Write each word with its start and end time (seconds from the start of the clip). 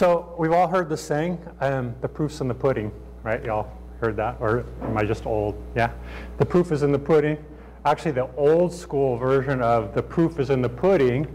So 0.00 0.34
we've 0.38 0.52
all 0.52 0.66
heard 0.66 0.88
the 0.88 0.96
saying, 0.96 1.38
um, 1.60 1.94
the 2.00 2.08
proof's 2.08 2.40
in 2.40 2.48
the 2.48 2.54
pudding, 2.54 2.90
right? 3.22 3.44
Y'all 3.44 3.70
heard 4.00 4.16
that? 4.16 4.38
Or 4.40 4.64
am 4.80 4.96
I 4.96 5.04
just 5.04 5.26
old? 5.26 5.62
Yeah. 5.76 5.92
The 6.38 6.46
proof 6.46 6.72
is 6.72 6.82
in 6.82 6.90
the 6.90 6.98
pudding. 6.98 7.36
Actually, 7.84 8.12
the 8.12 8.34
old 8.34 8.72
school 8.72 9.18
version 9.18 9.60
of 9.60 9.94
the 9.94 10.02
proof 10.02 10.38
is 10.38 10.48
in 10.48 10.62
the 10.62 10.70
pudding 10.70 11.26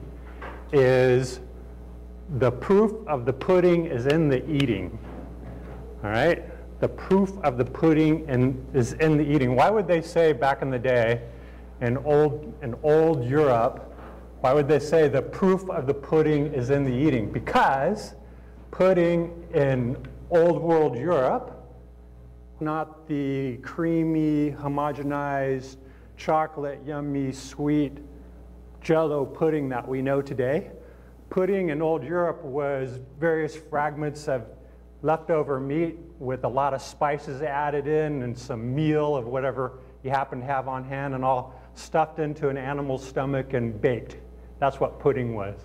is 0.74 1.42
the 2.40 2.52
proof 2.52 2.92
of 3.08 3.24
the 3.24 3.34
pudding 3.34 3.86
is 3.86 4.08
in 4.08 4.30
the 4.30 4.44
eating. 4.50 4.98
All 6.04 6.10
right? 6.10 6.44
The 6.80 6.90
proof 6.90 7.38
of 7.44 7.60
the 7.60 7.66
pudding 7.66 8.28
in, 8.28 8.66
is 8.74 8.94
in 8.94 9.16
the 9.16 9.24
eating. 9.24 9.56
Why 9.56 9.70
would 9.70 9.86
they 9.86 10.02
say 10.02 10.34
back 10.34 10.64
in 10.64 10.72
the 10.72 10.80
day 10.80 11.22
in 11.82 11.98
old, 11.98 12.52
in 12.64 12.74
old 12.82 13.26
Europe, 13.26 13.94
why 14.42 14.54
would 14.54 14.68
they 14.68 14.80
say 14.80 15.08
the 15.08 15.22
proof 15.22 15.70
of 15.70 15.86
the 15.86 15.94
pudding 15.94 16.52
is 16.52 16.72
in 16.72 16.84
the 16.84 16.92
eating? 16.92 17.32
Because 17.32 18.16
pudding 18.76 19.32
in 19.54 19.96
old 20.32 20.62
world 20.62 20.98
Europe, 20.98 21.66
not 22.60 23.08
the 23.08 23.56
creamy, 23.62 24.52
homogenized, 24.52 25.78
chocolate, 26.18 26.82
yummy, 26.86 27.32
sweet 27.32 28.00
jello 28.82 29.24
pudding 29.24 29.70
that 29.70 29.88
we 29.88 30.02
know 30.02 30.22
today. 30.22 30.70
Pudding 31.30 31.70
in 31.70 31.82
old 31.82 32.04
Europe 32.04 32.44
was 32.44 33.00
various 33.18 33.56
fragments 33.56 34.28
of 34.28 34.46
leftover 35.04 35.58
meat 35.58 35.98
with 36.20 36.44
a 36.44 36.50
lot 36.50 36.74
of 36.74 36.82
spices 36.82 37.42
added 37.42 37.88
in 37.88 38.24
and 38.24 38.38
some 38.38 38.76
meal 38.76 39.16
of 39.16 39.26
whatever 39.26 39.80
you 40.04 40.10
happen 40.10 40.42
to 40.42 40.46
have 40.46 40.68
on 40.68 40.84
hand 40.84 41.16
and 41.16 41.24
all 41.24 41.58
stuffed 41.76 42.20
into 42.20 42.50
an 42.50 42.58
animal's 42.58 43.08
stomach 43.08 43.54
and 43.54 43.80
baked. 43.80 44.18
That's 44.60 44.82
what 44.82 45.00
pudding 45.00 45.34
was. 45.34 45.56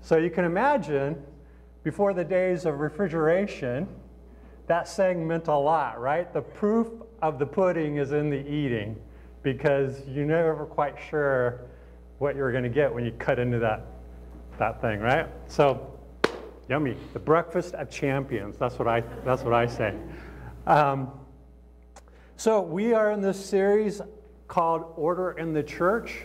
So 0.00 0.16
you 0.16 0.28
can 0.28 0.44
imagine 0.44 1.22
before 1.88 2.12
the 2.12 2.22
days 2.22 2.66
of 2.66 2.80
refrigeration, 2.80 3.88
that 4.66 4.86
saying 4.86 5.26
meant 5.26 5.48
a 5.48 5.56
lot, 5.56 5.98
right? 5.98 6.30
The 6.34 6.42
proof 6.42 6.88
of 7.22 7.38
the 7.38 7.46
pudding 7.46 7.96
is 7.96 8.12
in 8.12 8.28
the 8.28 8.46
eating 8.46 8.94
because 9.42 10.02
you're 10.06 10.26
never 10.26 10.66
quite 10.66 10.96
sure 11.08 11.62
what 12.18 12.36
you're 12.36 12.52
going 12.52 12.64
to 12.64 12.68
get 12.68 12.92
when 12.92 13.06
you 13.06 13.12
cut 13.12 13.38
into 13.38 13.58
that, 13.60 13.86
that 14.58 14.82
thing, 14.82 15.00
right? 15.00 15.28
So, 15.46 15.98
yummy. 16.68 16.94
The 17.14 17.20
breakfast 17.20 17.72
of 17.72 17.88
champions. 17.88 18.58
That's 18.58 18.78
what 18.78 18.86
I, 18.86 19.00
that's 19.24 19.40
what 19.40 19.54
I 19.54 19.64
say. 19.64 19.94
Um, 20.66 21.10
so, 22.36 22.60
we 22.60 22.92
are 22.92 23.12
in 23.12 23.22
this 23.22 23.42
series 23.42 24.02
called 24.46 24.92
Order 24.94 25.30
in 25.38 25.54
the 25.54 25.62
Church. 25.62 26.24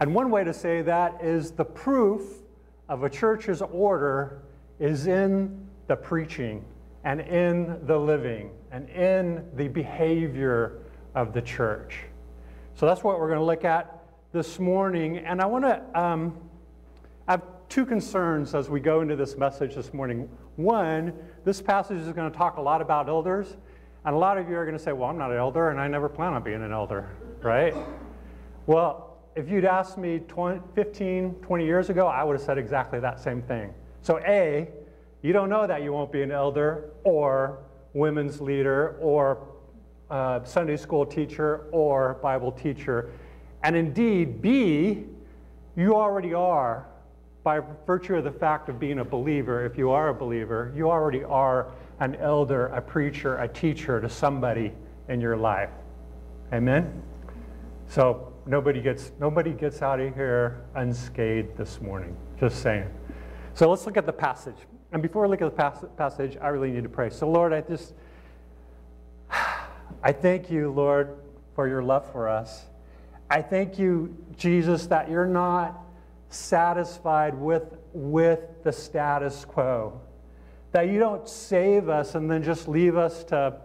And 0.00 0.12
one 0.12 0.32
way 0.32 0.42
to 0.42 0.52
say 0.52 0.82
that 0.82 1.22
is 1.22 1.52
the 1.52 1.64
proof 1.64 2.42
of 2.88 3.04
a 3.04 3.08
church's 3.08 3.62
order 3.62 4.42
is 4.78 5.06
in 5.06 5.66
the 5.86 5.96
preaching 5.96 6.64
and 7.04 7.20
in 7.20 7.78
the 7.86 7.96
living 7.96 8.50
and 8.72 8.88
in 8.90 9.44
the 9.54 9.68
behavior 9.68 10.78
of 11.14 11.32
the 11.32 11.42
church. 11.42 12.00
So 12.74 12.86
that's 12.86 13.04
what 13.04 13.20
we're 13.20 13.28
going 13.28 13.38
to 13.38 13.44
look 13.44 13.64
at 13.64 14.02
this 14.32 14.58
morning. 14.58 15.18
And 15.18 15.40
I 15.40 15.46
want 15.46 15.64
to 15.64 16.00
um, 16.00 16.36
I 17.28 17.32
have 17.32 17.42
two 17.68 17.86
concerns 17.86 18.54
as 18.54 18.68
we 18.68 18.80
go 18.80 19.00
into 19.00 19.16
this 19.16 19.36
message 19.36 19.74
this 19.74 19.94
morning. 19.94 20.28
One, 20.56 21.12
this 21.44 21.62
passage 21.62 21.98
is 21.98 22.12
going 22.12 22.30
to 22.30 22.36
talk 22.36 22.56
a 22.56 22.60
lot 22.60 22.82
about 22.82 23.08
elders. 23.08 23.56
And 24.04 24.14
a 24.14 24.18
lot 24.18 24.36
of 24.36 24.48
you 24.48 24.56
are 24.56 24.66
going 24.66 24.76
to 24.76 24.82
say, 24.82 24.92
well, 24.92 25.08
I'm 25.08 25.16
not 25.16 25.30
an 25.30 25.38
elder 25.38 25.70
and 25.70 25.80
I 25.80 25.88
never 25.88 26.08
plan 26.08 26.34
on 26.34 26.42
being 26.42 26.62
an 26.62 26.72
elder, 26.72 27.08
right? 27.42 27.74
well, 28.66 29.18
if 29.34 29.48
you'd 29.48 29.64
asked 29.64 29.98
me 29.98 30.20
20, 30.20 30.60
15, 30.74 31.34
20 31.34 31.64
years 31.64 31.90
ago, 31.90 32.06
I 32.06 32.22
would 32.22 32.34
have 32.36 32.42
said 32.44 32.58
exactly 32.58 33.00
that 33.00 33.18
same 33.18 33.42
thing. 33.42 33.74
So, 34.04 34.18
A, 34.18 34.68
you 35.22 35.32
don't 35.32 35.48
know 35.48 35.66
that 35.66 35.82
you 35.82 35.90
won't 35.90 36.12
be 36.12 36.20
an 36.20 36.30
elder 36.30 36.90
or 37.04 37.60
women's 37.94 38.38
leader 38.38 38.98
or 39.00 39.48
uh, 40.10 40.44
Sunday 40.44 40.76
school 40.76 41.06
teacher 41.06 41.68
or 41.72 42.18
Bible 42.22 42.52
teacher. 42.52 43.12
And 43.62 43.74
indeed, 43.74 44.42
B, 44.42 45.04
you 45.74 45.96
already 45.96 46.34
are 46.34 46.86
by 47.44 47.62
virtue 47.86 48.16
of 48.16 48.24
the 48.24 48.30
fact 48.30 48.68
of 48.68 48.78
being 48.78 48.98
a 48.98 49.04
believer. 49.04 49.64
If 49.64 49.78
you 49.78 49.90
are 49.90 50.10
a 50.10 50.14
believer, 50.14 50.70
you 50.76 50.90
already 50.90 51.24
are 51.24 51.72
an 52.00 52.14
elder, 52.16 52.66
a 52.66 52.82
preacher, 52.82 53.38
a 53.38 53.48
teacher 53.48 54.02
to 54.02 54.08
somebody 54.10 54.70
in 55.08 55.18
your 55.18 55.38
life. 55.38 55.70
Amen? 56.52 57.02
So 57.88 58.34
nobody 58.44 58.82
gets, 58.82 59.12
nobody 59.18 59.52
gets 59.52 59.80
out 59.80 59.98
of 59.98 60.14
here 60.14 60.62
unscathed 60.74 61.56
this 61.56 61.80
morning. 61.80 62.14
Just 62.38 62.60
saying. 62.60 62.90
So 63.54 63.70
let's 63.70 63.86
look 63.86 63.96
at 63.96 64.04
the 64.04 64.12
passage. 64.12 64.56
And 64.90 65.00
before 65.00 65.26
I 65.26 65.28
look 65.28 65.40
at 65.40 65.56
the 65.56 65.88
passage, 65.96 66.36
I 66.40 66.48
really 66.48 66.70
need 66.70 66.82
to 66.82 66.88
pray. 66.88 67.08
So, 67.10 67.30
Lord, 67.30 67.52
I 67.52 67.60
just, 67.60 67.94
I 70.02 70.12
thank 70.12 70.50
you, 70.50 70.72
Lord, 70.72 71.16
for 71.54 71.68
your 71.68 71.82
love 71.82 72.10
for 72.10 72.28
us. 72.28 72.64
I 73.30 73.42
thank 73.42 73.78
you, 73.78 74.16
Jesus, 74.36 74.86
that 74.88 75.08
you're 75.08 75.26
not 75.26 75.80
satisfied 76.30 77.34
with, 77.34 77.76
with 77.92 78.40
the 78.64 78.72
status 78.72 79.44
quo. 79.44 80.00
That 80.72 80.88
you 80.88 80.98
don't 80.98 81.28
save 81.28 81.88
us 81.88 82.16
and 82.16 82.28
then 82.28 82.42
just 82.42 82.66
leave 82.66 82.96
us 82.96 83.22
to, 83.24 83.56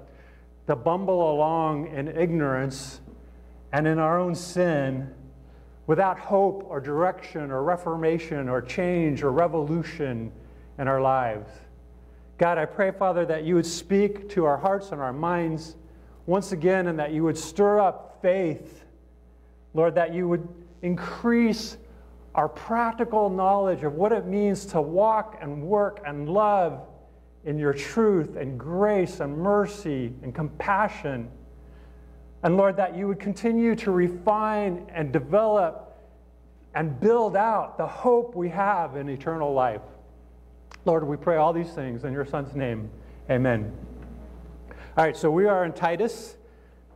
to 0.68 0.76
bumble 0.76 1.32
along 1.32 1.88
in 1.88 2.08
ignorance 2.08 3.02
and 3.74 3.88
in 3.88 3.98
our 3.98 4.20
own 4.20 4.36
sin 4.36 5.14
without 5.90 6.20
hope 6.20 6.64
or 6.70 6.80
direction 6.80 7.50
or 7.50 7.64
reformation 7.64 8.48
or 8.48 8.62
change 8.62 9.24
or 9.24 9.32
revolution 9.32 10.32
in 10.78 10.88
our 10.88 11.02
lives. 11.02 11.50
God, 12.38 12.60
I 12.60 12.66
pray, 12.66 12.92
Father, 12.92 13.26
that 13.26 13.44
you 13.44 13.56
would 13.56 13.66
speak 13.66 14.30
to 14.30 14.46
our 14.46 14.56
hearts 14.56 14.92
and 14.92 15.02
our 15.02 15.12
minds 15.12 15.78
once 16.28 16.52
again 16.52 16.90
and 16.90 17.00
that 17.00 17.12
you 17.12 17.24
would 17.24 17.40
stir 17.40 17.80
up 17.80 18.20
faith. 18.22 18.86
Lord, 19.74 19.96
that 19.96 20.14
you 20.14 20.28
would 20.28 20.48
increase 20.84 21.78
our 22.36 22.48
practical 22.48 23.28
knowledge 23.28 23.82
of 23.82 23.96
what 23.96 24.12
it 24.12 24.28
means 24.28 24.68
to 24.68 24.80
walk 24.80 25.40
and 25.42 25.64
work 25.64 26.04
and 26.06 26.30
love 26.30 26.84
in 27.46 27.58
your 27.58 27.74
truth 27.74 28.36
and 28.36 28.60
grace 28.60 29.22
and 29.22 29.36
mercy 29.36 30.14
and 30.22 30.36
compassion 30.36 31.32
and 32.44 32.56
Lord, 32.56 32.78
that 32.78 32.96
you 32.96 33.08
would 33.08 33.20
continue 33.20 33.76
to 33.78 33.92
refine 33.92 34.90
and 34.94 35.12
develop 35.12 35.98
and 36.74 37.00
build 37.00 37.36
out 37.36 37.78
the 37.78 37.88
hope 37.88 38.36
we 38.36 38.50
have 38.50 38.96
in 38.96 39.10
eternal 39.10 39.54
life. 39.54 39.82
Lord, 40.86 41.06
we 41.06 41.18
pray 41.18 41.36
all 41.36 41.52
these 41.52 41.72
things 41.72 42.06
in 42.06 42.14
your 42.14 42.26
Son's 42.26 42.56
name. 42.56 42.90
Amen. 43.30 43.74
All 44.98 45.04
right, 45.04 45.18
so 45.18 45.30
we 45.30 45.46
are 45.46 45.66
in 45.66 45.74
Titus. 45.74 46.36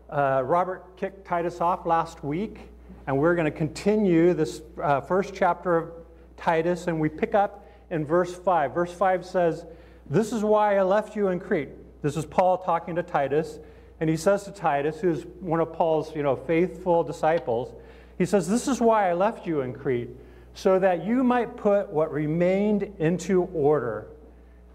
Uh, 0.10 0.42
Robert 0.46 0.96
kicked 0.96 1.26
Titus 1.26 1.60
off 1.60 1.86
last 1.86 2.24
week, 2.24 2.60
and 3.08 3.18
we're 3.18 3.36
going 3.36 3.46
to 3.46 3.52
continue 3.52 4.34
this 4.34 4.62
uh, 4.82 5.02
first 5.02 5.34
chapter 5.34 5.76
of 5.76 5.92
Titus, 6.38 6.88
and 6.88 7.00
we 7.00 7.10
pick 7.10 7.36
up 7.36 7.68
in 7.90 8.06
verse 8.06 8.34
5. 8.34 8.74
Verse 8.74 8.94
5 8.94 9.26
says, 9.26 9.66
This 10.10 10.32
is 10.32 10.44
why 10.44 10.78
I 10.78 10.84
left 10.84 11.16
you 11.16 11.28
in 11.28 11.40
Crete. 11.40 11.70
This 12.02 12.16
is 12.16 12.26
Paul 12.26 12.58
talking 12.60 12.96
to 12.96 13.04
Titus. 13.04 13.60
And 14.00 14.10
he 14.10 14.18
says 14.18 14.44
to 14.44 14.52
Titus, 14.52 15.00
who's 15.00 15.24
one 15.40 15.60
of 15.60 15.74
Paul's 15.74 16.16
you 16.16 16.24
know, 16.24 16.36
faithful 16.36 17.04
disciples, 17.04 17.74
he 18.18 18.26
says, 18.26 18.48
This 18.48 18.68
is 18.68 18.82
why 18.82 19.10
I 19.10 19.14
left 19.14 19.48
you 19.48 19.62
in 19.62 19.74
Crete, 19.74 20.10
so 20.54 20.80
that 20.80 21.06
you 21.06 21.24
might 21.24 21.56
put 21.58 21.90
what 21.90 22.12
remained 22.12 22.94
into 23.00 23.44
order. 23.54 24.08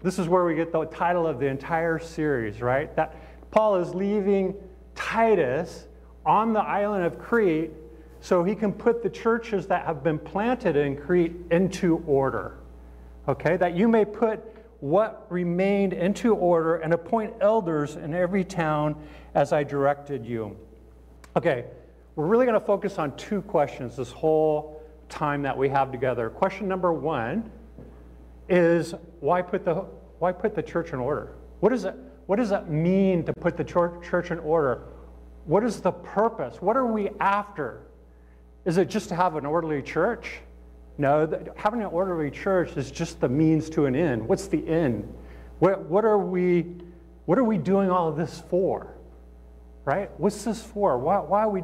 This 0.01 0.19
is 0.19 0.27
where 0.27 0.45
we 0.45 0.55
get 0.55 0.71
the 0.71 0.85
title 0.85 1.27
of 1.27 1.39
the 1.39 1.47
entire 1.47 1.99
series, 1.99 2.61
right? 2.61 2.95
That 2.95 3.15
Paul 3.51 3.77
is 3.77 3.93
leaving 3.93 4.55
Titus 4.95 5.87
on 6.25 6.53
the 6.53 6.61
island 6.61 7.05
of 7.05 7.19
Crete 7.19 7.71
so 8.21 8.43
he 8.43 8.55
can 8.55 8.73
put 8.73 9.01
the 9.01 9.09
churches 9.09 9.67
that 9.67 9.85
have 9.85 10.03
been 10.03 10.19
planted 10.19 10.75
in 10.75 10.95
Crete 10.95 11.33
into 11.51 12.03
order. 12.05 12.57
Okay? 13.27 13.57
That 13.57 13.75
you 13.75 13.87
may 13.87 14.05
put 14.05 14.43
what 14.79 15.25
remained 15.29 15.93
into 15.93 16.33
order 16.35 16.77
and 16.77 16.93
appoint 16.93 17.33
elders 17.41 17.95
in 17.95 18.13
every 18.13 18.43
town 18.43 18.95
as 19.35 19.51
I 19.51 19.63
directed 19.63 20.25
you. 20.25 20.57
Okay, 21.35 21.65
we're 22.15 22.27
really 22.27 22.45
going 22.45 22.59
to 22.59 22.65
focus 22.65 22.97
on 22.97 23.15
two 23.15 23.41
questions 23.41 23.95
this 23.95 24.11
whole 24.11 24.81
time 25.09 25.41
that 25.41 25.57
we 25.57 25.69
have 25.69 25.91
together. 25.91 26.29
Question 26.29 26.67
number 26.67 26.93
one 26.93 27.51
is 28.47 28.93
why 29.19 29.41
put 29.41 29.65
the, 29.65 29.85
why 30.19 30.31
put 30.31 30.55
the 30.55 30.63
church 30.63 30.93
in 30.93 30.99
order? 30.99 31.35
What, 31.59 31.73
is 31.73 31.85
it, 31.85 31.95
what 32.25 32.37
does 32.37 32.51
it 32.51 32.67
mean 32.69 33.23
to 33.25 33.33
put 33.33 33.57
the 33.57 33.63
church 33.63 34.31
in 34.31 34.39
order? 34.39 34.83
What 35.45 35.63
is 35.63 35.81
the 35.81 35.91
purpose? 35.91 36.61
What 36.61 36.77
are 36.77 36.87
we 36.87 37.09
after? 37.19 37.81
Is 38.65 38.77
it 38.77 38.89
just 38.89 39.09
to 39.09 39.15
have 39.15 39.35
an 39.35 39.45
orderly 39.45 39.81
church? 39.81 40.39
No, 40.99 41.25
the, 41.25 41.53
having 41.55 41.79
an 41.79 41.87
orderly 41.87 42.29
church 42.29 42.75
is 42.75 42.91
just 42.91 43.21
the 43.21 43.29
means 43.29 43.69
to 43.71 43.85
an 43.85 43.95
end. 43.95 44.27
What's 44.27 44.47
the 44.47 44.67
end? 44.67 45.11
What, 45.59 45.85
what, 45.85 46.03
are 46.03 46.17
we, 46.17 46.75
what 47.25 47.39
are 47.39 47.43
we 47.45 47.57
doing 47.57 47.89
all 47.89 48.09
of 48.09 48.17
this 48.17 48.43
for? 48.49 48.93
Right? 49.85 50.11
What's 50.19 50.43
this 50.43 50.61
for? 50.61 50.97
Why, 50.97 51.19
why 51.19 51.43
are 51.43 51.49
we 51.49 51.63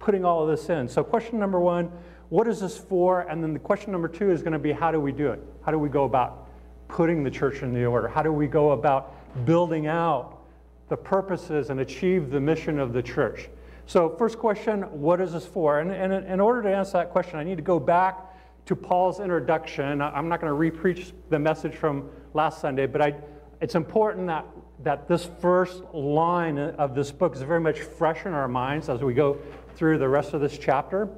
putting 0.00 0.24
all 0.24 0.42
of 0.42 0.48
this 0.48 0.68
in? 0.68 0.88
So, 0.88 1.04
question 1.04 1.38
number 1.38 1.60
one 1.60 1.90
what 2.28 2.48
is 2.48 2.58
this 2.58 2.76
for? 2.76 3.20
And 3.20 3.40
then 3.40 3.52
the 3.52 3.60
question 3.60 3.92
number 3.92 4.08
two 4.08 4.32
is 4.32 4.42
going 4.42 4.52
to 4.52 4.58
be 4.58 4.72
how 4.72 4.90
do 4.90 5.00
we 5.00 5.12
do 5.12 5.30
it? 5.30 5.40
How 5.64 5.70
do 5.70 5.78
we 5.78 5.88
go 5.88 6.02
about 6.02 6.48
putting 6.88 7.22
the 7.22 7.30
church 7.30 7.62
in 7.62 7.72
the 7.72 7.84
order? 7.84 8.08
How 8.08 8.22
do 8.22 8.32
we 8.32 8.48
go 8.48 8.72
about 8.72 9.14
building 9.46 9.86
out 9.86 10.40
the 10.88 10.96
purposes 10.96 11.70
and 11.70 11.78
achieve 11.78 12.30
the 12.30 12.40
mission 12.40 12.80
of 12.80 12.92
the 12.92 13.02
church? 13.02 13.48
So, 13.86 14.08
first 14.18 14.40
question 14.40 14.82
what 15.00 15.20
is 15.20 15.34
this 15.34 15.46
for? 15.46 15.78
And, 15.78 15.92
and 15.92 16.26
in 16.26 16.40
order 16.40 16.64
to 16.64 16.74
answer 16.74 16.94
that 16.94 17.10
question, 17.10 17.38
I 17.38 17.44
need 17.44 17.58
to 17.58 17.62
go 17.62 17.78
back 17.78 18.25
to 18.66 18.74
Paul's 18.74 19.20
introduction. 19.20 20.02
I'm 20.02 20.28
not 20.28 20.40
going 20.40 20.52
to 20.52 20.78
repreach 20.78 21.12
the 21.30 21.38
message 21.38 21.74
from 21.74 22.10
last 22.34 22.60
Sunday, 22.60 22.86
but 22.86 23.00
I, 23.00 23.14
it's 23.60 23.76
important 23.76 24.26
that, 24.26 24.44
that 24.82 25.06
this 25.06 25.28
first 25.40 25.82
line 25.94 26.58
of 26.58 26.94
this 26.94 27.12
book 27.12 27.36
is 27.36 27.42
very 27.42 27.60
much 27.60 27.80
fresh 27.80 28.26
in 28.26 28.32
our 28.32 28.48
minds 28.48 28.88
as 28.88 29.00
we 29.00 29.14
go 29.14 29.38
through 29.76 29.98
the 29.98 30.08
rest 30.08 30.34
of 30.34 30.40
this 30.40 30.58
chapter. 30.58 31.08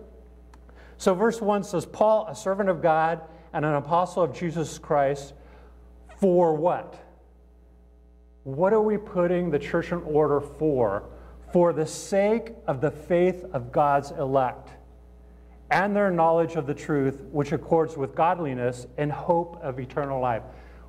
So, 0.99 1.15
verse 1.15 1.41
1 1.41 1.65
says, 1.65 1.87
Paul, 1.87 2.27
a 2.29 2.35
servant 2.35 2.69
of 2.69 2.83
God 2.83 3.23
and 3.55 3.65
an 3.65 3.75
apostle 3.75 4.23
of 4.23 4.35
Jesus 4.35 4.79
Christ, 4.79 5.33
for 6.21 6.55
what? 6.55 7.03
What 8.45 8.75
are 8.75 8.83
we 8.83 8.99
putting 8.99 9.51
the 9.51 9.59
church 9.59 9.91
in 9.91 10.03
order 10.03 10.41
for? 10.41 11.05
For 11.53 11.73
the 11.73 11.87
sake 11.87 12.53
of 12.67 12.83
the 12.83 12.91
faith 12.91 13.45
of 13.55 13.73
God's 13.73 14.11
elect 14.11 14.71
and 15.71 15.95
their 15.95 16.11
knowledge 16.11 16.57
of 16.57 16.67
the 16.67 16.75
truth, 16.75 17.23
which 17.31 17.53
accords 17.53 17.97
with 17.97 18.15
godliness 18.15 18.87
and 18.97 19.13
hope 19.13 19.59
of 19.63 19.79
eternal 19.79 20.21
life. 20.21 20.43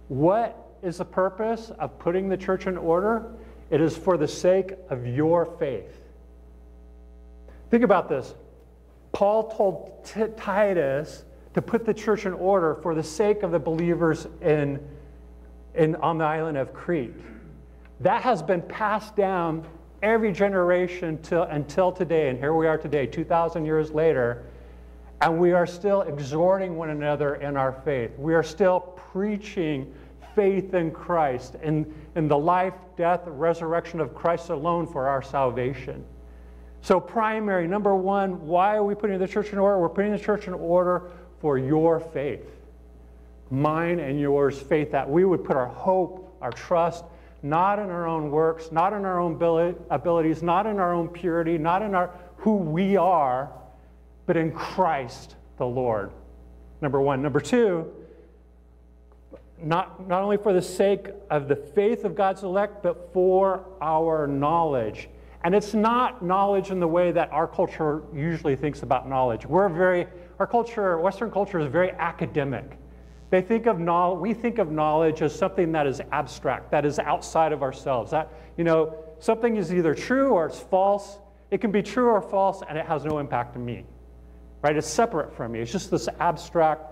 What 0.07 0.57
is 0.81 0.97
the 0.97 1.05
purpose 1.05 1.71
of 1.79 1.99
putting 1.99 2.29
the 2.29 2.37
church 2.37 2.65
in 2.67 2.77
order? 2.77 3.31
It 3.69 3.81
is 3.81 3.97
for 3.97 4.17
the 4.17 4.27
sake 4.27 4.73
of 4.89 5.05
your 5.05 5.45
faith. 5.45 6.01
Think 7.69 7.83
about 7.83 8.09
this. 8.09 8.33
Paul 9.11 9.51
told 9.51 10.05
T- 10.05 10.25
Titus 10.37 11.25
to 11.53 11.61
put 11.61 11.85
the 11.85 11.93
church 11.93 12.25
in 12.25 12.33
order 12.33 12.75
for 12.81 12.95
the 12.95 13.03
sake 13.03 13.43
of 13.43 13.51
the 13.51 13.59
believers 13.59 14.27
in, 14.41 14.79
in, 15.75 15.95
on 15.97 16.17
the 16.17 16.25
island 16.25 16.57
of 16.57 16.73
Crete. 16.73 17.13
That 17.99 18.21
has 18.21 18.41
been 18.41 18.61
passed 18.61 19.15
down 19.15 19.67
every 20.01 20.31
generation 20.31 21.21
till, 21.21 21.43
until 21.43 21.91
today. 21.91 22.29
And 22.29 22.39
here 22.39 22.53
we 22.53 22.67
are 22.67 22.77
today, 22.77 23.05
2,000 23.05 23.65
years 23.65 23.91
later, 23.91 24.45
and 25.21 25.37
we 25.37 25.51
are 25.51 25.65
still 25.65 26.01
exhorting 26.01 26.77
one 26.77 26.89
another 26.89 27.35
in 27.35 27.57
our 27.57 27.73
faith. 27.73 28.11
We 28.17 28.33
are 28.33 28.43
still 28.43 28.79
preaching 28.79 29.93
faith 30.35 30.73
in 30.73 30.91
Christ 30.91 31.55
and 31.61 31.93
in 32.15 32.27
the 32.27 32.37
life, 32.37 32.73
death, 32.95 33.21
resurrection 33.25 33.99
of 33.99 34.15
Christ 34.15 34.49
alone 34.49 34.87
for 34.87 35.07
our 35.07 35.21
salvation. 35.21 36.05
So, 36.81 36.99
primary, 36.99 37.67
number 37.67 37.93
one, 37.95 38.45
why 38.47 38.75
are 38.75 38.83
we 38.83 38.95
putting 38.95 39.19
the 39.19 39.27
church 39.27 39.51
in 39.51 39.57
order? 39.57 39.79
We're 39.79 39.89
putting 39.89 40.13
the 40.13 40.19
church 40.19 40.47
in 40.47 40.53
order 40.53 41.11
for 41.41 41.57
your 41.57 41.99
faith, 41.99 42.45
mine 43.49 43.99
and 43.99 44.19
yours 44.19 44.57
faith, 44.57 44.91
that 44.91 45.09
we 45.09 45.25
would 45.25 45.43
put 45.43 45.57
our 45.57 45.67
hope, 45.67 46.37
our 46.41 46.51
trust, 46.51 47.03
not 47.43 47.79
in 47.79 47.89
our 47.89 48.07
own 48.07 48.31
works, 48.31 48.71
not 48.71 48.93
in 48.93 49.03
our 49.03 49.19
own 49.19 49.33
abilities, 49.89 50.41
not 50.41 50.65
in 50.65 50.79
our 50.79 50.93
own 50.93 51.09
purity, 51.09 51.57
not 51.57 51.81
in 51.81 51.95
our 51.95 52.11
who 52.37 52.55
we 52.55 52.95
are, 52.95 53.51
but 54.29 54.37
in 54.37 54.51
Christ 54.51 55.37
the 55.57 55.65
Lord. 55.65 56.11
Number 56.81 57.01
one. 57.01 57.19
Number 57.23 57.39
two, 57.39 57.91
not, 59.59 60.07
not 60.07 60.21
only 60.21 60.37
for 60.37 60.53
the 60.53 60.61
sake 60.61 61.07
of 61.31 61.47
the 61.47 61.55
faith 61.55 62.05
of 62.05 62.13
God's 62.13 62.43
elect, 62.43 62.83
but 62.83 63.11
for 63.11 63.65
our 63.81 64.27
knowledge. 64.27 65.09
And 65.43 65.55
it's 65.55 65.73
not 65.73 66.23
knowledge 66.23 66.69
in 66.69 66.79
the 66.79 66.87
way 66.87 67.11
that 67.11 67.31
our 67.31 67.47
culture 67.47 68.03
usually 68.13 68.55
thinks 68.55 68.83
about 68.83 69.09
knowledge. 69.09 69.47
We're 69.47 69.67
very, 69.67 70.05
our 70.37 70.45
culture, 70.45 70.99
Western 70.99 71.31
culture 71.31 71.59
is 71.59 71.65
very 71.65 71.89
academic. 71.93 72.77
They 73.31 73.41
think 73.41 73.65
of 73.65 73.79
knowledge, 73.79 74.19
we 74.19 74.35
think 74.35 74.59
of 74.59 74.69
knowledge 74.69 75.23
as 75.23 75.33
something 75.33 75.71
that 75.71 75.87
is 75.87 76.01
abstract, 76.11 76.69
that 76.69 76.85
is 76.85 76.99
outside 76.99 77.51
of 77.51 77.63
ourselves. 77.63 78.11
That, 78.11 78.31
you 78.57 78.63
know, 78.63 78.95
something 79.17 79.55
is 79.55 79.73
either 79.73 79.95
true 79.95 80.33
or 80.33 80.45
it's 80.45 80.59
false. 80.59 81.17
It 81.49 81.61
can 81.61 81.71
be 81.71 81.81
true 81.81 82.09
or 82.09 82.21
false, 82.21 82.61
and 82.69 82.77
it 82.77 82.85
has 82.85 83.03
no 83.05 83.17
impact 83.17 83.55
on 83.55 83.65
me 83.65 83.85
right? 84.61 84.75
It's 84.75 84.87
separate 84.87 85.35
from 85.35 85.55
you. 85.55 85.61
It's 85.61 85.71
just 85.71 85.91
this 85.91 86.07
abstract, 86.19 86.83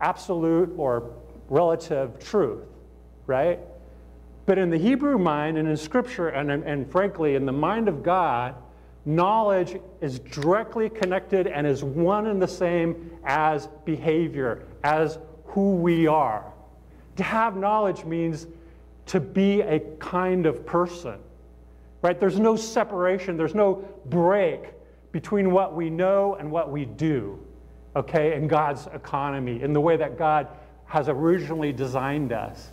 absolute, 0.00 0.72
or 0.76 1.10
relative 1.48 2.18
truth, 2.18 2.64
right? 3.26 3.58
But 4.46 4.58
in 4.58 4.70
the 4.70 4.78
Hebrew 4.78 5.18
mind 5.18 5.58
and 5.58 5.68
in 5.68 5.76
Scripture, 5.76 6.28
and, 6.28 6.50
and 6.50 6.90
frankly, 6.90 7.34
in 7.34 7.44
the 7.44 7.52
mind 7.52 7.88
of 7.88 8.02
God, 8.02 8.54
knowledge 9.04 9.78
is 10.00 10.18
directly 10.18 10.88
connected 10.88 11.46
and 11.46 11.66
is 11.66 11.82
one 11.82 12.26
and 12.26 12.40
the 12.40 12.48
same 12.48 13.10
as 13.24 13.68
behavior, 13.84 14.66
as 14.84 15.18
who 15.46 15.76
we 15.76 16.06
are. 16.06 16.44
To 17.16 17.22
have 17.22 17.56
knowledge 17.56 18.04
means 18.04 18.46
to 19.06 19.20
be 19.20 19.62
a 19.62 19.80
kind 19.98 20.46
of 20.46 20.64
person, 20.64 21.18
right? 22.02 22.18
There's 22.20 22.38
no 22.38 22.54
separation, 22.54 23.36
there's 23.36 23.54
no 23.54 23.86
break 24.06 24.72
between 25.18 25.50
what 25.50 25.74
we 25.74 25.90
know 25.90 26.36
and 26.36 26.48
what 26.48 26.70
we 26.70 26.84
do, 26.84 27.44
okay, 27.96 28.36
in 28.36 28.46
God's 28.46 28.86
economy, 28.94 29.60
in 29.62 29.72
the 29.72 29.80
way 29.80 29.96
that 29.96 30.16
God 30.16 30.46
has 30.84 31.08
originally 31.08 31.72
designed 31.72 32.32
us. 32.32 32.68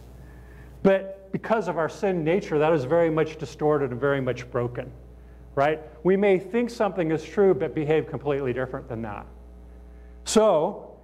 But 0.83 1.31
because 1.31 1.67
of 1.67 1.79
our 1.79 1.89
sin 1.89 2.23
nature, 2.23 2.59
that 2.59 2.71
is 2.71 2.83
very 2.83 3.09
much 3.09 3.37
distorted 3.37 3.89
and 3.89 3.99
very 3.99 4.21
much 4.21 4.47
broken, 4.51 4.91
right? 5.55 5.81
We 6.03 6.15
may 6.17 6.37
think 6.37 6.69
something 6.69 7.09
is 7.09 7.23
true, 7.23 7.55
but 7.55 7.73
behave 7.73 8.05
completely 8.05 8.53
different 8.53 8.87
than 8.87 9.01
that. 9.01 9.25
So, 10.25 10.99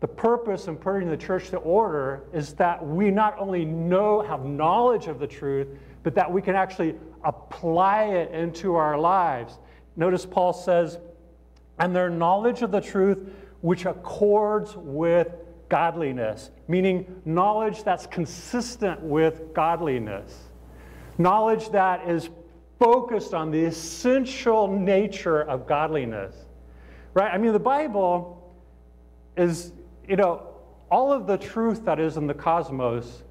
the 0.00 0.08
purpose 0.08 0.66
in 0.66 0.76
putting 0.76 1.08
the 1.08 1.16
church 1.16 1.50
to 1.50 1.58
order 1.58 2.24
is 2.32 2.54
that 2.54 2.84
we 2.84 3.12
not 3.12 3.38
only 3.38 3.64
know, 3.64 4.22
have 4.22 4.44
knowledge 4.44 5.06
of 5.06 5.20
the 5.20 5.26
truth, 5.28 5.68
but 6.02 6.16
that 6.16 6.28
we 6.28 6.42
can 6.42 6.56
actually 6.56 6.96
apply 7.22 8.06
it 8.06 8.32
into 8.32 8.74
our 8.74 8.98
lives 8.98 9.60
Notice 9.96 10.26
Paul 10.26 10.52
says, 10.52 10.98
and 11.78 11.94
their 11.94 12.10
knowledge 12.10 12.62
of 12.62 12.70
the 12.70 12.80
truth 12.80 13.32
which 13.60 13.86
accords 13.86 14.74
with 14.76 15.28
godliness, 15.68 16.50
meaning 16.68 17.22
knowledge 17.24 17.82
that's 17.82 18.06
consistent 18.06 19.00
with 19.00 19.54
godliness, 19.54 20.50
knowledge 21.18 21.70
that 21.70 22.08
is 22.08 22.28
focused 22.78 23.34
on 23.34 23.50
the 23.50 23.62
essential 23.62 24.66
nature 24.66 25.42
of 25.42 25.66
godliness. 25.66 26.34
Right? 27.14 27.32
I 27.32 27.38
mean, 27.38 27.52
the 27.52 27.58
Bible 27.58 28.52
is, 29.36 29.72
you 30.08 30.16
know, 30.16 30.46
all 30.90 31.12
of 31.12 31.26
the 31.26 31.36
truth 31.36 31.84
that 31.84 32.00
is 32.00 32.16
in 32.16 32.26
the 32.26 32.34
cosmos 32.34 33.22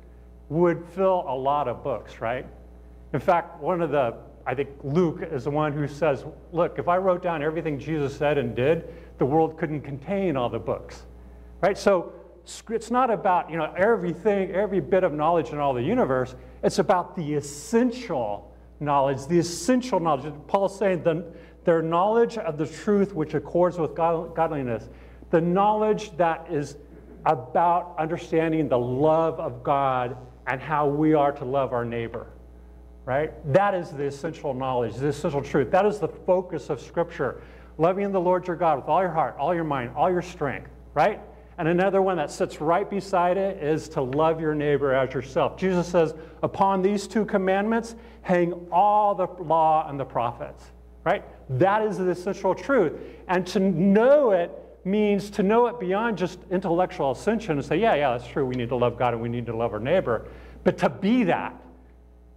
would 0.49 0.85
fill 0.95 1.25
a 1.27 1.35
lot 1.35 1.67
of 1.67 1.83
books, 1.83 2.21
right? 2.21 2.45
In 3.13 3.19
fact, 3.19 3.59
one 3.59 3.81
of 3.81 3.91
the 3.91 4.15
I 4.45 4.55
think 4.55 4.69
Luke 4.83 5.21
is 5.21 5.43
the 5.43 5.51
one 5.51 5.73
who 5.73 5.87
says, 5.87 6.25
look, 6.51 6.79
if 6.79 6.87
I 6.87 6.97
wrote 6.97 7.21
down 7.21 7.43
everything 7.43 7.79
Jesus 7.79 8.15
said 8.15 8.37
and 8.37 8.55
did, 8.55 8.93
the 9.17 9.25
world 9.25 9.57
couldn't 9.57 9.81
contain 9.81 10.35
all 10.35 10.49
the 10.49 10.59
books. 10.59 11.03
Right? 11.61 11.77
So 11.77 12.13
it's 12.69 12.89
not 12.89 13.11
about, 13.11 13.49
you 13.49 13.57
know, 13.57 13.73
everything, 13.77 14.51
every 14.51 14.79
bit 14.79 15.03
of 15.03 15.13
knowledge 15.13 15.49
in 15.49 15.59
all 15.59 15.73
the 15.73 15.83
universe. 15.83 16.35
It's 16.63 16.79
about 16.79 17.15
the 17.15 17.33
essential 17.33 18.55
knowledge, 18.79 19.27
the 19.27 19.39
essential 19.39 19.99
knowledge. 19.99 20.33
Paul's 20.47 20.77
saying 20.77 21.03
the, 21.03 21.25
their 21.65 21.81
knowledge 21.81 22.37
of 22.37 22.57
the 22.57 22.65
truth 22.65 23.13
which 23.13 23.33
accords 23.33 23.77
with 23.77 23.93
godliness, 23.93 24.89
the 25.29 25.41
knowledge 25.41 26.15
that 26.17 26.47
is 26.49 26.77
about 27.25 27.95
understanding 27.99 28.69
the 28.69 28.79
love 28.79 29.39
of 29.39 29.63
God 29.63 30.17
and 30.47 30.61
how 30.61 30.87
we 30.87 31.13
are 31.13 31.31
to 31.33 31.45
love 31.45 31.73
our 31.73 31.85
neighbor 31.85 32.27
right? 33.09 33.33
That 33.51 33.73
is 33.73 33.89
the 33.89 34.03
essential 34.03 34.53
knowledge, 34.53 34.93
the 34.97 35.07
essential 35.07 35.41
truth. 35.41 35.71
That 35.71 35.83
is 35.83 35.97
the 35.97 36.07
focus 36.07 36.69
of 36.69 36.79
Scripture. 36.79 37.41
Loving 37.79 38.11
the 38.11 38.21
Lord 38.21 38.45
your 38.45 38.55
God 38.55 38.77
with 38.77 38.87
all 38.87 39.01
your 39.01 39.09
heart, 39.09 39.35
all 39.39 39.55
your 39.55 39.63
mind, 39.63 39.93
all 39.95 40.11
your 40.11 40.21
strength, 40.21 40.69
right? 40.93 41.19
And 41.57 41.67
another 41.67 42.03
one 42.03 42.17
that 42.17 42.29
sits 42.29 42.61
right 42.61 42.87
beside 42.87 43.35
it 43.35 43.63
is 43.63 43.89
to 43.89 44.03
love 44.03 44.39
your 44.39 44.53
neighbor 44.53 44.93
as 44.93 45.11
yourself. 45.11 45.57
Jesus 45.57 45.87
says, 45.87 46.13
Upon 46.43 46.83
these 46.83 47.07
two 47.07 47.25
commandments 47.25 47.95
hang 48.21 48.53
all 48.71 49.15
the 49.15 49.25
law 49.41 49.89
and 49.89 49.99
the 49.99 50.05
prophets, 50.05 50.65
right? 51.03 51.23
That 51.57 51.81
is 51.81 51.97
the 51.97 52.11
essential 52.11 52.53
truth. 52.53 52.93
And 53.27 53.47
to 53.47 53.59
know 53.59 54.33
it 54.33 54.51
means 54.85 55.31
to 55.31 55.41
know 55.41 55.65
it 55.65 55.79
beyond 55.79 56.19
just 56.19 56.37
intellectual 56.51 57.09
ascension 57.09 57.53
and 57.53 57.65
say, 57.65 57.77
yeah, 57.77 57.95
yeah, 57.95 58.15
that's 58.15 58.29
true. 58.29 58.45
We 58.45 58.55
need 58.55 58.69
to 58.69 58.75
love 58.75 58.99
God 58.99 59.15
and 59.15 59.23
we 59.23 59.29
need 59.29 59.47
to 59.47 59.55
love 59.55 59.73
our 59.73 59.79
neighbor. 59.79 60.27
But 60.63 60.77
to 60.77 60.89
be 60.89 61.23
that, 61.23 61.59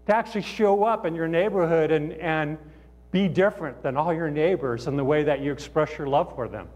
to 0.06 0.16
actually 0.16 0.42
show 0.42 0.84
up 0.84 1.06
in 1.06 1.14
your 1.14 1.28
neighborhood 1.28 1.90
and, 1.90 2.12
and 2.14 2.58
be 3.12 3.28
different 3.28 3.82
than 3.82 3.96
all 3.96 4.12
your 4.12 4.30
neighbors 4.30 4.86
in 4.86 4.96
the 4.96 5.04
way 5.04 5.22
that 5.22 5.40
you 5.40 5.52
express 5.52 5.96
your 5.98 6.06
love 6.06 6.34
for 6.34 6.48
them. 6.48 6.68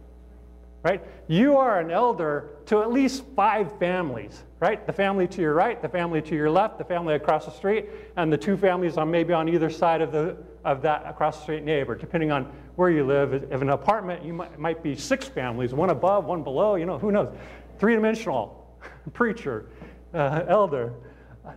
Right? 0.83 1.03
You 1.27 1.57
are 1.57 1.81
an 1.81 1.91
elder 1.91 2.51
to 2.67 2.81
at 2.81 2.93
least 2.93 3.25
five 3.35 3.77
families, 3.81 4.45
right? 4.61 4.87
The 4.87 4.93
family 4.93 5.27
to 5.29 5.41
your 5.41 5.55
right, 5.55 5.83
the 5.83 5.89
family 5.89 6.23
to 6.23 6.37
your 6.37 6.49
left, 6.49 6.79
the 6.79 6.85
family 6.85 7.15
across 7.15 7.45
the 7.45 7.51
street, 7.51 7.87
and 8.17 8.33
the 8.33 8.37
two 8.37 8.57
families 8.57 8.97
on 8.97 9.11
maybe 9.11 9.33
on 9.33 9.49
either 9.49 9.69
side 9.69 10.01
of, 10.01 10.13
the, 10.13 10.37
of 10.65 10.83
that 10.83 11.05
across 11.05 11.39
the 11.39 11.43
street 11.43 11.65
neighbor, 11.65 11.97
depending 11.97 12.31
on 12.31 12.53
where 12.77 12.91
you 12.91 13.05
live. 13.05 13.35
If 13.35 13.63
an 13.63 13.71
apartment, 13.71 14.25
you 14.25 14.33
might, 14.33 14.57
might 14.61 14.83
be 14.85 14.95
six 14.95 15.27
families, 15.27 15.75
one 15.75 15.91
above, 15.91 16.25
one 16.27 16.45
below, 16.45 16.77
you 16.77 16.87
know, 16.87 16.99
who 16.99 17.11
knows? 17.11 17.35
Three 17.81 17.97
dimensional 17.97 18.79
preacher, 19.13 19.71
uh, 20.15 20.45
elder. 20.47 20.93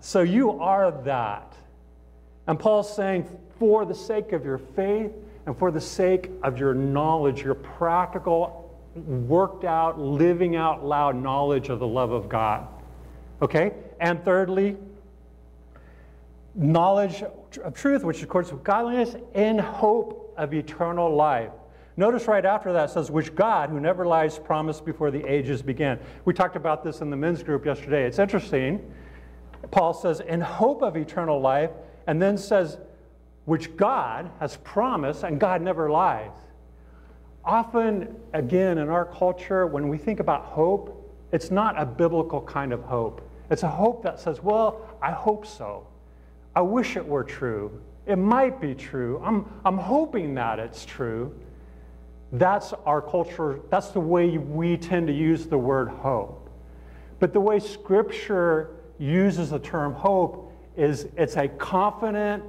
So 0.01 0.22
you 0.22 0.60
are 0.60 0.91
that. 1.03 1.53
And 2.48 2.60
Paul's 2.60 2.93
saying, 2.96 3.27
for 3.60 3.86
the 3.86 3.93
sake 3.93 4.31
of 4.31 4.46
your 4.46 4.58
faith 4.58 5.12
and 5.46 5.58
for 5.58 5.72
the 5.72 5.81
sake 5.81 6.31
of 6.43 6.58
your 6.58 6.74
knowledge, 6.74 7.41
your 7.41 7.55
practical, 7.55 8.77
worked 8.96 9.65
out, 9.65 10.00
living 10.00 10.55
out 10.55 10.86
loud 10.86 11.15
knowledge 11.15 11.69
of 11.69 11.79
the 11.79 11.88
love 11.88 12.12
of 12.12 12.29
God. 12.29 12.67
Okay? 13.41 13.74
And 14.00 14.24
thirdly, 14.24 14.77
knowledge 16.55 17.24
of 17.63 17.74
truth, 17.74 18.03
which 18.03 18.24
accords 18.24 18.51
with 18.51 18.63
godliness 18.63 19.15
in 19.34 19.58
hope 19.58 20.34
of 20.38 20.53
eternal 20.53 21.15
life. 21.15 21.51
Notice 21.98 22.27
right 22.27 22.46
after 22.46 22.72
that 22.74 22.89
says, 22.91 23.12
which 23.12 23.36
God, 23.36 23.69
who 23.69 23.79
never 23.79 24.05
lies, 24.05 24.39
promised 24.39 24.86
before 24.86 25.12
the 25.12 25.25
ages 25.25 25.62
began. 25.62 26.00
We 26.24 26.34
talked 26.34 26.55
about 26.55 26.84
this 26.84 27.01
in 27.01 27.10
the 27.10 27.17
men's 27.17 27.43
group 27.43 27.65
yesterday. 27.65 28.05
It's 28.05 28.19
interesting. 28.19 28.89
Paul 29.71 29.93
says, 29.93 30.19
in 30.19 30.41
hope 30.41 30.81
of 30.81 30.95
eternal 30.95 31.39
life, 31.39 31.71
and 32.07 32.21
then 32.21 32.37
says, 32.37 32.77
which 33.45 33.75
God 33.75 34.29
has 34.39 34.57
promised, 34.57 35.23
and 35.23 35.39
God 35.39 35.61
never 35.61 35.89
lies. 35.89 36.31
Often, 37.43 38.15
again, 38.33 38.77
in 38.77 38.89
our 38.89 39.05
culture, 39.05 39.65
when 39.65 39.87
we 39.87 39.97
think 39.97 40.19
about 40.19 40.45
hope, 40.45 40.95
it's 41.31 41.51
not 41.51 41.79
a 41.79 41.85
biblical 41.85 42.41
kind 42.41 42.73
of 42.73 42.83
hope. 42.83 43.27
It's 43.49 43.63
a 43.63 43.69
hope 43.69 44.03
that 44.03 44.19
says, 44.19 44.41
well, 44.43 44.81
I 45.01 45.11
hope 45.11 45.45
so. 45.45 45.87
I 46.55 46.61
wish 46.61 46.95
it 46.95 47.05
were 47.05 47.23
true. 47.23 47.81
It 48.05 48.17
might 48.17 48.59
be 48.59 48.75
true. 48.75 49.21
I'm, 49.23 49.51
I'm 49.65 49.77
hoping 49.77 50.35
that 50.35 50.59
it's 50.59 50.85
true. 50.85 51.35
That's 52.31 52.73
our 52.85 53.01
culture, 53.01 53.59
that's 53.69 53.89
the 53.89 53.99
way 53.99 54.37
we 54.37 54.77
tend 54.77 55.07
to 55.07 55.13
use 55.13 55.47
the 55.47 55.57
word 55.57 55.89
hope. 55.89 56.49
But 57.19 57.33
the 57.33 57.39
way 57.39 57.59
Scripture 57.59 58.78
uses 58.99 59.49
the 59.49 59.59
term 59.59 59.93
hope 59.93 60.53
is 60.75 61.07
it's 61.17 61.37
a 61.37 61.47
confident 61.47 62.43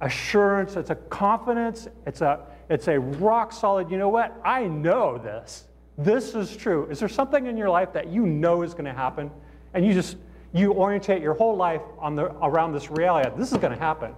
assurance, 0.00 0.76
it's 0.76 0.90
a 0.90 0.94
confidence, 0.94 1.88
it's 2.06 2.20
a, 2.20 2.40
it's 2.68 2.88
a 2.88 2.98
rock 3.00 3.52
solid, 3.52 3.90
you 3.90 3.96
know 3.96 4.08
what? 4.08 4.38
I 4.44 4.64
know 4.64 5.16
this. 5.16 5.64
This 5.96 6.34
is 6.34 6.54
true. 6.54 6.86
Is 6.90 6.98
there 6.98 7.08
something 7.08 7.46
in 7.46 7.56
your 7.56 7.70
life 7.70 7.92
that 7.94 8.08
you 8.08 8.26
know 8.26 8.62
is 8.62 8.72
going 8.72 8.84
to 8.84 8.92
happen 8.92 9.30
and 9.72 9.86
you 9.86 9.94
just 9.94 10.16
you 10.52 10.72
orientate 10.72 11.22
your 11.22 11.34
whole 11.34 11.56
life 11.56 11.82
on 11.98 12.14
the, 12.14 12.24
around 12.42 12.72
this 12.72 12.90
reality. 12.90 13.30
This 13.36 13.52
is 13.52 13.58
going 13.58 13.72
to 13.72 13.78
happen. 13.78 14.14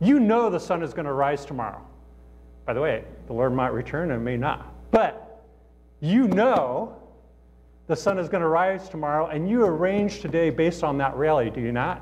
You 0.00 0.18
know 0.18 0.50
the 0.50 0.58
sun 0.58 0.82
is 0.82 0.92
going 0.92 1.06
to 1.06 1.12
rise 1.12 1.44
tomorrow. 1.44 1.80
By 2.66 2.72
the 2.72 2.80
way, 2.80 3.04
the 3.26 3.32
Lord 3.32 3.54
might 3.54 3.72
return 3.72 4.10
and 4.10 4.24
may 4.24 4.36
not. 4.36 4.72
But 4.90 5.44
you 6.00 6.26
know 6.26 6.96
the 7.90 7.96
sun 7.96 8.20
is 8.20 8.28
going 8.28 8.40
to 8.40 8.46
rise 8.48 8.88
tomorrow, 8.88 9.26
and 9.26 9.50
you 9.50 9.64
arrange 9.64 10.20
today 10.20 10.48
based 10.48 10.84
on 10.84 10.96
that 10.98 11.16
reality, 11.16 11.50
do 11.50 11.60
you 11.60 11.72
not? 11.72 12.00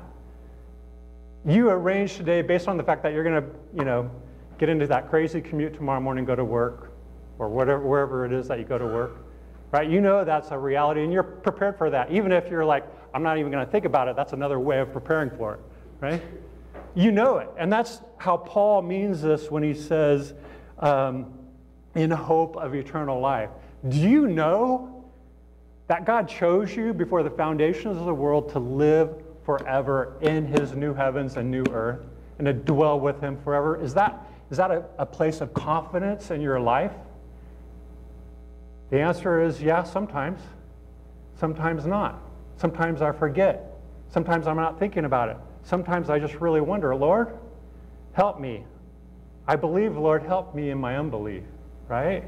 You 1.47 1.71
arrange 1.71 2.15
today 2.15 2.43
based 2.43 2.67
on 2.67 2.77
the 2.77 2.83
fact 2.83 3.01
that 3.01 3.11
you're 3.11 3.23
going 3.23 3.41
to, 3.41 3.49
you 3.75 3.85
know, 3.85 4.11
get 4.59 4.69
into 4.69 4.85
that 4.85 5.09
crazy 5.09 5.41
commute 5.41 5.73
tomorrow 5.73 5.99
morning, 5.99 6.25
go 6.25 6.35
to 6.35 6.45
work, 6.45 6.91
or 7.39 7.49
whatever, 7.49 7.81
wherever 7.81 8.23
it 8.23 8.31
is 8.31 8.47
that 8.49 8.59
you 8.59 8.65
go 8.65 8.77
to 8.77 8.85
work 8.85 9.25
right? 9.71 9.89
You 9.89 10.01
know 10.01 10.25
that's 10.25 10.49
a 10.51 10.57
reality 10.57 11.03
and 11.03 11.13
you're 11.13 11.21
prepared 11.21 11.77
for 11.77 11.91
that. 11.91 12.11
Even 12.11 12.31
if 12.31 12.49
you're 12.49 12.65
like, 12.65 12.85
I'm 13.13 13.21
not 13.21 13.37
even 13.37 13.51
going 13.51 13.63
to 13.63 13.71
think 13.71 13.85
about 13.85 14.07
it, 14.07 14.15
that's 14.15 14.33
another 14.33 14.59
way 14.59 14.79
of 14.79 14.91
preparing 14.91 15.29
for 15.29 15.53
it, 15.53 15.59
right? 16.01 16.23
You 16.95 17.11
know 17.11 17.37
it. 17.37 17.49
And 17.55 17.71
that's 17.71 18.01
how 18.17 18.37
Paul 18.37 18.81
means 18.81 19.21
this 19.21 19.51
when 19.51 19.61
he 19.61 19.75
says, 19.75 20.33
um, 20.79 21.33
in 21.95 22.09
hope 22.11 22.55
of 22.57 22.73
eternal 22.73 23.19
life. 23.19 23.49
Do 23.87 23.97
you 23.97 24.27
know 24.27 24.98
that 25.89 26.05
God 26.05 26.29
chose 26.29 26.75
you 26.75 26.93
before 26.93 27.23
the 27.23 27.31
foundations 27.31 27.97
of 27.97 28.05
the 28.05 28.13
world 28.13 28.49
to 28.51 28.59
live 28.59 29.23
forever 29.43 30.13
in 30.21 30.45
his 30.45 30.75
new 30.75 30.93
heavens 30.93 31.35
and 31.35 31.49
new 31.49 31.63
earth 31.71 32.05
and 32.37 32.45
to 32.45 32.53
dwell 32.53 32.99
with 32.99 33.19
him 33.19 33.35
forever? 33.43 33.81
Is 33.81 33.95
that, 33.95 34.23
is 34.51 34.57
that 34.57 34.69
a, 34.69 34.85
a 34.99 35.05
place 35.05 35.41
of 35.41 35.51
confidence 35.55 36.29
in 36.29 36.41
your 36.41 36.59
life? 36.59 36.91
The 38.91 38.99
answer 38.99 39.41
is 39.41 39.63
yeah, 39.63 39.81
sometimes. 39.81 40.39
Sometimes 41.39 41.87
not. 41.87 42.21
Sometimes 42.57 43.01
I 43.01 43.11
forget. 43.11 43.73
Sometimes 44.11 44.45
I'm 44.45 44.57
not 44.57 44.77
thinking 44.77 45.05
about 45.05 45.29
it. 45.29 45.37
Sometimes 45.63 46.11
I 46.11 46.19
just 46.19 46.35
really 46.35 46.61
wonder, 46.61 46.95
Lord, 46.95 47.35
help 48.13 48.39
me. 48.39 48.63
I 49.47 49.55
believe, 49.55 49.97
Lord, 49.97 50.21
help 50.21 50.53
me 50.53 50.69
in 50.69 50.77
my 50.77 50.97
unbelief, 50.97 51.43
right? 51.87 52.25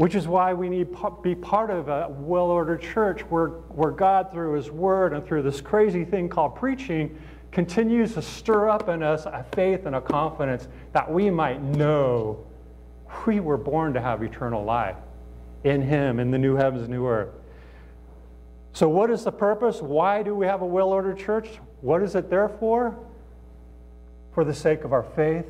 Which 0.00 0.14
is 0.14 0.26
why 0.26 0.54
we 0.54 0.70
need 0.70 0.96
to 0.96 1.18
be 1.22 1.34
part 1.34 1.68
of 1.68 1.88
a 1.88 2.08
well 2.08 2.46
ordered 2.46 2.80
church 2.80 3.20
where, 3.28 3.48
where 3.48 3.90
God, 3.90 4.32
through 4.32 4.54
His 4.54 4.70
Word 4.70 5.12
and 5.12 5.22
through 5.22 5.42
this 5.42 5.60
crazy 5.60 6.06
thing 6.06 6.26
called 6.26 6.56
preaching, 6.56 7.18
continues 7.52 8.14
to 8.14 8.22
stir 8.22 8.70
up 8.70 8.88
in 8.88 9.02
us 9.02 9.26
a 9.26 9.44
faith 9.54 9.84
and 9.84 9.94
a 9.94 10.00
confidence 10.00 10.68
that 10.94 11.12
we 11.12 11.28
might 11.28 11.62
know 11.62 12.46
we 13.26 13.40
were 13.40 13.58
born 13.58 13.92
to 13.92 14.00
have 14.00 14.22
eternal 14.22 14.64
life 14.64 14.96
in 15.64 15.82
Him, 15.82 16.18
in 16.18 16.30
the 16.30 16.38
new 16.38 16.56
heavens, 16.56 16.88
new 16.88 17.06
earth. 17.06 17.34
So, 18.72 18.88
what 18.88 19.10
is 19.10 19.24
the 19.24 19.32
purpose? 19.32 19.82
Why 19.82 20.22
do 20.22 20.34
we 20.34 20.46
have 20.46 20.62
a 20.62 20.66
well 20.66 20.88
ordered 20.88 21.18
church? 21.18 21.60
What 21.82 22.02
is 22.02 22.14
it 22.14 22.30
there 22.30 22.48
for? 22.48 22.98
For 24.32 24.44
the 24.44 24.54
sake 24.54 24.82
of 24.84 24.94
our 24.94 25.02
faith, 25.02 25.44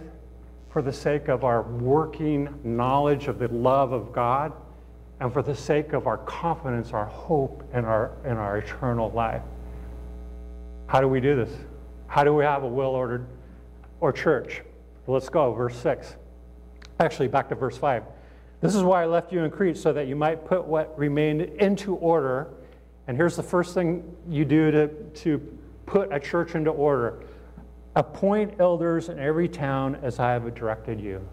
for 0.70 0.82
the 0.82 0.92
sake 0.92 1.28
of 1.28 1.44
our 1.44 1.62
working 1.62 2.48
knowledge 2.62 3.26
of 3.26 3.38
the 3.38 3.48
love 3.48 3.92
of 3.92 4.12
God, 4.12 4.52
and 5.18 5.32
for 5.32 5.42
the 5.42 5.54
sake 5.54 5.92
of 5.92 6.06
our 6.06 6.18
confidence, 6.18 6.92
our 6.92 7.04
hope, 7.04 7.68
and 7.72 7.84
our, 7.84 8.12
and 8.24 8.38
our 8.38 8.58
eternal 8.58 9.10
life. 9.10 9.42
How 10.86 11.00
do 11.00 11.08
we 11.08 11.20
do 11.20 11.36
this? 11.36 11.50
How 12.06 12.24
do 12.24 12.32
we 12.34 12.44
have 12.44 12.62
a 12.62 12.68
well 12.68 12.90
ordered 12.90 13.26
or 14.00 14.12
church? 14.12 14.62
Let's 15.06 15.28
go, 15.28 15.52
verse 15.52 15.76
6. 15.76 16.16
Actually, 17.00 17.28
back 17.28 17.48
to 17.48 17.54
verse 17.54 17.76
5. 17.76 18.04
This 18.60 18.74
is 18.74 18.82
why 18.82 19.02
I 19.02 19.06
left 19.06 19.32
you 19.32 19.42
in 19.42 19.50
Crete, 19.50 19.76
so 19.76 19.92
that 19.92 20.06
you 20.06 20.16
might 20.16 20.44
put 20.44 20.64
what 20.64 20.96
remained 20.98 21.42
into 21.42 21.96
order. 21.96 22.48
And 23.08 23.16
here's 23.16 23.36
the 23.36 23.42
first 23.42 23.74
thing 23.74 24.04
you 24.28 24.44
do 24.44 24.70
to, 24.70 24.88
to 24.88 25.38
put 25.86 26.12
a 26.12 26.20
church 26.20 26.54
into 26.54 26.70
order 26.70 27.24
appoint 27.96 28.54
elders 28.60 29.08
in 29.08 29.18
every 29.18 29.48
town 29.48 29.98
as 30.02 30.18
I 30.18 30.32
have 30.32 30.54
directed 30.54 31.00
you. 31.00 31.26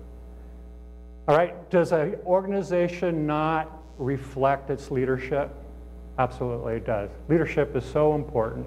All 1.28 1.36
right, 1.36 1.70
does 1.70 1.92
an 1.92 2.16
organization 2.26 3.28
not 3.28 3.84
reflect 3.98 4.70
its 4.70 4.90
leadership? 4.90 5.52
Absolutely, 6.18 6.76
it 6.76 6.86
does. 6.86 7.10
Leadership 7.28 7.76
is 7.76 7.86
so 7.86 8.16
important. 8.16 8.66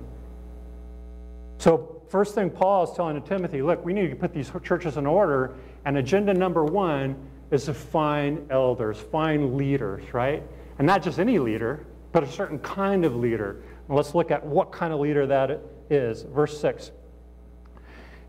So, 1.59 2.03
first 2.09 2.35
thing 2.35 2.51
Paul 2.51 2.85
is 2.85 2.97
telling 2.97 3.21
to 3.21 3.29
Timothy 3.29 3.63
look, 3.63 3.85
we 3.85 3.93
need 3.93 4.09
to 4.11 4.17
put 4.17 4.33
these 4.33 4.51
churches 4.63 4.97
in 4.97 5.07
order. 5.07 5.55
And 5.85 5.97
agenda 5.97 6.33
number 6.35 6.65
one 6.65 7.17
is 7.51 7.65
to 7.65 7.75
find 7.75 8.51
elders, 8.51 8.99
find 8.99 9.57
leaders, 9.57 10.15
right? 10.15 10.43
And 10.79 10.87
not 10.87 11.03
just 11.03 11.19
any 11.19 11.39
leader, 11.39 11.87
but 12.13 12.23
a 12.23 12.31
certain 12.31 12.59
kind 12.61 13.05
of 13.05 13.17
leader. 13.17 13.63
And 13.89 13.97
let's 13.97 14.15
look 14.15 14.31
at 14.31 14.45
what 14.45 14.71
kind 14.71 14.93
of 14.93 15.01
leader 15.01 15.27
that 15.27 15.61
is. 15.89 16.23
Verse 16.23 16.61
6. 16.61 16.93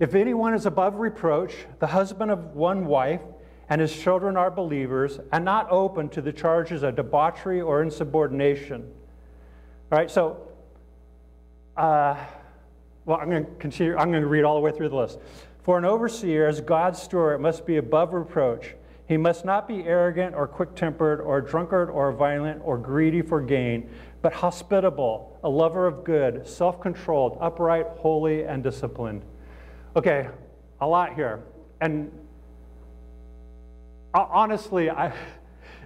If 0.01 0.15
anyone 0.15 0.53
is 0.53 0.65
above 0.65 0.95
reproach, 0.95 1.53
the 1.79 1.87
husband 1.87 2.31
of 2.31 2.55
one 2.55 2.85
wife, 2.87 3.21
and 3.69 3.79
his 3.79 3.95
children 3.95 4.35
are 4.35 4.51
believers, 4.51 5.19
and 5.31 5.45
not 5.45 5.71
open 5.71 6.09
to 6.09 6.21
the 6.21 6.33
charges 6.33 6.83
of 6.83 6.97
debauchery 6.97 7.61
or 7.61 7.81
insubordination. 7.81 8.81
All 9.91 9.97
right, 9.97 10.11
so, 10.11 10.45
uh, 11.77 12.17
well, 13.05 13.19
I'm 13.21 13.29
going 13.29 13.45
to 13.45 13.51
continue. 13.59 13.95
I'm 13.95 14.11
going 14.11 14.23
to 14.23 14.27
read 14.27 14.43
all 14.43 14.55
the 14.55 14.61
way 14.61 14.71
through 14.71 14.89
the 14.89 14.95
list. 14.97 15.19
For 15.63 15.77
an 15.77 15.85
overseer, 15.85 16.47
as 16.47 16.59
God's 16.59 17.01
steward, 17.01 17.39
must 17.39 17.65
be 17.65 17.77
above 17.77 18.13
reproach 18.13 18.73
he 19.11 19.17
must 19.17 19.43
not 19.43 19.67
be 19.67 19.83
arrogant 19.83 20.35
or 20.35 20.47
quick 20.47 20.73
tempered 20.73 21.19
or 21.19 21.41
drunkard 21.41 21.89
or 21.89 22.13
violent 22.13 22.61
or 22.63 22.77
greedy 22.77 23.21
for 23.21 23.41
gain, 23.41 23.89
but 24.21 24.31
hospitable, 24.31 25.37
a 25.43 25.49
lover 25.49 25.85
of 25.85 26.05
good, 26.05 26.47
self 26.47 26.79
controlled, 26.79 27.37
upright, 27.41 27.87
holy, 27.97 28.45
and 28.45 28.63
disciplined. 28.63 29.23
Okay, 29.93 30.29
a 30.79 30.87
lot 30.87 31.15
here. 31.15 31.43
And 31.81 32.11
honestly, 34.13 34.89
I, 34.89 35.11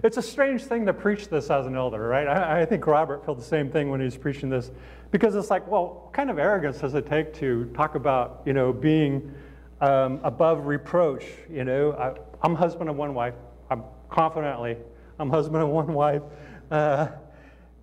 it's 0.04 0.16
a 0.16 0.22
strange 0.22 0.62
thing 0.62 0.86
to 0.86 0.92
preach 0.92 1.28
this 1.28 1.50
as 1.50 1.66
an 1.66 1.74
elder, 1.74 2.06
right? 2.06 2.28
I, 2.28 2.60
I, 2.60 2.64
think 2.66 2.86
Robert 2.86 3.24
felt 3.24 3.36
the 3.36 3.44
same 3.44 3.68
thing 3.68 3.90
when 3.90 3.98
he 3.98 4.04
was 4.04 4.16
preaching 4.16 4.48
this 4.48 4.70
because 5.10 5.34
it's 5.34 5.50
like, 5.50 5.66
well, 5.66 6.02
what 6.04 6.12
kind 6.12 6.30
of 6.30 6.38
arrogance 6.38 6.78
does 6.78 6.94
it 6.94 7.06
take 7.06 7.34
to 7.34 7.64
talk 7.74 7.96
about, 7.96 8.42
you 8.46 8.52
know, 8.52 8.72
being 8.72 9.34
um, 9.80 10.20
above 10.22 10.66
reproach? 10.66 11.24
You 11.50 11.64
know, 11.64 11.92
I, 11.94 12.14
I'm 12.46 12.54
husband 12.54 12.88
of 12.88 12.94
one 12.94 13.12
wife. 13.12 13.34
I'm 13.70 13.82
confidently, 14.08 14.76
I'm 15.18 15.30
husband 15.30 15.64
of 15.64 15.68
one 15.70 15.92
wife. 15.92 16.22
Uh, 16.70 17.08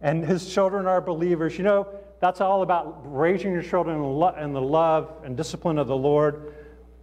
and 0.01 0.23
his 0.23 0.53
children 0.53 0.85
are 0.85 1.01
believers. 1.01 1.57
You 1.57 1.65
know, 1.65 1.87
that's 2.23 2.39
all 2.39 2.61
about 2.61 3.01
raising 3.03 3.51
your 3.51 3.61
children 3.61 3.97
in, 3.97 4.53
the 4.53 4.61
love 4.61 5.11
and 5.25 5.35
discipline 5.35 5.77
of 5.77 5.87
the 5.87 5.95
Lord. 5.97 6.53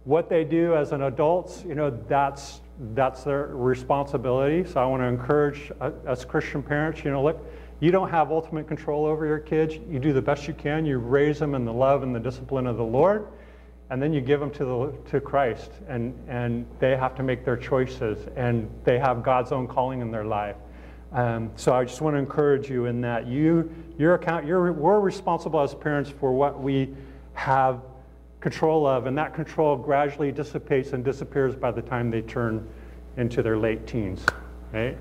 What 0.03 0.29
they 0.29 0.43
do 0.43 0.73
as 0.75 0.93
an 0.93 1.03
adults, 1.03 1.63
you 1.63 1.75
know, 1.75 1.91
that's 2.07 2.61
that's 2.95 3.23
their 3.23 3.45
responsibility. 3.55 4.67
So 4.67 4.81
I 4.81 4.85
want 4.87 5.03
to 5.03 5.05
encourage 5.05 5.71
uh, 5.79 5.91
us 6.07 6.25
Christian 6.25 6.63
parents, 6.63 7.03
you 7.03 7.11
know, 7.11 7.21
look, 7.21 7.39
You 7.81 7.89
don't 7.89 8.11
have 8.11 8.31
ultimate 8.31 8.67
control 8.67 9.05
over 9.07 9.25
your 9.25 9.39
kids. 9.39 9.73
You 9.89 9.99
do 9.99 10.13
the 10.13 10.21
best 10.21 10.47
you 10.47 10.53
can. 10.53 10.85
You 10.85 10.99
raise 10.99 11.39
them 11.39 11.55
in 11.55 11.65
the 11.65 11.73
love 11.73 12.03
and 12.03 12.15
the 12.15 12.19
discipline 12.19 12.67
of 12.67 12.77
the 12.77 12.83
Lord, 12.83 13.27
and 13.89 13.99
then 13.99 14.13
you 14.13 14.21
give 14.21 14.39
them 14.39 14.51
to, 14.51 14.65
the, 14.65 15.09
to 15.09 15.19
Christ, 15.19 15.71
and, 15.87 16.13
and 16.29 16.67
they 16.79 16.95
have 16.95 17.15
to 17.15 17.23
make 17.23 17.43
their 17.43 17.57
choices, 17.57 18.27
and 18.35 18.69
they 18.83 18.99
have 18.99 19.23
God's 19.23 19.51
own 19.51 19.67
calling 19.67 19.99
in 19.99 20.11
their 20.11 20.25
life. 20.25 20.57
Um, 21.11 21.51
so 21.55 21.73
I 21.73 21.83
just 21.83 22.01
want 22.01 22.15
to 22.15 22.19
encourage 22.19 22.69
you 22.69 22.85
in 22.85 23.01
that 23.01 23.27
you, 23.27 23.69
your 23.97 24.13
account, 24.13 24.45
you're, 24.45 24.71
we're 24.71 24.99
responsible 24.99 25.59
as 25.59 25.75
parents 25.75 26.09
for 26.09 26.31
what 26.31 26.61
we 26.61 26.93
have 27.33 27.81
control 28.39 28.87
of, 28.87 29.05
and 29.05 29.17
that 29.17 29.33
control 29.33 29.75
gradually 29.75 30.31
dissipates 30.31 30.93
and 30.93 31.03
disappears 31.03 31.55
by 31.55 31.71
the 31.71 31.81
time 31.81 32.09
they 32.09 32.21
turn 32.21 32.67
into 33.17 33.43
their 33.43 33.57
late 33.57 33.85
teens, 33.85 34.25
right? 34.73 34.97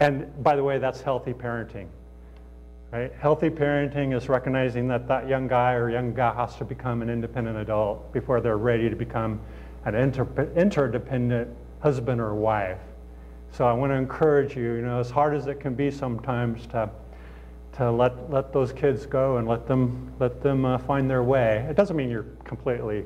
And 0.00 0.42
by 0.42 0.56
the 0.56 0.64
way, 0.64 0.78
that's 0.78 1.00
healthy 1.00 1.32
parenting, 1.32 1.88
right? 2.92 3.12
Healthy 3.18 3.50
parenting 3.50 4.16
is 4.16 4.28
recognizing 4.28 4.86
that 4.88 5.08
that 5.08 5.28
young 5.28 5.48
guy 5.48 5.74
or 5.74 5.90
young 5.90 6.14
gal 6.14 6.34
has 6.34 6.56
to 6.56 6.64
become 6.64 7.02
an 7.02 7.10
independent 7.10 7.58
adult 7.58 8.12
before 8.12 8.40
they're 8.40 8.58
ready 8.58 8.88
to 8.88 8.96
become 8.96 9.40
an 9.84 9.94
inter- 9.96 10.50
interdependent 10.56 11.50
husband 11.80 12.20
or 12.20 12.34
wife. 12.34 12.78
So 13.52 13.66
I 13.66 13.72
want 13.72 13.92
to 13.92 13.96
encourage 13.96 14.56
you, 14.56 14.74
you 14.74 14.82
know, 14.82 14.98
as 14.98 15.10
hard 15.10 15.34
as 15.34 15.46
it 15.46 15.60
can 15.60 15.74
be 15.74 15.90
sometimes 15.90 16.66
to 16.68 16.90
to 17.72 17.90
let, 17.90 18.30
let 18.30 18.52
those 18.52 18.72
kids 18.72 19.06
go 19.06 19.38
and 19.38 19.48
let 19.48 19.66
them, 19.66 20.12
let 20.18 20.42
them 20.42 20.64
uh, 20.64 20.78
find 20.78 21.08
their 21.08 21.22
way. 21.22 21.66
It 21.68 21.76
doesn't 21.76 21.96
mean 21.96 22.10
you're 22.10 22.26
completely 22.44 23.04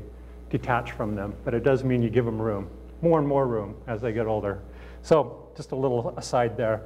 detached 0.50 0.92
from 0.92 1.14
them, 1.14 1.34
but 1.44 1.54
it 1.54 1.62
does 1.62 1.84
mean 1.84 2.02
you 2.02 2.10
give 2.10 2.24
them 2.24 2.40
room, 2.40 2.68
more 3.00 3.18
and 3.18 3.28
more 3.28 3.46
room 3.46 3.76
as 3.86 4.00
they 4.00 4.12
get 4.12 4.26
older. 4.26 4.62
So, 5.02 5.48
just 5.56 5.70
a 5.70 5.76
little 5.76 6.12
aside 6.16 6.56
there. 6.56 6.82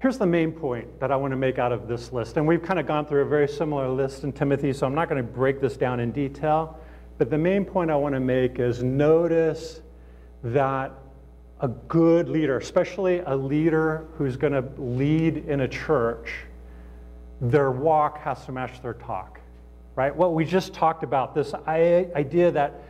Here's 0.00 0.18
the 0.18 0.26
main 0.26 0.52
point 0.52 1.00
that 1.00 1.10
I 1.10 1.16
want 1.16 1.32
to 1.32 1.36
make 1.36 1.58
out 1.58 1.72
of 1.72 1.88
this 1.88 2.12
list. 2.12 2.36
And 2.36 2.46
we've 2.46 2.62
kind 2.62 2.78
of 2.78 2.86
gone 2.86 3.06
through 3.06 3.22
a 3.22 3.28
very 3.28 3.48
similar 3.48 3.88
list 3.88 4.22
in 4.22 4.32
Timothy, 4.32 4.72
so 4.72 4.86
I'm 4.86 4.94
not 4.94 5.08
going 5.08 5.24
to 5.24 5.28
break 5.28 5.60
this 5.60 5.76
down 5.76 5.98
in 5.98 6.12
detail. 6.12 6.78
But 7.18 7.30
the 7.30 7.38
main 7.38 7.64
point 7.64 7.90
I 7.90 7.96
want 7.96 8.14
to 8.14 8.20
make 8.20 8.58
is 8.58 8.82
notice 8.82 9.80
that 10.42 10.92
a 11.64 11.68
good 11.88 12.28
leader, 12.28 12.58
especially 12.58 13.20
a 13.20 13.34
leader 13.34 14.04
who's 14.18 14.36
going 14.36 14.52
to 14.52 14.68
lead 14.76 15.38
in 15.48 15.62
a 15.62 15.68
church, 15.68 16.30
their 17.40 17.70
walk 17.70 18.18
has 18.18 18.44
to 18.44 18.52
match 18.52 18.82
their 18.82 18.92
talk, 18.92 19.40
right? 19.96 20.14
What 20.14 20.34
we 20.34 20.44
just 20.44 20.74
talked 20.74 21.02
about, 21.02 21.34
this 21.34 21.54
idea 21.54 22.50
that 22.50 22.82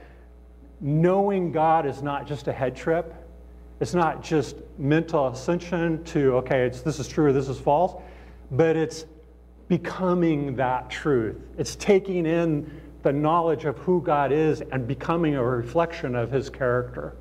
knowing 0.81 1.53
God 1.53 1.87
is 1.87 2.03
not 2.03 2.27
just 2.27 2.49
a 2.49 2.53
head 2.53 2.75
trip, 2.75 3.15
it's 3.79 3.95
not 3.95 4.25
just 4.25 4.57
mental 4.77 5.29
ascension 5.29 6.03
to, 6.07 6.35
okay, 6.39 6.69
this 6.69 6.99
is 6.99 7.07
true 7.07 7.27
or 7.27 7.33
this 7.33 7.49
is 7.49 7.61
false, 7.61 8.03
but 8.51 8.75
it's 8.75 9.05
becoming 9.69 10.57
that 10.57 10.91
truth. 10.91 11.37
It's 11.59 11.77
taking 11.77 12.27
in 12.27 12.81
the 13.05 13.13
knowledge 13.13 13.67
of 13.67 13.79
who 13.79 14.03
God 14.03 14.33
is 14.33 14.63
and 14.73 14.89
becoming 14.89 15.37
a 15.37 15.45
reflection 15.45 16.17
of 16.17 16.33
his 16.33 16.51
character. 16.51 17.15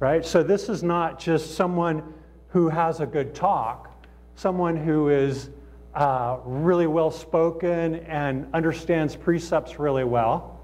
Right? 0.00 0.24
So 0.24 0.42
this 0.42 0.68
is 0.68 0.82
not 0.82 1.18
just 1.18 1.54
someone 1.54 2.14
who 2.48 2.68
has 2.68 3.00
a 3.00 3.06
good 3.06 3.34
talk, 3.34 3.90
someone 4.36 4.76
who 4.76 5.08
is 5.08 5.50
uh, 5.94 6.38
really 6.44 6.86
well 6.86 7.10
spoken 7.10 7.96
and 8.06 8.46
understands 8.54 9.16
precepts 9.16 9.78
really 9.78 10.04
well, 10.04 10.60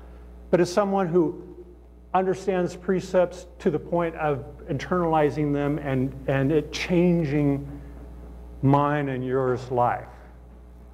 but 0.50 0.60
is 0.60 0.72
someone 0.72 1.08
who 1.08 1.42
understands 2.14 2.76
precepts 2.76 3.46
to 3.58 3.70
the 3.70 3.78
point 3.78 4.14
of 4.14 4.44
internalizing 4.68 5.52
them 5.52 5.78
and, 5.78 6.14
and 6.28 6.52
it 6.52 6.72
changing 6.72 7.68
mine 8.62 9.08
and 9.08 9.26
yours 9.26 9.68
life. 9.72 10.06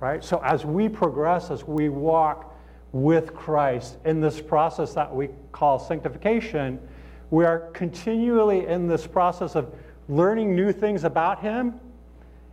Right? 0.01 0.25
So 0.25 0.41
as 0.43 0.65
we 0.65 0.89
progress, 0.89 1.51
as 1.51 1.65
we 1.65 1.91
walk 1.91 2.57
with 2.93 3.35
Christ 3.35 3.99
in 4.07 4.21
this 4.21 4.41
process 4.41 4.95
that 4.95 5.15
we 5.15 5.29
call 5.53 5.79
sanctification, 5.79 6.81
we 7.31 7.45
are 7.45 7.71
continually 7.73 8.67
in 8.67 8.89
this 8.89 9.07
process 9.07 9.55
of 9.55 9.73
learning 10.09 10.55
new 10.55 10.73
things 10.73 11.05
about 11.05 11.41
Him. 11.41 11.81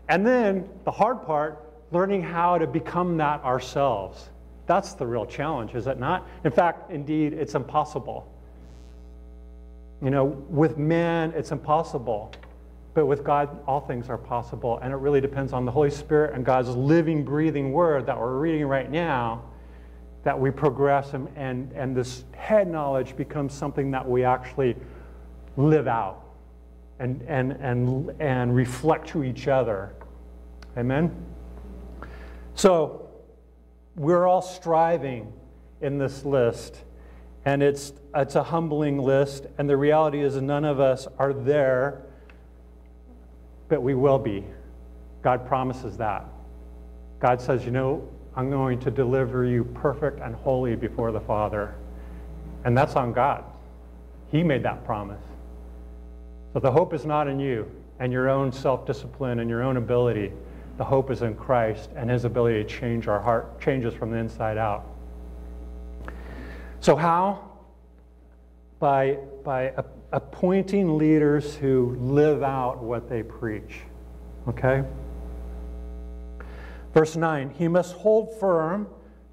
And 0.09 0.25
then 0.25 0.69
the 0.85 0.91
hard 0.91 1.23
part 1.23 1.63
learning 1.91 2.21
how 2.21 2.57
to 2.57 2.67
become 2.67 3.17
that 3.17 3.43
ourselves. 3.43 4.29
That's 4.65 4.93
the 4.93 5.07
real 5.07 5.25
challenge, 5.25 5.73
is 5.73 5.87
it 5.87 5.99
not? 5.99 6.27
In 6.43 6.51
fact, 6.51 6.91
indeed, 6.91 7.33
it's 7.33 7.55
impossible. 7.55 8.31
You 10.01 10.09
know, 10.09 10.25
with 10.25 10.77
man, 10.77 11.33
it's 11.35 11.51
impossible. 11.51 12.33
But 12.93 13.05
with 13.05 13.23
God, 13.23 13.59
all 13.65 13.79
things 13.79 14.09
are 14.09 14.17
possible. 14.17 14.79
And 14.81 14.91
it 14.91 14.97
really 14.97 15.21
depends 15.21 15.53
on 15.53 15.65
the 15.65 15.71
Holy 15.71 15.89
Spirit 15.89 16.33
and 16.33 16.45
God's 16.45 16.69
living, 16.69 17.23
breathing 17.23 17.71
word 17.71 18.05
that 18.07 18.19
we're 18.19 18.37
reading 18.37 18.65
right 18.65 18.89
now 18.91 19.43
that 20.27 20.37
we 20.37 20.51
progress 20.51 21.13
and, 21.13 21.29
and, 21.37 21.71
and 21.71 21.95
this 21.95 22.25
head 22.35 22.67
knowledge 22.67 23.15
becomes 23.15 23.53
something 23.53 23.91
that 23.91 24.05
we 24.05 24.25
actually 24.25 24.75
live 25.55 25.87
out 25.87 26.21
and, 26.99 27.21
and, 27.29 27.53
and, 27.53 28.13
and 28.19 28.53
reflect 28.53 29.07
to 29.07 29.23
each 29.23 29.47
other. 29.47 29.95
Amen? 30.77 31.15
So 32.55 33.07
we're 33.95 34.27
all 34.27 34.41
striving 34.41 35.31
in 35.79 35.97
this 35.97 36.25
list, 36.25 36.83
and 37.45 37.63
it's, 37.63 37.93
it's 38.13 38.35
a 38.35 38.43
humbling 38.43 38.97
list, 38.97 39.45
and 39.57 39.69
the 39.69 39.77
reality 39.77 40.19
is 40.19 40.35
none 40.41 40.65
of 40.65 40.81
us 40.81 41.07
are 41.17 41.31
there, 41.31 42.01
but 43.69 43.81
we 43.81 43.95
will 43.95 44.19
be. 44.19 44.43
God 45.21 45.47
promises 45.47 45.95
that. 45.95 46.25
God 47.21 47.39
says, 47.39 47.63
you 47.63 47.71
know, 47.71 48.09
I'm 48.38 48.50
going 48.50 48.80
to 48.82 48.91
deliver 48.91 49.43
you 49.43 49.65
perfect 49.65 50.21
and 50.21 50.34
holy 50.34 50.76
before 50.76 51.12
the 51.12 51.19
Father. 51.19 51.76
And 52.63 52.78
that's 52.78 52.95
on 52.95 53.12
God. 53.12 53.43
He 54.32 54.43
made 54.43 54.63
that 54.63 54.86
promise. 54.86 55.23
So 56.54 56.60
the 56.60 56.71
hope 56.71 56.93
is 56.93 57.06
not 57.06 57.28
in 57.28 57.39
you 57.39 57.69
and 58.00 58.13
your 58.13 58.30
own 58.30 58.54
self 58.54 58.86
discipline 58.86 59.39
and 59.39 59.50
your 59.50 59.63
own 59.63 59.76
ability 59.76 60.32
the 60.78 60.84
hope 60.84 61.10
is 61.10 61.23
in 61.23 61.36
Christ 61.36 61.89
and 61.95 62.10
his 62.10 62.23
ability 62.23 62.63
to 62.63 62.69
change 62.69 63.08
our 63.08 63.19
heart, 63.19 63.60
changes 63.60 63.93
from 63.95 64.12
the 64.12 64.17
inside 64.17 64.58
out. 64.58 64.86
So, 66.80 66.95
how? 66.95 67.52
By, 68.80 69.17
by 69.43 69.73
appointing 70.12 71.00
leaders 71.00 71.56
who 71.56 71.97
live 72.00 72.43
out 72.43 72.78
what 72.84 73.10
they 73.10 73.23
preach. 73.23 73.80
Okay? 74.47 74.84
Verse 76.97 77.15
9 77.15 77.51
He 77.51 77.67
must 77.67 77.93
hold 77.93 78.39
firm 78.39 78.88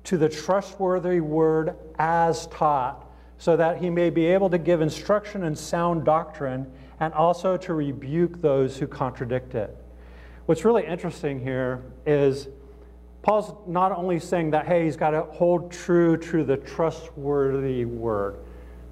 to 0.04 0.18
the 0.18 0.28
trustworthy 0.28 1.20
word 1.20 1.74
as 1.98 2.46
taught, 2.48 3.10
so 3.38 3.56
that 3.56 3.78
he 3.78 3.88
may 3.88 4.10
be 4.10 4.26
able 4.26 4.50
to 4.50 4.58
give 4.58 4.82
instruction 4.82 5.44
in 5.44 5.56
sound 5.56 6.04
doctrine 6.04 6.70
and 7.00 7.14
also 7.14 7.56
to 7.56 7.72
rebuke 7.72 8.42
those 8.42 8.76
who 8.76 8.86
contradict 8.86 9.54
it. 9.54 9.74
What's 10.44 10.66
really 10.66 10.84
interesting 10.84 11.40
here 11.40 11.82
is 12.04 12.48
Paul's 13.22 13.54
not 13.66 13.92
only 13.92 14.20
saying 14.20 14.50
that, 14.50 14.66
hey, 14.66 14.84
he's 14.84 14.98
got 14.98 15.12
to 15.12 15.22
hold 15.22 15.72
true 15.72 16.18
to 16.18 16.44
the 16.44 16.58
trustworthy 16.58 17.86
word, 17.86 18.40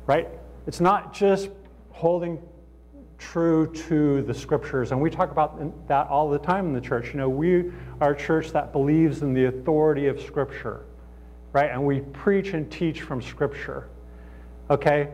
right? 0.07 0.31
It's 0.67 0.81
not 0.81 1.13
just 1.13 1.51
holding 1.91 2.43
true 3.23 3.73
to 3.73 4.23
the 4.23 4.35
scriptures. 4.35 4.91
And 4.91 5.01
we 5.01 5.09
talk 5.09 5.31
about 5.31 5.89
that 5.89 6.09
all 6.09 6.29
the 6.29 6.39
time 6.39 6.67
in 6.67 6.73
the 6.73 6.81
church. 6.81 7.13
You 7.13 7.21
know, 7.21 7.29
we 7.29 7.71
are 8.01 8.13
a 8.13 8.17
church 8.17 8.51
that 8.51 8.73
believes 8.73 9.23
in 9.23 9.33
the 9.33 9.45
authority 9.45 10.09
of 10.09 10.21
scripture, 10.21 10.85
right? 11.53 11.71
And 11.71 11.85
we 11.85 12.01
preach 12.01 12.49
and 12.49 12.71
teach 12.71 13.03
from 13.03 13.23
scripture, 13.23 13.89
okay? 14.71 15.09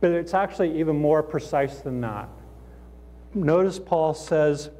But 0.00 0.10
it's 0.10 0.34
actually 0.34 0.78
even 0.80 0.96
more 0.96 1.22
precise 1.22 1.78
than 1.78 2.00
that. 2.00 2.28
Notice 3.34 3.78
Paul 3.78 4.12
says, 4.12 4.70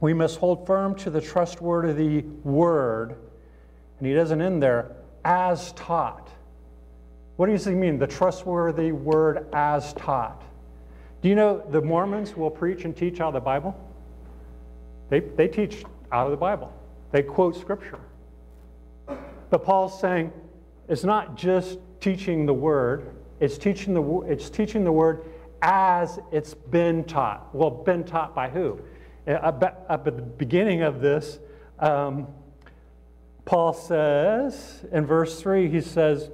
we 0.00 0.14
must 0.14 0.38
hold 0.38 0.66
firm 0.66 0.94
to 0.96 1.10
the 1.10 1.20
trustworthy 1.20 2.22
word, 2.44 3.16
and 3.98 4.06
he 4.06 4.14
doesn't 4.14 4.40
end 4.40 4.62
there, 4.62 4.94
as 5.24 5.72
taught. 5.72 6.28
What 7.36 7.46
does 7.46 7.64
he 7.64 7.72
mean, 7.72 7.98
the 7.98 8.06
trustworthy 8.06 8.92
word 8.92 9.48
as 9.52 9.92
taught? 9.94 10.42
Do 11.24 11.30
you 11.30 11.36
know 11.36 11.64
the 11.70 11.80
Mormons 11.80 12.36
will 12.36 12.50
preach 12.50 12.84
and 12.84 12.94
teach 12.94 13.18
out 13.18 13.28
of 13.28 13.32
the 13.32 13.40
Bible? 13.40 13.74
They, 15.08 15.20
they 15.20 15.48
teach 15.48 15.82
out 16.12 16.26
of 16.26 16.32
the 16.32 16.36
Bible, 16.36 16.70
they 17.12 17.22
quote 17.22 17.56
scripture. 17.56 17.98
But 19.48 19.64
Paul's 19.64 19.98
saying 19.98 20.34
it's 20.86 21.02
not 21.02 21.34
just 21.34 21.78
teaching 21.98 22.44
the 22.44 22.52
word, 22.52 23.10
it's 23.40 23.56
teaching 23.56 23.94
the, 23.94 24.20
it's 24.28 24.50
teaching 24.50 24.84
the 24.84 24.92
word 24.92 25.24
as 25.62 26.18
it's 26.30 26.52
been 26.52 27.04
taught. 27.04 27.54
Well, 27.54 27.70
been 27.70 28.04
taught 28.04 28.34
by 28.34 28.50
who? 28.50 28.78
Up 29.26 29.86
at 29.88 30.04
the 30.04 30.12
beginning 30.12 30.82
of 30.82 31.00
this, 31.00 31.38
um, 31.78 32.26
Paul 33.46 33.72
says 33.72 34.84
in 34.92 35.06
verse 35.06 35.40
3, 35.40 35.70
he 35.70 35.80
says, 35.80 36.28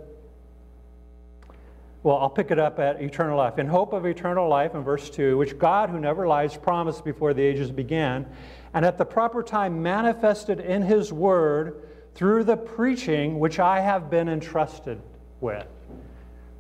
well, 2.03 2.17
I'll 2.17 2.31
pick 2.31 2.51
it 2.51 2.59
up 2.59 2.79
at 2.79 3.03
eternal 3.03 3.37
life. 3.37 3.59
In 3.59 3.67
hope 3.67 3.93
of 3.93 4.07
eternal 4.07 4.49
life, 4.49 4.75
in 4.75 4.83
verse 4.83 5.11
2, 5.11 5.37
which 5.37 5.59
God, 5.59 5.91
who 5.91 6.01
never 6.01 6.27
lies, 6.27 6.57
promised 6.57 7.05
before 7.05 7.35
the 7.35 7.43
ages 7.43 7.71
began, 7.71 8.27
and 8.73 8.85
at 8.87 8.97
the 8.97 9.05
proper 9.05 9.43
time 9.43 9.83
manifested 9.83 10.61
in 10.61 10.83
his 10.83 11.13
word 11.13 11.83
through 12.15 12.45
the 12.45 12.57
preaching 12.57 13.39
which 13.39 13.59
I 13.59 13.81
have 13.81 14.11
been 14.11 14.29
entrusted 14.29 15.01
with. 15.41 15.67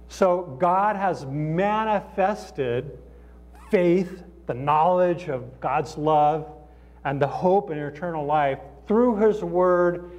So 0.08 0.56
God 0.60 0.96
has 0.96 1.24
manifested 1.24 2.98
faith, 3.70 4.22
the 4.46 4.54
knowledge 4.54 5.28
of 5.28 5.60
God's 5.60 5.96
love, 5.96 6.50
and 7.04 7.20
the 7.20 7.26
hope 7.26 7.70
in 7.70 7.78
eternal 7.78 8.26
life 8.26 8.58
through 8.86 9.16
his 9.16 9.42
word 9.42 10.10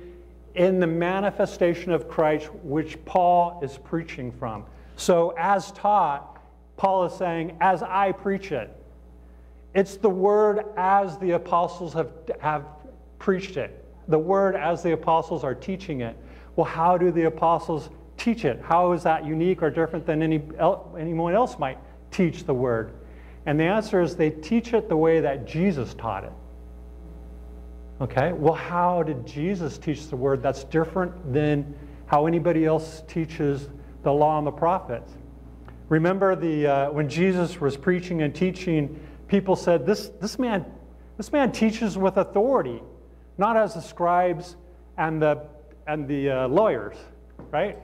in 0.55 0.79
the 0.79 0.87
manifestation 0.87 1.91
of 1.91 2.07
Christ, 2.07 2.49
which 2.63 3.03
Paul 3.05 3.59
is 3.61 3.77
preaching 3.77 4.31
from. 4.31 4.65
So, 4.95 5.33
as 5.37 5.71
taught, 5.71 6.41
Paul 6.77 7.05
is 7.05 7.13
saying, 7.13 7.57
as 7.61 7.83
I 7.83 8.11
preach 8.11 8.51
it. 8.51 8.75
It's 9.73 9.97
the 9.97 10.09
word 10.09 10.65
as 10.75 11.17
the 11.19 11.31
apostles 11.31 11.93
have, 11.93 12.11
have 12.39 12.65
preached 13.19 13.55
it, 13.55 13.85
the 14.07 14.19
word 14.19 14.55
as 14.55 14.83
the 14.83 14.91
apostles 14.91 15.43
are 15.43 15.55
teaching 15.55 16.01
it. 16.01 16.17
Well, 16.55 16.65
how 16.65 16.97
do 16.97 17.11
the 17.11 17.23
apostles 17.23 17.89
teach 18.17 18.43
it? 18.43 18.61
How 18.61 18.91
is 18.91 19.03
that 19.03 19.25
unique 19.25 19.63
or 19.63 19.69
different 19.69 20.05
than 20.05 20.21
any, 20.21 20.41
anyone 20.99 21.33
else 21.33 21.57
might 21.57 21.77
teach 22.11 22.43
the 22.43 22.53
word? 22.53 22.93
And 23.45 23.59
the 23.59 23.63
answer 23.63 24.01
is 24.01 24.15
they 24.15 24.29
teach 24.29 24.73
it 24.73 24.89
the 24.89 24.97
way 24.97 25.21
that 25.21 25.47
Jesus 25.47 25.93
taught 25.93 26.25
it. 26.25 26.33
Okay, 28.01 28.33
well, 28.33 28.53
how 28.53 29.03
did 29.03 29.25
Jesus 29.25 29.77
teach 29.77 30.07
the 30.07 30.15
word 30.15 30.41
that's 30.41 30.63
different 30.65 31.31
than 31.31 31.75
how 32.07 32.25
anybody 32.25 32.65
else 32.65 33.03
teaches 33.07 33.69
the 34.03 34.11
law 34.11 34.37
and 34.37 34.47
the 34.47 34.51
prophets? 34.51 35.13
Remember 35.89 36.35
the, 36.35 36.67
uh, 36.67 36.91
when 36.91 37.09
Jesus 37.09 37.59
was 37.59 37.75
preaching 37.75 38.21
and 38.21 38.33
teaching, 38.33 38.99
people 39.27 39.55
said, 39.55 39.85
this, 39.85 40.09
this, 40.21 40.39
man, 40.39 40.65
this 41.17 41.31
man 41.31 41.51
teaches 41.51 41.97
with 41.97 42.17
authority, 42.17 42.81
not 43.37 43.57
as 43.57 43.73
the 43.73 43.81
scribes 43.81 44.55
and 44.97 45.21
the, 45.21 45.43
and 45.87 46.07
the 46.07 46.29
uh, 46.29 46.47
lawyers, 46.47 46.95
right? 47.51 47.77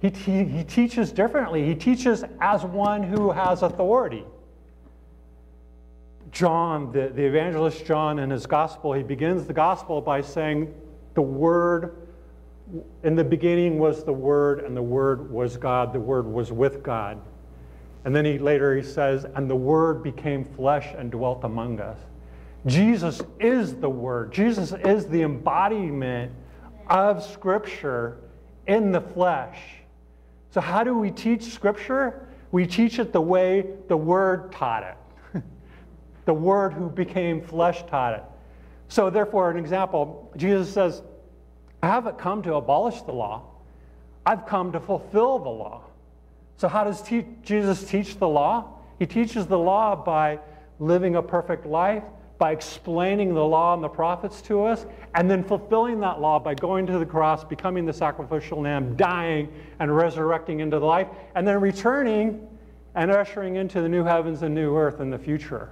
He, 0.00 0.10
he, 0.10 0.44
he 0.44 0.64
teaches 0.64 1.12
differently. 1.12 1.64
He 1.64 1.74
teaches 1.74 2.24
as 2.40 2.64
one 2.64 3.02
who 3.02 3.30
has 3.30 3.62
authority. 3.62 4.24
John, 6.32 6.92
the, 6.92 7.08
the 7.14 7.24
evangelist 7.24 7.86
John, 7.86 8.18
in 8.18 8.28
his 8.30 8.46
gospel, 8.46 8.92
he 8.92 9.02
begins 9.02 9.46
the 9.46 9.52
gospel 9.52 10.00
by 10.00 10.20
saying, 10.20 10.74
The 11.14 11.22
Word, 11.22 12.05
in 13.02 13.14
the 13.14 13.24
beginning 13.24 13.78
was 13.78 14.04
the 14.04 14.12
Word, 14.12 14.60
and 14.60 14.76
the 14.76 14.82
Word 14.82 15.30
was 15.30 15.56
God, 15.56 15.92
the 15.92 16.00
Word 16.00 16.26
was 16.26 16.50
with 16.52 16.82
God. 16.82 17.20
And 18.04 18.14
then 18.14 18.24
he 18.24 18.38
later 18.38 18.76
he 18.76 18.82
says, 18.82 19.24
and 19.34 19.48
the 19.48 19.56
Word 19.56 20.02
became 20.02 20.44
flesh 20.44 20.88
and 20.96 21.10
dwelt 21.10 21.44
among 21.44 21.80
us. 21.80 21.98
Jesus 22.66 23.22
is 23.38 23.76
the 23.76 23.88
Word. 23.88 24.32
Jesus 24.32 24.72
is 24.84 25.06
the 25.06 25.22
embodiment 25.22 26.32
of 26.88 27.22
Scripture 27.22 28.18
in 28.66 28.90
the 28.90 29.00
flesh. 29.00 29.58
So, 30.50 30.60
how 30.60 30.82
do 30.82 30.96
we 30.96 31.10
teach 31.10 31.42
Scripture? 31.42 32.28
We 32.50 32.66
teach 32.66 32.98
it 32.98 33.12
the 33.12 33.20
way 33.20 33.66
the 33.88 33.96
Word 33.96 34.52
taught 34.52 34.82
it. 34.82 35.42
the 36.24 36.34
Word 36.34 36.72
who 36.72 36.88
became 36.88 37.40
flesh 37.40 37.84
taught 37.86 38.14
it. 38.14 38.24
So, 38.88 39.10
therefore, 39.10 39.50
an 39.50 39.56
example 39.56 40.32
Jesus 40.36 40.72
says, 40.72 41.02
I 41.86 41.88
haven't 41.88 42.18
come 42.18 42.42
to 42.42 42.56
abolish 42.56 43.02
the 43.02 43.12
law, 43.12 43.44
I've 44.26 44.44
come 44.44 44.72
to 44.72 44.80
fulfill 44.80 45.38
the 45.38 45.48
law. 45.48 45.84
So, 46.56 46.66
how 46.66 46.82
does 46.82 47.00
te- 47.00 47.26
Jesus 47.44 47.84
teach 47.84 48.18
the 48.18 48.26
law? 48.26 48.80
He 48.98 49.06
teaches 49.06 49.46
the 49.46 49.58
law 49.58 49.94
by 49.94 50.40
living 50.80 51.14
a 51.14 51.22
perfect 51.22 51.64
life, 51.64 52.02
by 52.38 52.50
explaining 52.50 53.34
the 53.34 53.44
law 53.44 53.72
and 53.72 53.84
the 53.84 53.88
prophets 53.88 54.42
to 54.42 54.64
us, 54.64 54.84
and 55.14 55.30
then 55.30 55.44
fulfilling 55.44 56.00
that 56.00 56.20
law 56.20 56.40
by 56.40 56.54
going 56.54 56.88
to 56.88 56.98
the 56.98 57.06
cross, 57.06 57.44
becoming 57.44 57.86
the 57.86 57.92
sacrificial 57.92 58.62
lamb, 58.62 58.96
dying 58.96 59.48
and 59.78 59.96
resurrecting 59.96 60.58
into 60.58 60.80
life, 60.80 61.06
and 61.36 61.46
then 61.46 61.60
returning 61.60 62.48
and 62.96 63.12
ushering 63.12 63.54
into 63.54 63.80
the 63.80 63.88
new 63.88 64.02
heavens 64.02 64.42
and 64.42 64.52
new 64.52 64.76
earth 64.76 64.98
in 64.98 65.08
the 65.08 65.18
future. 65.18 65.70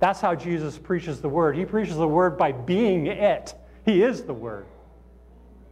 That's 0.00 0.20
how 0.20 0.34
Jesus 0.34 0.76
preaches 0.76 1.22
the 1.22 1.30
word. 1.30 1.56
He 1.56 1.64
preaches 1.64 1.96
the 1.96 2.06
word 2.06 2.36
by 2.36 2.52
being 2.52 3.06
it, 3.06 3.54
He 3.86 4.02
is 4.02 4.22
the 4.24 4.34
word. 4.34 4.66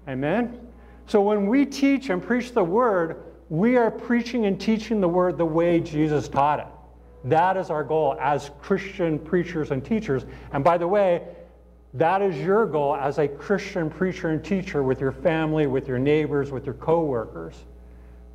Amen? 0.09 0.59
So 1.07 1.21
when 1.21 1.47
we 1.47 1.67
teach 1.67 2.11
and 2.11 2.23
preach 2.23 2.53
the 2.53 2.65
word, 2.65 3.23
we 3.49 3.77
are 3.77 3.91
preaching 3.91 4.47
and 4.47 4.61
teaching 4.61 5.01
the 5.01 5.09
word 5.09 5.39
the 5.39 5.45
way 5.45 5.81
Jesus 5.81 6.29
taught 6.29 6.61
it. 6.61 6.67
That 7.25 7.57
is 7.57 7.71
our 7.71 7.85
goal 7.85 8.17
as 8.21 8.51
Christian 8.61 9.19
preachers 9.19 9.71
and 9.71 9.85
teachers. 9.85 10.25
And 10.53 10.63
by 10.63 10.79
the 10.79 10.89
way, 10.89 11.23
that 11.95 12.23
is 12.23 12.37
your 12.37 12.67
goal 12.67 12.97
as 12.97 13.19
a 13.19 13.29
Christian 13.29 13.89
preacher 13.89 14.31
and 14.31 14.45
teacher 14.45 14.83
with 14.83 15.01
your 15.01 15.13
family, 15.13 15.67
with 15.67 15.89
your 15.89 15.99
neighbors, 15.99 16.51
with 16.51 16.67
your 16.67 16.75
coworkers. 16.75 17.55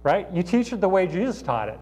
Right? 0.01 0.27
You 0.33 0.43
teach 0.43 0.71
it 0.71 0.79
the 0.79 0.89
way 0.89 1.07
Jesus 1.07 1.41
taught 1.41 1.69
it, 1.69 1.79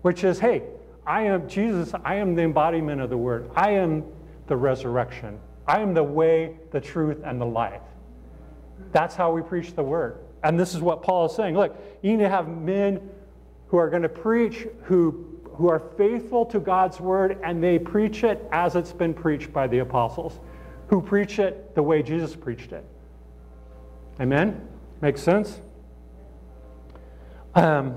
which 0.00 0.24
is, 0.24 0.38
hey, 0.38 0.62
I 1.06 1.22
am 1.22 1.48
Jesus, 1.48 1.92
I 2.04 2.14
am 2.14 2.34
the 2.34 2.42
embodiment 2.42 3.00
of 3.00 3.10
the 3.10 3.16
word. 3.16 3.50
I 3.54 3.72
am 3.72 4.04
the 4.46 4.56
resurrection. 4.56 5.38
I 5.66 5.80
am 5.80 5.94
the 5.94 6.02
way, 6.02 6.56
the 6.70 6.80
truth, 6.80 7.18
and 7.24 7.40
the 7.40 7.46
life. 7.46 7.82
That's 8.90 9.14
how 9.14 9.32
we 9.32 9.42
preach 9.42 9.74
the 9.74 9.82
word. 9.82 10.18
And 10.42 10.58
this 10.58 10.74
is 10.74 10.80
what 10.80 11.02
Paul 11.02 11.26
is 11.26 11.34
saying. 11.34 11.56
Look, 11.56 11.76
you 12.02 12.12
need 12.12 12.22
to 12.22 12.28
have 12.28 12.48
men 12.48 13.08
who 13.68 13.76
are 13.76 13.88
going 13.88 14.02
to 14.02 14.08
preach, 14.08 14.66
who, 14.82 15.40
who 15.54 15.68
are 15.68 15.80
faithful 15.96 16.44
to 16.46 16.58
God's 16.58 17.00
word, 17.00 17.38
and 17.44 17.62
they 17.62 17.78
preach 17.78 18.24
it 18.24 18.44
as 18.52 18.76
it's 18.76 18.92
been 18.92 19.14
preached 19.14 19.52
by 19.52 19.66
the 19.66 19.78
apostles, 19.78 20.40
who 20.88 21.00
preach 21.00 21.38
it 21.38 21.74
the 21.74 21.82
way 21.82 22.02
Jesus 22.02 22.34
preached 22.34 22.72
it. 22.72 22.84
Amen? 24.20 24.66
Makes 25.00 25.22
sense? 25.22 25.60
Um, 27.54 27.96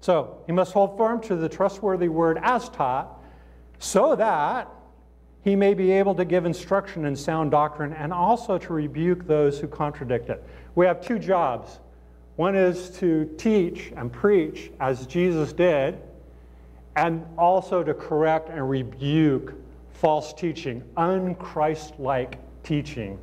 so, 0.00 0.42
he 0.46 0.52
must 0.52 0.72
hold 0.72 0.96
firm 0.96 1.20
to 1.22 1.36
the 1.36 1.48
trustworthy 1.48 2.08
word 2.08 2.38
as 2.42 2.68
taught, 2.70 3.20
so 3.78 4.16
that 4.16 4.68
he 5.42 5.56
may 5.56 5.74
be 5.74 5.90
able 5.92 6.14
to 6.14 6.24
give 6.24 6.44
instruction 6.44 7.04
in 7.06 7.16
sound 7.16 7.50
doctrine 7.50 7.92
and 7.94 8.12
also 8.12 8.58
to 8.58 8.72
rebuke 8.72 9.26
those 9.26 9.58
who 9.58 9.66
contradict 9.66 10.28
it. 10.28 10.44
We 10.74 10.86
have 10.86 11.00
two 11.00 11.18
jobs. 11.18 11.80
One 12.36 12.54
is 12.54 12.90
to 12.98 13.24
teach 13.38 13.92
and 13.96 14.12
preach 14.12 14.70
as 14.80 15.06
Jesus 15.06 15.52
did, 15.52 15.98
and 16.96 17.24
also 17.38 17.82
to 17.82 17.94
correct 17.94 18.50
and 18.50 18.68
rebuke 18.68 19.54
false 19.92 20.32
teaching, 20.32 20.82
unchrist-like 20.96 22.38
teaching, 22.62 23.18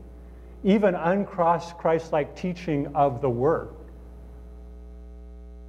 even 0.63 0.93
unchrist-like 0.93 2.35
teaching 2.35 2.87
of 2.95 3.21
the 3.21 3.29
Word. 3.29 3.69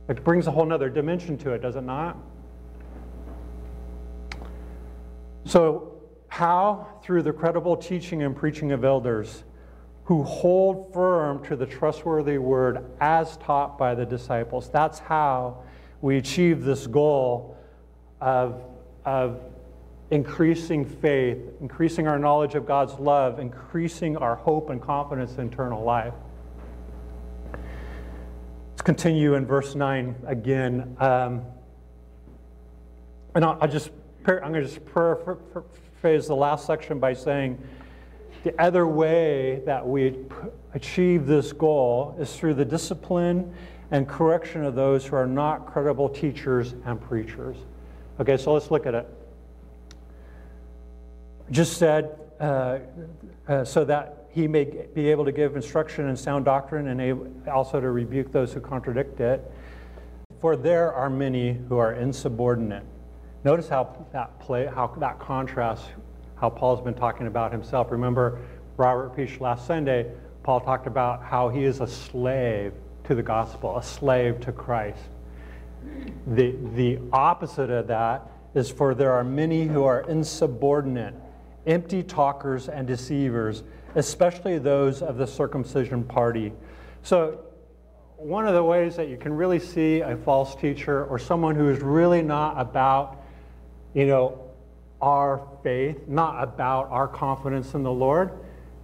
It 0.08 0.24
brings 0.24 0.46
a 0.46 0.50
whole 0.50 0.72
other 0.72 0.88
dimension 0.88 1.36
to 1.38 1.52
it, 1.52 1.60
does 1.60 1.76
it 1.76 1.82
not? 1.82 2.16
So 5.44 5.97
how? 6.28 6.86
Through 7.02 7.22
the 7.22 7.32
credible 7.32 7.76
teaching 7.76 8.22
and 8.22 8.36
preaching 8.36 8.72
of 8.72 8.84
elders 8.84 9.44
who 10.04 10.22
hold 10.22 10.92
firm 10.94 11.44
to 11.44 11.54
the 11.54 11.66
trustworthy 11.66 12.38
word 12.38 12.84
as 13.00 13.36
taught 13.38 13.76
by 13.76 13.94
the 13.94 14.06
disciples. 14.06 14.70
That's 14.70 14.98
how 14.98 15.62
we 16.00 16.16
achieve 16.16 16.64
this 16.64 16.86
goal 16.86 17.56
of, 18.20 18.62
of 19.04 19.40
increasing 20.10 20.84
faith, 20.84 21.38
increasing 21.60 22.08
our 22.08 22.18
knowledge 22.18 22.54
of 22.54 22.64
God's 22.64 22.94
love, 22.94 23.38
increasing 23.38 24.16
our 24.16 24.34
hope 24.34 24.70
and 24.70 24.80
confidence 24.80 25.36
in 25.36 25.48
eternal 25.48 25.84
life. 25.84 26.14
Let's 27.52 28.82
continue 28.82 29.34
in 29.34 29.44
verse 29.44 29.74
9 29.74 30.14
again. 30.26 30.96
Um, 30.98 31.42
and 33.34 33.44
I'll, 33.44 33.58
I'll 33.60 33.68
just, 33.68 33.90
I'm 34.26 34.52
going 34.52 34.54
to 34.54 34.62
just 34.62 34.84
paraphrase 36.00 36.28
the 36.28 36.36
last 36.36 36.64
section 36.64 37.00
by 37.00 37.12
saying 37.12 37.58
the 38.44 38.60
other 38.60 38.86
way 38.86 39.60
that 39.66 39.84
we 39.84 40.14
achieve 40.74 41.26
this 41.26 41.52
goal 41.52 42.16
is 42.20 42.36
through 42.36 42.54
the 42.54 42.64
discipline 42.64 43.52
and 43.90 44.08
correction 44.08 44.64
of 44.64 44.76
those 44.76 45.04
who 45.04 45.16
are 45.16 45.26
not 45.26 45.66
credible 45.66 46.08
teachers 46.08 46.74
and 46.84 47.00
preachers. 47.00 47.56
Okay, 48.20 48.36
so 48.36 48.52
let's 48.52 48.70
look 48.70 48.86
at 48.86 48.94
it. 48.94 49.08
Just 51.50 51.78
said, 51.78 52.16
uh, 52.38 52.78
uh, 53.48 53.64
so 53.64 53.84
that 53.84 54.28
he 54.30 54.46
may 54.46 54.64
be 54.94 55.10
able 55.10 55.24
to 55.24 55.32
give 55.32 55.56
instruction 55.56 56.08
in 56.08 56.16
sound 56.16 56.44
doctrine 56.44 56.88
and 56.88 57.48
also 57.48 57.80
to 57.80 57.90
rebuke 57.90 58.30
those 58.30 58.52
who 58.52 58.60
contradict 58.60 59.18
it. 59.18 59.50
For 60.40 60.54
there 60.54 60.92
are 60.92 61.10
many 61.10 61.54
who 61.68 61.78
are 61.78 61.94
insubordinate 61.94 62.84
Notice 63.44 63.68
how 63.68 64.06
that 64.12 64.38
play, 64.40 64.66
how 64.66 64.88
that 64.98 65.18
contrasts 65.18 65.84
how 66.40 66.48
Paul's 66.48 66.80
been 66.80 66.94
talking 66.94 67.26
about 67.26 67.50
himself. 67.52 67.90
Remember, 67.90 68.38
Robert 68.76 69.14
preached 69.14 69.40
last 69.40 69.66
Sunday. 69.66 70.10
Paul 70.42 70.60
talked 70.60 70.86
about 70.86 71.22
how 71.22 71.48
he 71.48 71.64
is 71.64 71.80
a 71.80 71.86
slave 71.86 72.72
to 73.04 73.14
the 73.14 73.22
gospel, 73.22 73.76
a 73.76 73.82
slave 73.82 74.40
to 74.40 74.52
Christ. 74.52 75.00
The, 76.26 76.54
the 76.74 76.98
opposite 77.12 77.70
of 77.70 77.86
that 77.88 78.30
is 78.54 78.70
for 78.70 78.94
there 78.94 79.12
are 79.12 79.24
many 79.24 79.66
who 79.66 79.84
are 79.84 80.00
insubordinate, 80.08 81.14
empty 81.66 82.02
talkers 82.02 82.68
and 82.68 82.86
deceivers, 82.86 83.62
especially 83.94 84.58
those 84.58 85.02
of 85.02 85.16
the 85.16 85.26
circumcision 85.26 86.04
party. 86.04 86.52
So, 87.02 87.40
one 88.16 88.48
of 88.48 88.54
the 88.54 88.64
ways 88.64 88.96
that 88.96 89.08
you 89.08 89.16
can 89.16 89.32
really 89.32 89.60
see 89.60 90.00
a 90.00 90.16
false 90.16 90.56
teacher 90.56 91.04
or 91.04 91.20
someone 91.20 91.54
who 91.54 91.68
is 91.68 91.80
really 91.80 92.20
not 92.20 92.58
about, 92.58 93.22
you 93.98 94.06
know, 94.06 94.38
our 95.02 95.44
faith, 95.64 96.06
not 96.06 96.40
about 96.40 96.88
our 96.90 97.08
confidence 97.08 97.74
in 97.74 97.82
the 97.82 97.90
Lord, 97.90 98.30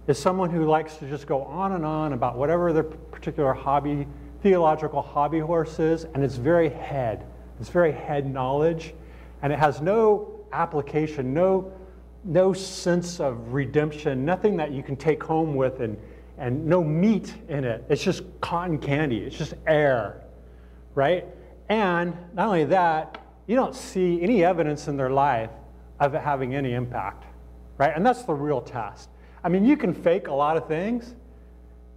is 0.07 0.19
someone 0.19 0.49
who 0.49 0.65
likes 0.65 0.97
to 0.97 1.07
just 1.07 1.25
go 1.25 1.43
on 1.43 1.71
and 1.71 1.85
on 1.85 2.11
about 2.11 2.37
whatever 2.37 2.73
their 2.73 2.83
particular 2.83 3.53
hobby, 3.53 4.07
theological 4.43 5.01
hobby 5.01 5.39
horse 5.39 5.79
is, 5.79 6.03
and 6.03 6.21
it's 6.21 6.35
very 6.35 6.67
head. 6.67 7.25
It's 7.61 7.69
very 7.69 7.93
head 7.93 8.29
knowledge, 8.29 8.93
and 9.41 9.53
it 9.53 9.57
has 9.57 9.79
no 9.79 10.31
application, 10.51 11.33
no, 11.33 11.71
no 12.25 12.51
sense 12.51 13.21
of 13.21 13.53
redemption, 13.53 14.25
nothing 14.25 14.57
that 14.57 14.73
you 14.73 14.83
can 14.83 14.97
take 14.97 15.23
home 15.23 15.55
with, 15.55 15.79
and, 15.79 15.97
and 16.37 16.65
no 16.65 16.83
meat 16.83 17.33
in 17.47 17.63
it. 17.63 17.85
It's 17.87 18.03
just 18.03 18.23
cotton 18.41 18.79
candy, 18.79 19.19
it's 19.19 19.37
just 19.37 19.53
air, 19.65 20.25
right? 20.93 21.25
And 21.69 22.17
not 22.33 22.47
only 22.47 22.65
that, 22.65 23.24
you 23.47 23.55
don't 23.55 23.75
see 23.75 24.21
any 24.21 24.43
evidence 24.43 24.87
in 24.87 24.97
their 24.97 25.09
life 25.09 25.51
of 25.99 26.13
it 26.13 26.21
having 26.21 26.55
any 26.55 26.73
impact, 26.73 27.25
right? 27.77 27.93
And 27.95 28.05
that's 28.05 28.23
the 28.23 28.33
real 28.33 28.61
test. 28.61 29.09
I 29.43 29.49
mean, 29.49 29.65
you 29.65 29.77
can 29.77 29.93
fake 29.93 30.27
a 30.27 30.33
lot 30.33 30.57
of 30.57 30.67
things, 30.67 31.13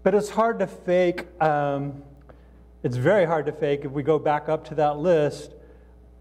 but 0.03 0.15
it's 0.15 0.29
hard 0.29 0.59
to 0.59 0.67
fake. 0.67 1.27
Um, 1.43 2.03
it's 2.83 2.97
very 2.97 3.25
hard 3.25 3.47
to 3.47 3.53
fake 3.53 3.85
if 3.85 3.91
we 3.91 4.03
go 4.03 4.19
back 4.19 4.49
up 4.49 4.67
to 4.69 4.75
that 4.77 4.99
list. 4.99 5.55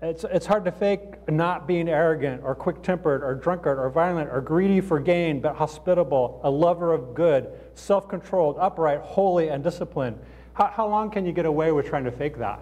It's, 0.01 0.23
it's 0.23 0.45
hard 0.45 0.63
to 0.65 0.71
fake 0.71 1.27
not 1.27 1.67
being 1.67 1.89
arrogant 1.89 2.43
or 2.43 2.53
quick 2.53 2.83
tempered 2.83 3.23
or 3.23 3.33
drunkard 3.35 3.79
or 3.79 3.89
violent 3.89 4.29
or 4.29 4.41
greedy 4.41 4.79
for 4.79 4.99
gain, 4.99 5.41
but 5.41 5.55
hospitable, 5.55 6.39
a 6.43 6.49
lover 6.49 6.93
of 6.93 7.15
good, 7.15 7.49
self 7.73 8.07
controlled, 8.07 8.57
upright, 8.59 9.01
holy, 9.01 9.49
and 9.49 9.63
disciplined. 9.63 10.17
How, 10.53 10.67
how 10.67 10.87
long 10.87 11.09
can 11.09 11.25
you 11.25 11.31
get 11.31 11.45
away 11.45 11.71
with 11.71 11.87
trying 11.87 12.03
to 12.05 12.11
fake 12.11 12.37
that? 12.37 12.61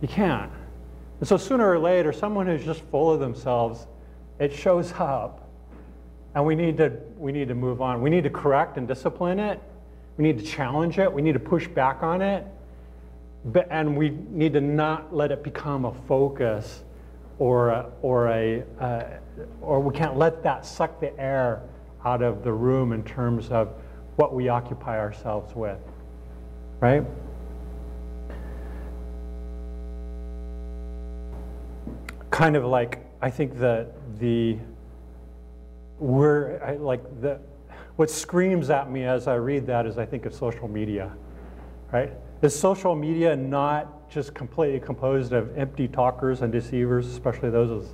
You 0.00 0.08
can't. 0.08 0.50
And 1.20 1.28
so 1.28 1.36
sooner 1.36 1.68
or 1.68 1.78
later, 1.78 2.12
someone 2.12 2.46
who's 2.46 2.64
just 2.64 2.82
full 2.90 3.12
of 3.12 3.20
themselves, 3.20 3.86
it 4.38 4.52
shows 4.52 4.92
up. 4.98 5.48
And 6.34 6.44
we 6.44 6.54
need 6.54 6.76
to, 6.76 6.92
we 7.16 7.32
need 7.32 7.48
to 7.48 7.54
move 7.54 7.82
on. 7.82 8.00
We 8.00 8.10
need 8.10 8.24
to 8.24 8.30
correct 8.30 8.76
and 8.76 8.86
discipline 8.86 9.38
it. 9.38 9.60
We 10.16 10.24
need 10.24 10.38
to 10.38 10.44
challenge 10.44 10.98
it. 10.98 11.12
We 11.12 11.22
need 11.22 11.32
to 11.32 11.40
push 11.40 11.66
back 11.66 12.02
on 12.02 12.22
it. 12.22 12.44
But, 13.44 13.68
and 13.70 13.96
we 13.96 14.10
need 14.10 14.52
to 14.52 14.60
not 14.60 15.14
let 15.14 15.32
it 15.32 15.42
become 15.42 15.84
a 15.84 15.94
focus 16.06 16.82
or 17.38 17.70
a, 17.70 17.90
or 18.02 18.28
a 18.28 18.64
uh, 18.80 19.04
or 19.60 19.80
we 19.80 19.94
can't 19.94 20.16
let 20.16 20.42
that 20.42 20.66
suck 20.66 21.00
the 21.00 21.18
air 21.20 21.62
out 22.04 22.22
of 22.22 22.42
the 22.42 22.52
room 22.52 22.92
in 22.92 23.02
terms 23.04 23.50
of 23.50 23.72
what 24.16 24.34
we 24.34 24.48
occupy 24.48 24.98
ourselves 24.98 25.54
with. 25.54 25.78
Right? 26.80 27.04
Kind 32.30 32.56
of 32.56 32.64
like 32.64 33.04
I 33.20 33.30
think 33.30 33.58
the 33.58 33.88
the 34.18 34.58
we're 35.98 36.62
I, 36.62 36.76
like 36.76 37.02
the 37.20 37.40
what 37.96 38.10
screams 38.10 38.70
at 38.70 38.90
me 38.90 39.04
as 39.04 39.26
I 39.26 39.34
read 39.34 39.66
that 39.66 39.86
is 39.86 39.98
I 39.98 40.06
think 40.06 40.24
of 40.24 40.34
social 40.34 40.68
media, 40.68 41.12
right? 41.92 42.12
Is 42.42 42.58
social 42.58 42.94
media 42.94 43.34
not 43.34 44.08
just 44.08 44.34
completely 44.34 44.78
composed 44.78 45.32
of 45.32 45.56
empty 45.58 45.88
talkers 45.88 46.42
and 46.42 46.52
deceivers, 46.52 47.08
especially 47.08 47.50
those 47.50 47.70
of 47.70 47.88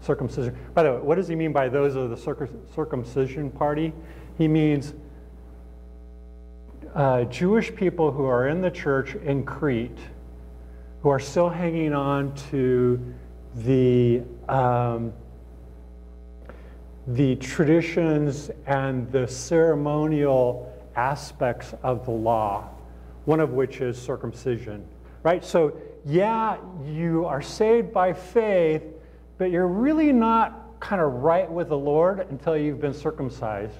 circumcision? 0.00 0.56
By 0.74 0.84
the 0.84 0.92
way, 0.92 1.00
what 1.00 1.16
does 1.16 1.26
he 1.26 1.34
mean 1.34 1.52
by 1.52 1.68
those 1.68 1.96
of 1.96 2.10
the 2.10 2.62
circumcision 2.72 3.50
party? 3.50 3.92
He 4.38 4.46
means 4.46 4.94
uh, 6.94 7.24
Jewish 7.24 7.74
people 7.74 8.12
who 8.12 8.24
are 8.24 8.46
in 8.48 8.60
the 8.60 8.70
church 8.70 9.16
in 9.16 9.44
Crete, 9.44 9.98
who 11.02 11.08
are 11.08 11.18
still 11.20 11.48
hanging 11.48 11.92
on 11.92 12.32
to 12.50 13.14
the, 13.56 14.22
um, 14.48 15.12
the 17.06 17.36
traditions 17.36 18.50
and 18.66 19.10
the 19.10 19.26
ceremonial 19.26 20.72
aspects 20.96 21.74
of 21.82 22.04
the 22.04 22.10
law, 22.10 22.68
one 23.24 23.40
of 23.40 23.52
which 23.52 23.80
is 23.80 24.00
circumcision, 24.00 24.86
right? 25.22 25.44
So, 25.44 25.76
yeah, 26.04 26.56
you 26.84 27.24
are 27.24 27.42
saved 27.42 27.92
by 27.92 28.12
faith, 28.12 28.82
but 29.36 29.50
you're 29.50 29.68
really 29.68 30.12
not 30.12 30.80
kind 30.80 31.00
of 31.00 31.12
right 31.14 31.50
with 31.50 31.68
the 31.68 31.78
Lord 31.78 32.20
until 32.30 32.56
you've 32.56 32.80
been 32.80 32.94
circumcised. 32.94 33.74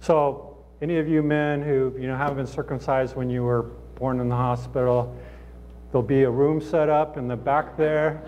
So, 0.00 0.56
any 0.80 0.98
of 0.98 1.08
you 1.08 1.22
men 1.22 1.62
who 1.62 1.94
you 1.96 2.08
know 2.08 2.16
haven't 2.16 2.36
been 2.36 2.46
circumcised 2.46 3.14
when 3.14 3.30
you 3.30 3.44
were 3.44 3.62
born 3.94 4.18
in 4.18 4.28
the 4.28 4.36
hospital, 4.36 5.16
There'll 5.92 6.02
be 6.02 6.22
a 6.22 6.30
room 6.30 6.58
set 6.62 6.88
up 6.88 7.18
in 7.18 7.28
the 7.28 7.36
back 7.36 7.76
there. 7.76 8.22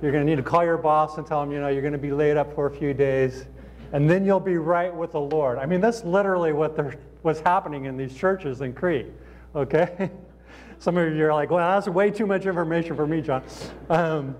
You're 0.00 0.12
going 0.12 0.24
to 0.24 0.30
need 0.30 0.36
to 0.36 0.42
call 0.42 0.64
your 0.64 0.78
boss 0.78 1.18
and 1.18 1.26
tell 1.26 1.42
him, 1.42 1.52
you 1.52 1.60
know, 1.60 1.68
you're 1.68 1.82
going 1.82 1.92
to 1.92 1.98
be 1.98 2.10
laid 2.10 2.38
up 2.38 2.54
for 2.54 2.68
a 2.68 2.70
few 2.70 2.94
days. 2.94 3.44
And 3.92 4.08
then 4.08 4.24
you'll 4.24 4.40
be 4.40 4.56
right 4.56 4.94
with 4.94 5.12
the 5.12 5.20
Lord. 5.20 5.58
I 5.58 5.66
mean, 5.66 5.82
that's 5.82 6.04
literally 6.04 6.54
what 6.54 6.74
what's 7.20 7.40
happening 7.40 7.84
in 7.84 7.98
these 7.98 8.14
churches 8.14 8.62
in 8.62 8.72
Crete. 8.72 9.08
Okay? 9.54 10.10
Some 10.78 10.96
of 10.96 11.14
you 11.14 11.26
are 11.26 11.34
like, 11.34 11.50
well, 11.50 11.58
that's 11.58 11.86
way 11.86 12.10
too 12.10 12.26
much 12.26 12.46
information 12.46 12.96
for 12.96 13.06
me, 13.06 13.20
John. 13.20 13.42
Um, 13.90 14.34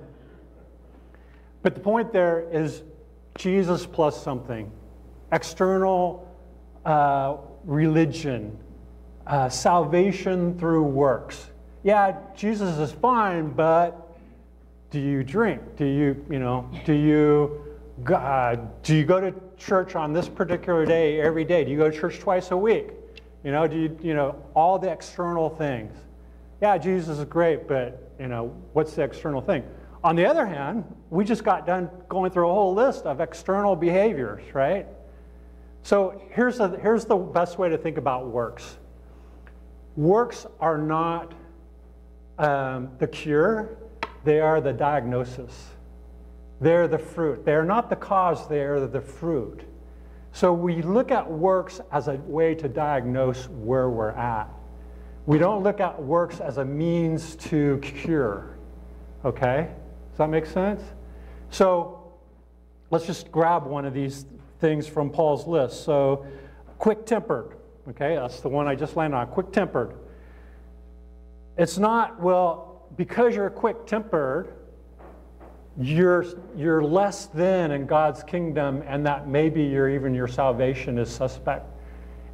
but 1.62 1.74
the 1.74 1.80
point 1.80 2.10
there 2.10 2.48
is 2.50 2.82
Jesus 3.36 3.84
plus 3.84 4.22
something 4.22 4.72
external 5.30 6.34
uh, 6.86 7.36
religion, 7.64 8.58
uh, 9.26 9.50
salvation 9.50 10.58
through 10.58 10.84
works 10.84 11.50
yeah, 11.86 12.16
Jesus 12.34 12.78
is 12.78 12.90
fine, 12.90 13.50
but 13.50 14.18
do 14.90 14.98
you 14.98 15.22
drink? 15.22 15.62
Do 15.76 15.84
you, 15.84 16.26
you 16.28 16.40
know, 16.40 16.68
do 16.84 16.92
you, 16.92 17.64
uh, 18.12 18.56
do 18.82 18.96
you 18.96 19.04
go 19.04 19.20
to 19.20 19.32
church 19.56 19.94
on 19.94 20.12
this 20.12 20.28
particular 20.28 20.84
day 20.84 21.20
every 21.20 21.44
day? 21.44 21.62
Do 21.62 21.70
you 21.70 21.76
go 21.76 21.88
to 21.88 21.96
church 21.96 22.18
twice 22.18 22.50
a 22.50 22.56
week? 22.56 22.88
You 23.44 23.52
know, 23.52 23.68
do 23.68 23.78
you, 23.78 23.96
you 24.02 24.14
know, 24.14 24.34
all 24.52 24.80
the 24.80 24.90
external 24.90 25.48
things. 25.48 25.92
Yeah, 26.60 26.76
Jesus 26.76 27.20
is 27.20 27.24
great, 27.26 27.68
but, 27.68 28.10
you 28.18 28.26
know, 28.26 28.46
what's 28.72 28.94
the 28.94 29.04
external 29.04 29.40
thing? 29.40 29.62
On 30.02 30.16
the 30.16 30.26
other 30.26 30.44
hand, 30.44 30.82
we 31.10 31.24
just 31.24 31.44
got 31.44 31.68
done 31.68 31.88
going 32.08 32.32
through 32.32 32.50
a 32.50 32.52
whole 32.52 32.74
list 32.74 33.04
of 33.04 33.20
external 33.20 33.76
behaviors, 33.76 34.42
right? 34.52 34.88
So 35.84 36.20
here's, 36.32 36.58
a, 36.58 36.68
here's 36.82 37.04
the 37.04 37.14
best 37.14 37.58
way 37.58 37.68
to 37.68 37.78
think 37.78 37.96
about 37.96 38.26
works. 38.26 38.76
Works 39.94 40.46
are 40.58 40.78
not 40.78 41.32
um, 42.38 42.90
the 42.98 43.06
cure, 43.06 43.76
they 44.24 44.40
are 44.40 44.60
the 44.60 44.72
diagnosis. 44.72 45.70
They're 46.60 46.88
the 46.88 46.98
fruit. 46.98 47.44
They 47.44 47.54
are 47.54 47.64
not 47.64 47.90
the 47.90 47.96
cause, 47.96 48.48
they 48.48 48.60
are 48.60 48.86
the 48.86 49.00
fruit. 49.00 49.62
So 50.32 50.52
we 50.52 50.82
look 50.82 51.10
at 51.10 51.30
works 51.30 51.80
as 51.92 52.08
a 52.08 52.14
way 52.14 52.54
to 52.56 52.68
diagnose 52.68 53.48
where 53.48 53.88
we're 53.88 54.10
at. 54.10 54.48
We 55.24 55.38
don't 55.38 55.62
look 55.62 55.80
at 55.80 56.02
works 56.02 56.40
as 56.40 56.58
a 56.58 56.64
means 56.64 57.36
to 57.36 57.78
cure. 57.78 58.58
Okay? 59.24 59.70
Does 60.10 60.18
that 60.18 60.28
make 60.28 60.46
sense? 60.46 60.82
So 61.50 62.12
let's 62.90 63.06
just 63.06 63.32
grab 63.32 63.66
one 63.66 63.84
of 63.84 63.94
these 63.94 64.26
things 64.60 64.86
from 64.86 65.10
Paul's 65.10 65.46
list. 65.46 65.84
So, 65.84 66.26
quick 66.78 67.06
tempered. 67.06 67.56
Okay, 67.88 68.16
that's 68.16 68.40
the 68.40 68.48
one 68.48 68.66
I 68.66 68.74
just 68.74 68.96
landed 68.96 69.16
on. 69.16 69.26
Quick 69.28 69.52
tempered. 69.52 69.94
It's 71.56 71.78
not, 71.78 72.20
well, 72.20 72.86
because 72.96 73.34
you're 73.34 73.50
quick 73.50 73.86
tempered, 73.86 74.52
you're, 75.78 76.24
you're 76.56 76.82
less 76.82 77.26
than 77.26 77.70
in 77.70 77.86
God's 77.86 78.22
kingdom, 78.22 78.82
and 78.86 79.04
that 79.06 79.28
maybe 79.28 79.62
your, 79.62 79.88
even 79.88 80.14
your 80.14 80.28
salvation 80.28 80.98
is 80.98 81.10
suspect. 81.10 81.66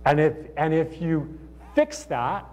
And 0.04 0.20
if, 0.20 0.34
and 0.56 0.74
if 0.74 1.00
you 1.00 1.38
fix 1.74 2.04
that 2.04 2.46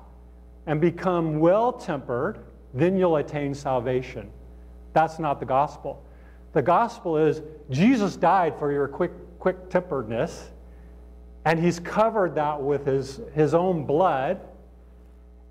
and 0.67 0.79
become 0.79 1.39
well 1.39 1.73
tempered, 1.73 2.39
then 2.73 2.97
you'll 2.97 3.17
attain 3.17 3.53
salvation. 3.53 4.29
That's 4.93 5.19
not 5.19 5.39
the 5.39 5.45
gospel. 5.45 6.03
The 6.53 6.61
gospel 6.61 7.17
is 7.17 7.41
Jesus 7.69 8.15
died 8.15 8.57
for 8.57 8.71
your 8.71 8.87
quick, 8.87 9.11
quick 9.39 9.69
temperedness, 9.69 10.49
and 11.45 11.59
he's 11.59 11.79
covered 11.79 12.35
that 12.35 12.61
with 12.61 12.85
his, 12.85 13.21
his 13.33 13.53
own 13.53 13.85
blood 13.85 14.39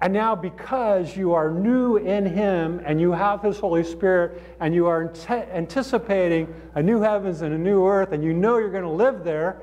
and 0.01 0.13
now, 0.13 0.37
because 0.37 1.17
you 1.17 1.33
are 1.33 1.51
new 1.51 1.97
in 1.97 2.25
Him 2.25 2.81
and 2.85 3.01
you 3.01 3.11
have 3.11 3.43
His 3.43 3.59
Holy 3.59 3.83
Spirit 3.83 4.41
and 4.61 4.73
you 4.73 4.87
are 4.87 5.13
anticipating 5.29 6.55
a 6.77 6.83
new 6.83 7.01
heavens 7.01 7.43
and 7.43 7.53
a 7.53 7.59
new 7.59 7.85
earth 7.85 8.13
and 8.13 8.23
you 8.23 8.33
know 8.33 8.59
you're 8.59 8.71
going 8.71 8.85
to 8.85 8.91
live 8.91 9.25
there, 9.25 9.61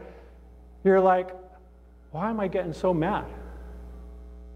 you're 0.83 0.99
like, 0.99 1.33
why 2.11 2.29
am 2.29 2.39
I 2.41 2.49
getting 2.49 2.73
so 2.73 2.93
mad? 2.93 3.25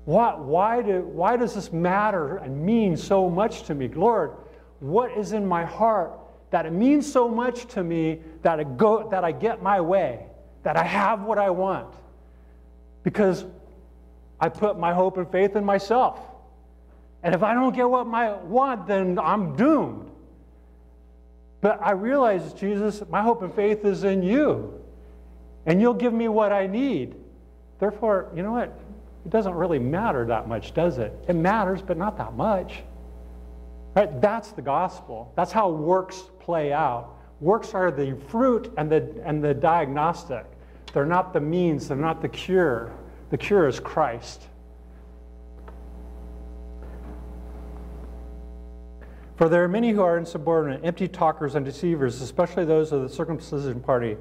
Why, 0.03 0.35
why, 0.35 0.81
do, 0.81 1.01
why 1.01 1.37
does 1.37 1.55
this 1.55 1.71
matter 1.71 2.37
and 2.37 2.65
mean 2.65 2.97
so 2.97 3.29
much 3.29 3.63
to 3.63 3.75
me? 3.75 3.87
Lord, 3.87 4.31
what 4.79 5.11
is 5.11 5.31
in 5.31 5.45
my 5.45 5.63
heart 5.63 6.11
that 6.51 6.65
it 6.65 6.73
means 6.73 7.09
so 7.09 7.29
much 7.29 7.67
to 7.67 7.83
me 7.83 8.19
that, 8.41 8.59
it 8.59 8.75
go, 8.75 9.07
that 9.09 9.23
I 9.23 9.31
get 9.31 9.61
my 9.61 9.79
way, 9.79 10.25
that 10.63 10.75
I 10.75 10.83
have 10.83 11.21
what 11.21 11.37
I 11.37 11.51
want? 11.51 11.93
Because 13.03 13.45
I 14.39 14.49
put 14.49 14.79
my 14.79 14.93
hope 14.93 15.17
and 15.17 15.29
faith 15.29 15.55
in 15.55 15.65
myself. 15.65 16.19
And 17.23 17.35
if 17.35 17.43
I 17.43 17.53
don't 17.53 17.75
get 17.75 17.89
what 17.89 18.07
I 18.07 18.33
want, 18.37 18.87
then 18.87 19.19
I'm 19.19 19.55
doomed. 19.55 20.09
But 21.61 21.79
I 21.81 21.91
realize, 21.91 22.53
Jesus, 22.53 23.03
my 23.09 23.21
hope 23.21 23.41
and 23.41 23.53
faith 23.53 23.83
is 23.83 24.05
in 24.05 24.23
you. 24.23 24.81
And 25.65 25.81
you'll 25.81 25.93
give 25.93 26.13
me 26.13 26.29
what 26.29 26.53
I 26.53 26.67
need. 26.67 27.15
Therefore, 27.79 28.31
you 28.33 28.43
know 28.43 28.53
what? 28.53 28.79
It 29.25 29.29
doesn't 29.29 29.53
really 29.53 29.79
matter 29.79 30.25
that 30.25 30.47
much, 30.47 30.73
does 30.73 30.97
it? 30.97 31.13
It 31.27 31.35
matters, 31.35 31.81
but 31.81 31.97
not 31.97 32.17
that 32.17 32.33
much. 32.33 32.81
Right? 33.95 34.21
That's 34.21 34.51
the 34.51 34.61
gospel. 34.61 35.33
That's 35.35 35.51
how 35.51 35.69
works 35.69 36.23
play 36.39 36.71
out. 36.71 37.15
Works 37.41 37.73
are 37.73 37.91
the 37.91 38.17
fruit 38.29 38.73
and 38.77 38.89
the, 38.89 39.21
and 39.25 39.43
the 39.43 39.53
diagnostic. 39.53 40.45
They're 40.93 41.05
not 41.05 41.33
the 41.33 41.41
means, 41.41 41.87
they're 41.87 41.97
not 41.97 42.21
the 42.21 42.29
cure. 42.29 42.91
The 43.29 43.37
cure 43.37 43.67
is 43.67 43.79
Christ. 43.79 44.43
For 49.35 49.47
there 49.47 49.63
are 49.63 49.69
many 49.69 49.91
who 49.91 50.01
are 50.01 50.17
insubordinate, 50.17 50.83
empty 50.83 51.07
talkers, 51.07 51.55
and 51.55 51.63
deceivers, 51.63 52.21
especially 52.21 52.65
those 52.65 52.91
of 52.91 53.03
the 53.03 53.09
circumcision 53.09 53.79
party. 53.79 54.17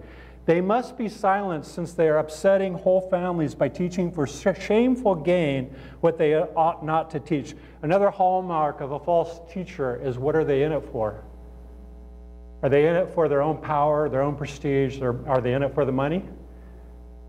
They 0.46 0.60
must 0.60 0.96
be 0.96 1.08
silenced 1.08 1.74
since 1.74 1.92
they 1.92 2.08
are 2.08 2.18
upsetting 2.18 2.74
whole 2.74 3.00
families 3.10 3.54
by 3.54 3.68
teaching 3.68 4.12
for 4.12 4.26
shameful 4.26 5.16
gain 5.16 5.74
what 6.00 6.18
they 6.18 6.36
ought 6.36 6.84
not 6.84 7.10
to 7.10 7.20
teach. 7.20 7.54
Another 7.82 8.10
hallmark 8.10 8.80
of 8.80 8.92
a 8.92 8.98
false 8.98 9.40
teacher 9.52 10.00
is 10.02 10.18
what 10.18 10.36
are 10.36 10.44
they 10.44 10.62
in 10.62 10.72
it 10.72 10.84
for? 10.92 11.24
Are 12.62 12.68
they 12.68 12.86
in 12.86 12.94
it 12.94 13.10
for 13.10 13.28
their 13.28 13.42
own 13.42 13.58
power, 13.58 14.08
their 14.08 14.22
own 14.22 14.36
prestige, 14.36 15.00
or 15.00 15.28
are 15.28 15.40
they 15.40 15.52
in 15.52 15.62
it 15.62 15.74
for 15.74 15.84
the 15.84 15.92
money? 15.92 16.24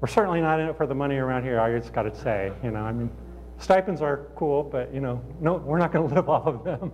We're 0.02 0.08
certainly 0.08 0.42
not 0.42 0.60
in 0.60 0.70
it 0.70 0.78
for 0.78 0.88
the 0.88 0.96
money 0.96 1.18
around 1.18 1.44
here, 1.44 1.60
I 1.60 1.78
just 1.78 1.94
got 1.94 2.04
to 2.04 2.16
say. 2.16 2.52
You 2.64 2.72
know, 2.72 2.80
I 2.80 2.94
mean, 2.94 3.10
stipends 3.58 4.02
are 4.02 4.28
cool, 4.36 4.64
but, 4.64 4.94
you 4.94 5.02
know, 5.02 5.22
no, 5.42 5.56
we're 5.56 5.78
not 5.78 5.92
going 5.92 6.08
to 6.10 6.16
live 6.16 6.30
off 6.30 6.48
of 6.48 6.64
them. 6.64 6.92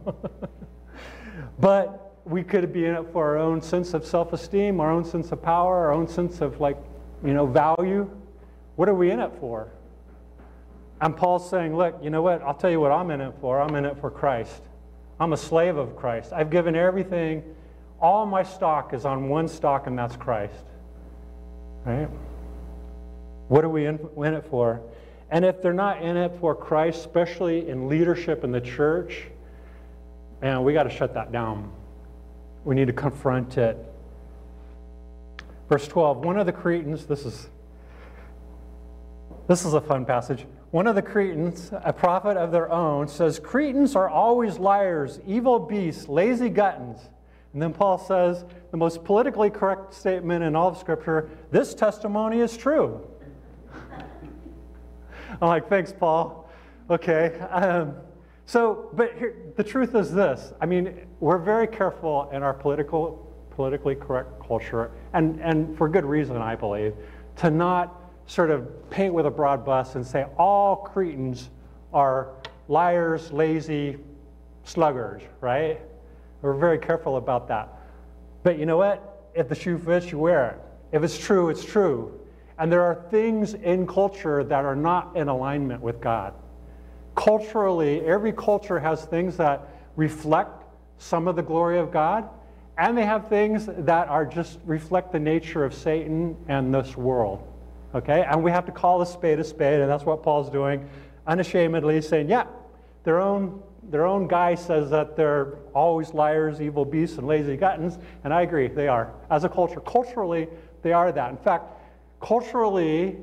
but 1.60 2.18
we 2.26 2.44
could 2.44 2.74
be 2.74 2.86
in 2.86 2.96
it 2.96 3.06
for 3.13 3.26
our 3.26 3.38
own 3.38 3.62
sense 3.62 3.94
of 3.94 4.06
self-esteem, 4.06 4.80
our 4.80 4.91
own 4.91 5.06
sense 5.06 5.32
of 5.32 5.41
power, 5.41 5.86
our 5.86 5.91
own 5.94 6.08
sense 6.08 6.41
of 6.41 6.60
like, 6.60 6.78
you 7.24 7.34
know, 7.34 7.46
value. 7.46 8.10
What 8.76 8.89
are 8.89 8.96
we 8.96 9.12
in 9.12 9.20
it 9.20 9.32
for? 9.39 9.70
And 11.02 11.15
Paul's 11.15 11.48
saying, 11.48 11.76
look, 11.76 11.96
you 12.02 12.10
know 12.10 12.22
what? 12.22 12.41
I'll 12.41 12.56
tell 12.56 12.72
you 12.72 12.80
what 12.80 12.91
I'm 12.91 13.12
in 13.12 13.22
it 13.22 13.34
for. 13.39 13.62
I'm 13.62 13.76
in 13.76 13.86
it 13.86 13.98
for 14.00 14.10
Christ. 14.10 14.63
I'm 15.20 15.34
a 15.34 15.38
slave 15.38 15.78
of 15.78 15.96
Christ. 15.96 16.34
I've 16.34 16.50
given 16.50 16.76
everything. 16.76 17.44
All 18.02 18.26
my 18.26 18.44
stock 18.44 18.94
is 18.94 19.06
on 19.06 19.30
one 19.30 19.48
stock, 19.48 19.88
and 19.88 19.98
that's 19.98 20.15
Christ. 20.15 20.65
Right? 21.86 22.10
What 23.47 23.63
are 23.63 23.69
we 23.69 23.86
in, 23.86 23.99
in 24.17 24.34
it 24.34 24.45
for? 24.49 24.81
And 25.29 25.43
if 25.43 25.62
they're 25.62 25.73
not 25.73 26.01
in 26.01 26.17
it 26.17 26.31
for 26.39 26.55
Christ, 26.55 26.99
especially 26.99 27.67
in 27.69 27.88
leadership 27.88 28.43
in 28.43 28.51
the 28.51 28.62
church, 28.62 29.23
and 30.41 30.63
we 30.63 30.73
got 30.73 30.84
to 30.84 30.89
shut 30.89 31.13
that 31.13 31.31
down. 31.31 31.71
We 32.63 32.75
need 32.75 32.88
to 32.88 32.93
confront 32.93 33.58
it. 33.58 33.77
Verse 35.69 35.88
12, 35.88 36.23
one 36.23 36.38
of 36.38 36.45
the 36.45 36.51
Cretans, 36.51 37.05
this 37.05 37.25
is 37.25 37.49
this 39.47 39.63
is 39.63 39.73
a 39.73 39.81
fun 39.81 40.05
passage. 40.05 40.45
One 40.71 40.88
of 40.88 40.95
the 40.95 41.01
Cretans, 41.01 41.69
a 41.71 41.93
prophet 41.93 42.36
of 42.36 42.51
their 42.51 42.71
own, 42.71 43.08
says, 43.08 43.39
Cretans 43.39 43.95
are 43.95 44.10
always 44.10 44.58
liars, 44.58 45.19
evil 45.27 45.60
beasts, 45.60 46.08
lazy 46.08 46.49
gluttons. 46.49 46.99
And 47.53 47.62
then 47.62 47.71
Paul 47.71 47.97
says, 47.97 48.43
the 48.71 48.77
most 48.77 49.03
politically 49.03 49.49
correct 49.49 49.93
statement 49.93 50.43
in 50.43 50.55
all 50.55 50.69
of 50.69 50.77
Scripture 50.77 51.29
this 51.51 51.73
testimony 51.73 52.39
is 52.39 52.58
true. 52.58 53.08
I'm 55.41 55.48
like, 55.48 55.69
thanks, 55.69 55.93
Paul. 55.93 56.50
Okay. 56.89 57.38
Um, 57.50 57.95
so, 58.45 58.89
but 58.93 59.17
here, 59.17 59.36
the 59.56 59.63
truth 59.63 59.95
is 59.95 60.13
this. 60.13 60.54
I 60.62 60.65
mean, 60.65 61.08
we're 61.19 61.39
very 61.39 61.67
careful 61.67 62.30
in 62.32 62.43
our 62.43 62.54
political, 62.54 63.34
politically 63.52 63.95
correct 63.95 64.45
culture, 64.45 64.91
and, 65.13 65.39
and 65.41 65.76
for 65.78 65.89
good 65.89 66.06
reason, 66.06 66.38
I 66.38 66.56
believe, 66.56 66.93
to 67.38 67.50
not 67.50 68.02
sort 68.28 68.52
of 68.52 68.89
paint 68.89 69.13
with 69.13 69.26
a 69.26 69.32
broad 69.32 69.65
brush 69.65 69.95
and 69.95 70.06
say 70.06 70.26
all 70.38 70.76
Cretans 70.76 71.50
are 71.93 72.34
liars, 72.67 73.32
lazy, 73.32 73.98
sluggards, 74.63 75.24
right? 75.41 75.82
We're 76.41 76.54
very 76.54 76.78
careful 76.78 77.17
about 77.17 77.48
that. 77.48 77.69
But 78.43 78.60
you 78.60 78.65
know 78.65 78.78
what? 78.78 79.32
If 79.34 79.50
the 79.50 79.56
shoe 79.56 79.78
fits, 79.78 80.12
you 80.12 80.19
wear 80.19 80.52
it. 80.52 80.95
If 80.95 81.04
it's 81.04 81.17
true, 81.17 81.50
it's 81.50 81.65
true. 81.65 82.19
And 82.58 82.72
there 82.72 82.84
are 82.84 82.96
things 83.10 83.54
in 83.54 83.86
culture 83.86 84.44
that 84.44 84.65
are 84.65 84.76
not 84.76 85.15
in 85.15 85.28
alignment 85.28 85.82
with 85.82 86.00
God 86.02 86.34
culturally, 87.15 88.02
every 88.02 88.34
culture 88.34 88.80
has 88.80 89.06
things 89.06 89.38
that 89.38 89.68
reflect 89.96 90.63
some 90.98 91.28
of 91.28 91.36
the 91.36 91.41
glory 91.41 91.80
of 91.80 91.91
God, 91.91 92.30
and 92.78 92.98
they 92.98 93.06
have 93.06 93.30
things 93.30 93.68
that 93.68 94.10
are 94.10 94.26
just 94.26 94.60
reflect 94.65 95.12
the 95.12 95.20
nature 95.20 95.63
of 95.63 95.74
Satan 95.74 96.36
and 96.48 96.74
this 96.74 96.96
world. 96.98 97.48
Okay? 97.94 98.26
And 98.30 98.44
we 98.44 98.52
have 98.52 98.65
to 98.65 98.72
call 98.72 99.02
a 99.02 99.06
spade 99.06 99.39
a 99.39 99.44
spade, 99.44 99.80
and 99.80 99.89
that's 99.89 100.04
what 100.04 100.22
Paul's 100.22 100.50
doing, 100.50 100.88
unashamedly 101.26 102.02
saying, 102.02 102.30
yeah, 102.30 102.46
their 103.04 103.20
own 103.20 103.62
their 103.91 104.08
own 104.08 104.28
guy 104.28 104.56
says 104.56 104.89
that 104.89 105.15
they're 105.15 105.60
always 105.76 106.12
liars, 106.12 106.60
evil 106.60 106.84
beasts, 106.84 107.20
and 107.20 107.28
lazy 107.28 107.56
gluttons, 107.56 108.00
and 108.24 108.34
I 108.34 108.41
agree, 108.41 108.68
they 108.68 108.88
are. 108.88 109.13
As 109.30 109.44
a 109.44 109.50
culture, 109.50 109.80
culturally, 109.80 110.48
they 110.82 110.91
are 110.91 111.12
that. 111.12 111.30
In 111.30 111.38
fact, 111.38 111.65
culturally, 112.19 113.17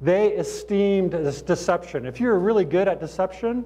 they 0.00 0.28
esteemed 0.28 1.12
this 1.12 1.42
deception. 1.42 2.06
If 2.06 2.20
you 2.20 2.28
were 2.28 2.38
really 2.38 2.64
good 2.64 2.88
at 2.88 3.00
deception, 3.00 3.64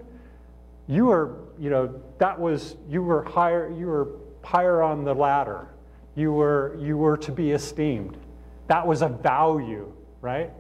you 0.87 1.07
were, 1.07 1.37
you 1.59 1.71
know, 1.71 2.01
that 2.19 2.39
was, 2.39 2.77
you 2.89 3.03
were 3.03 3.25
higher, 3.25 3.73
you 3.77 3.87
were 3.87 4.09
higher 4.43 4.83
on 4.83 5.05
the 5.05 5.15
ladder. 5.15 5.69
You 6.15 6.33
were, 6.33 6.77
you 6.81 6.97
were 6.97 7.17
to 7.19 7.33
be 7.33 7.53
esteemed. 7.53 8.17
That 8.67 8.87
was 8.87 9.03
a 9.03 9.09
value, 9.09 9.93
right? 10.21 10.51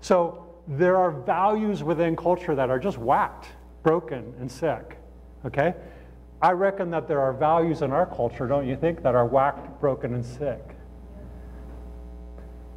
So 0.00 0.46
there 0.68 0.96
are 0.96 1.10
values 1.10 1.82
within 1.82 2.16
culture 2.16 2.54
that 2.54 2.70
are 2.70 2.78
just 2.78 2.98
whacked, 2.98 3.48
broken, 3.82 4.32
and 4.38 4.50
sick, 4.50 4.98
okay? 5.44 5.74
I 6.40 6.52
reckon 6.52 6.90
that 6.90 7.08
there 7.08 7.20
are 7.20 7.32
values 7.32 7.82
in 7.82 7.92
our 7.92 8.06
culture, 8.06 8.46
don't 8.46 8.66
you 8.66 8.76
think, 8.76 9.02
that 9.02 9.14
are 9.14 9.26
whacked, 9.26 9.80
broken, 9.80 10.14
and 10.14 10.24
sick. 10.24 10.62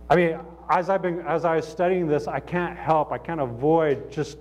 I 0.10 0.16
mean, 0.16 0.40
as 0.70 0.90
I've 0.90 1.02
been, 1.02 1.22
as 1.22 1.46
I 1.46 1.56
was 1.56 1.68
studying 1.68 2.08
this, 2.08 2.28
I 2.28 2.40
can't 2.40 2.78
help, 2.78 3.12
I 3.12 3.18
can't 3.18 3.40
avoid 3.40 4.12
just 4.12 4.38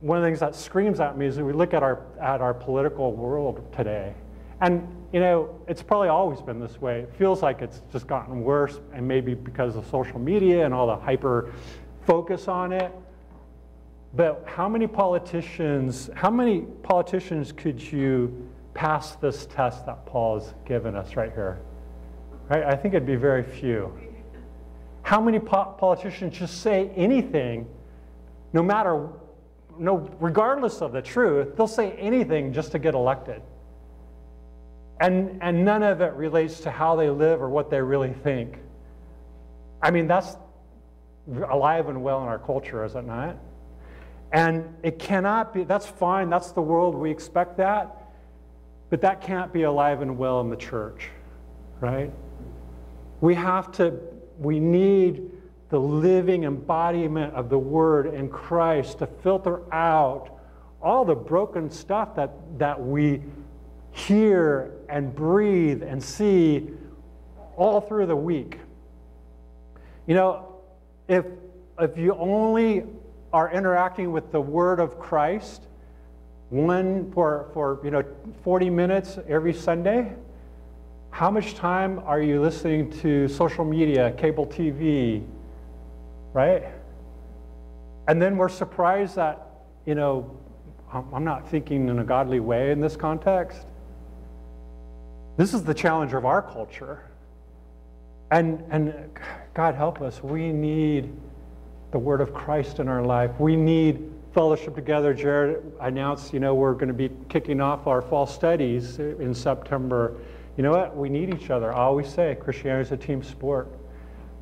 one 0.00 0.18
of 0.18 0.22
the 0.22 0.28
things 0.28 0.40
that 0.40 0.56
screams 0.56 0.98
at 0.98 1.16
me 1.16 1.26
is 1.26 1.38
we 1.38 1.52
look 1.52 1.74
at 1.74 1.82
our, 1.82 2.02
at 2.20 2.40
our 2.40 2.52
political 2.52 3.12
world 3.12 3.72
today. 3.72 4.14
And, 4.60 4.86
you 5.12 5.20
know, 5.20 5.60
it's 5.68 5.82
probably 5.82 6.08
always 6.08 6.40
been 6.40 6.60
this 6.60 6.80
way. 6.80 7.00
It 7.00 7.14
feels 7.14 7.42
like 7.42 7.62
it's 7.62 7.82
just 7.92 8.06
gotten 8.06 8.42
worse, 8.42 8.80
and 8.92 9.06
maybe 9.06 9.34
because 9.34 9.76
of 9.76 9.86
social 9.86 10.18
media 10.18 10.64
and 10.64 10.74
all 10.74 10.88
the 10.88 10.96
hyper 10.96 11.52
focus 12.04 12.48
on 12.48 12.72
it. 12.72 12.92
But 14.14 14.44
how 14.46 14.68
many 14.68 14.86
politicians, 14.86 16.10
how 16.14 16.30
many 16.30 16.62
politicians 16.82 17.50
could 17.50 17.80
you 17.80 18.48
pass 18.74 19.14
this 19.16 19.46
test 19.46 19.86
that 19.86 20.04
Paul's 20.04 20.54
given 20.64 20.96
us 20.96 21.16
right 21.16 21.32
here? 21.32 21.60
Right? 22.48 22.64
I 22.64 22.74
think 22.74 22.94
it'd 22.94 23.06
be 23.06 23.16
very 23.16 23.42
few. 23.42 23.92
How 25.02 25.20
many 25.20 25.38
po- 25.38 25.74
politicians 25.78 26.38
just 26.38 26.62
say 26.62 26.90
anything, 26.96 27.66
no 28.52 28.62
matter, 28.62 29.08
no, 29.78 30.10
regardless 30.20 30.80
of 30.80 30.92
the 30.92 31.02
truth, 31.02 31.56
they'll 31.56 31.66
say 31.66 31.92
anything 31.92 32.52
just 32.52 32.72
to 32.72 32.78
get 32.78 32.94
elected. 32.94 33.42
And, 35.00 35.38
and 35.42 35.64
none 35.64 35.82
of 35.82 36.00
it 36.00 36.12
relates 36.12 36.60
to 36.60 36.70
how 36.70 36.94
they 36.94 37.10
live 37.10 37.42
or 37.42 37.48
what 37.48 37.70
they 37.70 37.80
really 37.80 38.12
think. 38.12 38.58
I 39.82 39.90
mean, 39.90 40.06
that's 40.06 40.36
alive 41.50 41.88
and 41.88 42.02
well 42.02 42.22
in 42.22 42.28
our 42.28 42.38
culture, 42.38 42.84
is 42.84 42.94
it 42.94 43.04
not? 43.04 43.36
And 44.32 44.74
it 44.82 44.98
cannot 44.98 45.52
be, 45.52 45.64
that's 45.64 45.86
fine, 45.86 46.30
that's 46.30 46.52
the 46.52 46.62
world, 46.62 46.94
we 46.94 47.10
expect 47.10 47.56
that, 47.58 48.12
but 48.90 49.00
that 49.00 49.20
can't 49.20 49.52
be 49.52 49.62
alive 49.64 50.00
and 50.00 50.16
well 50.16 50.40
in 50.40 50.48
the 50.48 50.56
church, 50.56 51.08
right? 51.80 52.10
We 53.20 53.34
have 53.34 53.72
to 53.72 53.98
we 54.42 54.60
need 54.60 55.30
the 55.70 55.78
living 55.78 56.44
embodiment 56.44 57.32
of 57.34 57.48
the 57.48 57.58
Word 57.58 58.12
in 58.12 58.28
Christ 58.28 58.98
to 58.98 59.06
filter 59.06 59.62
out 59.72 60.38
all 60.82 61.04
the 61.04 61.14
broken 61.14 61.70
stuff 61.70 62.14
that, 62.16 62.30
that 62.58 62.80
we 62.80 63.22
hear 63.92 64.72
and 64.88 65.14
breathe 65.14 65.82
and 65.82 66.02
see 66.02 66.70
all 67.56 67.80
through 67.80 68.06
the 68.06 68.16
week. 68.16 68.58
You 70.06 70.14
know, 70.14 70.56
if, 71.08 71.24
if 71.78 71.96
you 71.96 72.14
only 72.14 72.84
are 73.32 73.50
interacting 73.50 74.12
with 74.12 74.30
the 74.32 74.40
Word 74.40 74.80
of 74.80 74.98
Christ, 74.98 75.62
one 76.50 77.10
for, 77.12 77.48
for 77.54 77.80
you 77.82 77.90
know 77.90 78.04
40 78.44 78.68
minutes 78.68 79.18
every 79.26 79.54
Sunday, 79.54 80.12
how 81.12 81.30
much 81.30 81.54
time 81.54 82.00
are 82.06 82.20
you 82.20 82.40
listening 82.40 82.90
to 83.00 83.28
social 83.28 83.66
media, 83.66 84.12
cable 84.12 84.46
TV, 84.46 85.24
right? 86.32 86.64
And 88.08 88.20
then 88.20 88.38
we're 88.38 88.48
surprised 88.48 89.16
that, 89.16 89.46
you 89.84 89.94
know, 89.94 90.34
I'm 90.90 91.22
not 91.22 91.48
thinking 91.48 91.88
in 91.88 91.98
a 91.98 92.04
godly 92.04 92.40
way 92.40 92.72
in 92.72 92.80
this 92.80 92.96
context. 92.96 93.66
This 95.36 95.52
is 95.52 95.62
the 95.62 95.74
challenge 95.74 96.14
of 96.14 96.24
our 96.24 96.40
culture. 96.40 97.04
And, 98.30 98.64
and 98.70 99.10
God 99.52 99.74
help 99.74 100.00
us, 100.00 100.22
we 100.22 100.50
need 100.50 101.14
the 101.90 101.98
word 101.98 102.22
of 102.22 102.32
Christ 102.32 102.78
in 102.78 102.88
our 102.88 103.04
life. 103.04 103.38
We 103.38 103.54
need 103.54 104.10
fellowship 104.32 104.74
together. 104.74 105.12
Jared 105.12 105.62
announced, 105.78 106.32
you 106.32 106.40
know, 106.40 106.54
we're 106.54 106.72
going 106.72 106.88
to 106.88 106.94
be 106.94 107.10
kicking 107.28 107.60
off 107.60 107.86
our 107.86 108.00
fall 108.00 108.26
studies 108.26 108.98
in 108.98 109.34
September. 109.34 110.16
You 110.56 110.62
know 110.62 110.70
what? 110.70 110.96
We 110.96 111.08
need 111.08 111.32
each 111.34 111.50
other. 111.50 111.72
I 111.72 111.78
always 111.78 112.08
say 112.08 112.36
Christianity 112.40 112.82
is 112.82 112.92
a 112.92 112.96
team 112.96 113.22
sport. 113.22 113.68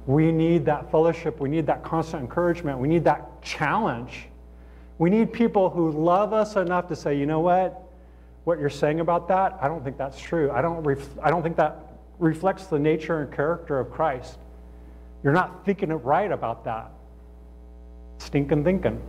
We 0.07 0.33
need 0.33 0.65
that 0.65 0.91
fellowship. 0.91 1.41
We 1.41 1.49
need 1.49 1.67
that 1.67 1.85
constant 1.85 2.23
encouragement. 2.23 2.79
We 2.79 2.89
need 2.89 3.05
that 3.05 3.43
challenge. 3.43 4.27
We 4.99 5.09
need 5.09 5.33
people 5.33 5.71
who 5.71 5.93
love 5.93 6.33
us 6.33 6.57
enough 6.57 6.89
to 6.89 6.97
say, 6.97 7.17
you 7.17 7.27
know 7.27 7.41
what? 7.41 7.83
What 8.45 8.59
you're 8.59 8.71
saying 8.71 9.01
about 9.01 9.29
that, 9.29 9.57
I 9.61 9.69
don't 9.69 9.85
think 9.85 9.97
that's 9.97 10.19
true. 10.19 10.51
I 10.51 10.63
don't, 10.63 10.87
I 11.23 11.31
don't 11.31 11.43
think 11.43 11.57
that 11.57 11.79
reflects 12.19 12.67
the 12.67 12.79
nature 12.79 13.23
and 13.23 13.33
character 13.33 13.79
of 13.79 13.91
Christ. 13.91 14.39
You're 15.23 15.33
not 15.33 15.65
thinking 15.65 15.91
it 15.91 15.95
right 15.97 16.31
about 16.31 16.65
that. 16.65 16.91
Stinking 18.19 18.65
thinking. 18.65 19.01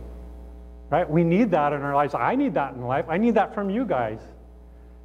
Right? 0.90 1.08
We 1.08 1.24
need 1.24 1.50
that 1.50 1.72
in 1.72 1.82
our 1.82 1.94
lives. 1.94 2.14
I 2.14 2.36
need 2.36 2.54
that 2.54 2.74
in 2.74 2.82
life. 2.82 3.06
I 3.08 3.16
need 3.16 3.34
that 3.34 3.54
from 3.54 3.70
you 3.70 3.84
guys. 3.84 4.20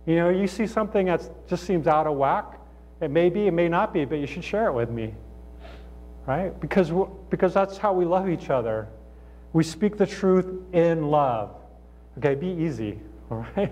You 0.07 0.15
know, 0.15 0.29
you 0.29 0.47
see 0.47 0.65
something 0.65 1.07
that 1.07 1.29
just 1.47 1.65
seems 1.65 1.85
out 1.85 2.07
of 2.07 2.15
whack. 2.15 2.59
It 3.01 3.11
may 3.11 3.29
be, 3.29 3.45
it 3.47 3.51
may 3.51 3.67
not 3.67 3.93
be, 3.93 4.05
but 4.05 4.15
you 4.15 4.25
should 4.25 4.43
share 4.43 4.67
it 4.67 4.73
with 4.73 4.89
me. 4.89 5.13
Right? 6.25 6.57
Because, 6.59 6.91
because 7.29 7.53
that's 7.53 7.77
how 7.77 7.93
we 7.93 8.05
love 8.05 8.29
each 8.29 8.49
other. 8.49 8.87
We 9.51 9.65
speak 9.65 9.97
the 9.97 10.07
truth 10.07 10.47
in 10.73 11.09
love. 11.09 11.55
Okay, 12.17 12.35
be 12.35 12.47
easy. 12.47 12.99
All 13.31 13.45
right? 13.55 13.71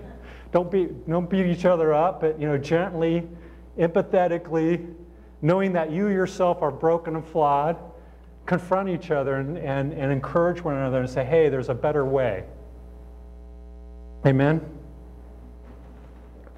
Don't, 0.52 0.70
be, 0.70 0.88
don't 1.08 1.28
beat 1.28 1.46
each 1.46 1.64
other 1.64 1.92
up, 1.94 2.20
but 2.20 2.38
you 2.38 2.46
know, 2.46 2.58
gently 2.58 3.26
empathetically, 3.78 4.94
knowing 5.42 5.72
that 5.72 5.90
you 5.90 6.08
yourself 6.08 6.62
are 6.62 6.70
broken 6.70 7.16
and 7.16 7.24
flawed, 7.24 7.76
confront 8.44 8.88
each 8.88 9.10
other 9.10 9.36
and, 9.36 9.56
and, 9.58 9.92
and 9.92 10.12
encourage 10.12 10.62
one 10.62 10.76
another 10.76 11.00
and 11.00 11.10
say, 11.10 11.24
hey, 11.24 11.48
there's 11.48 11.68
a 11.68 11.74
better 11.74 12.04
way. 12.04 12.44
Amen? 14.24 14.60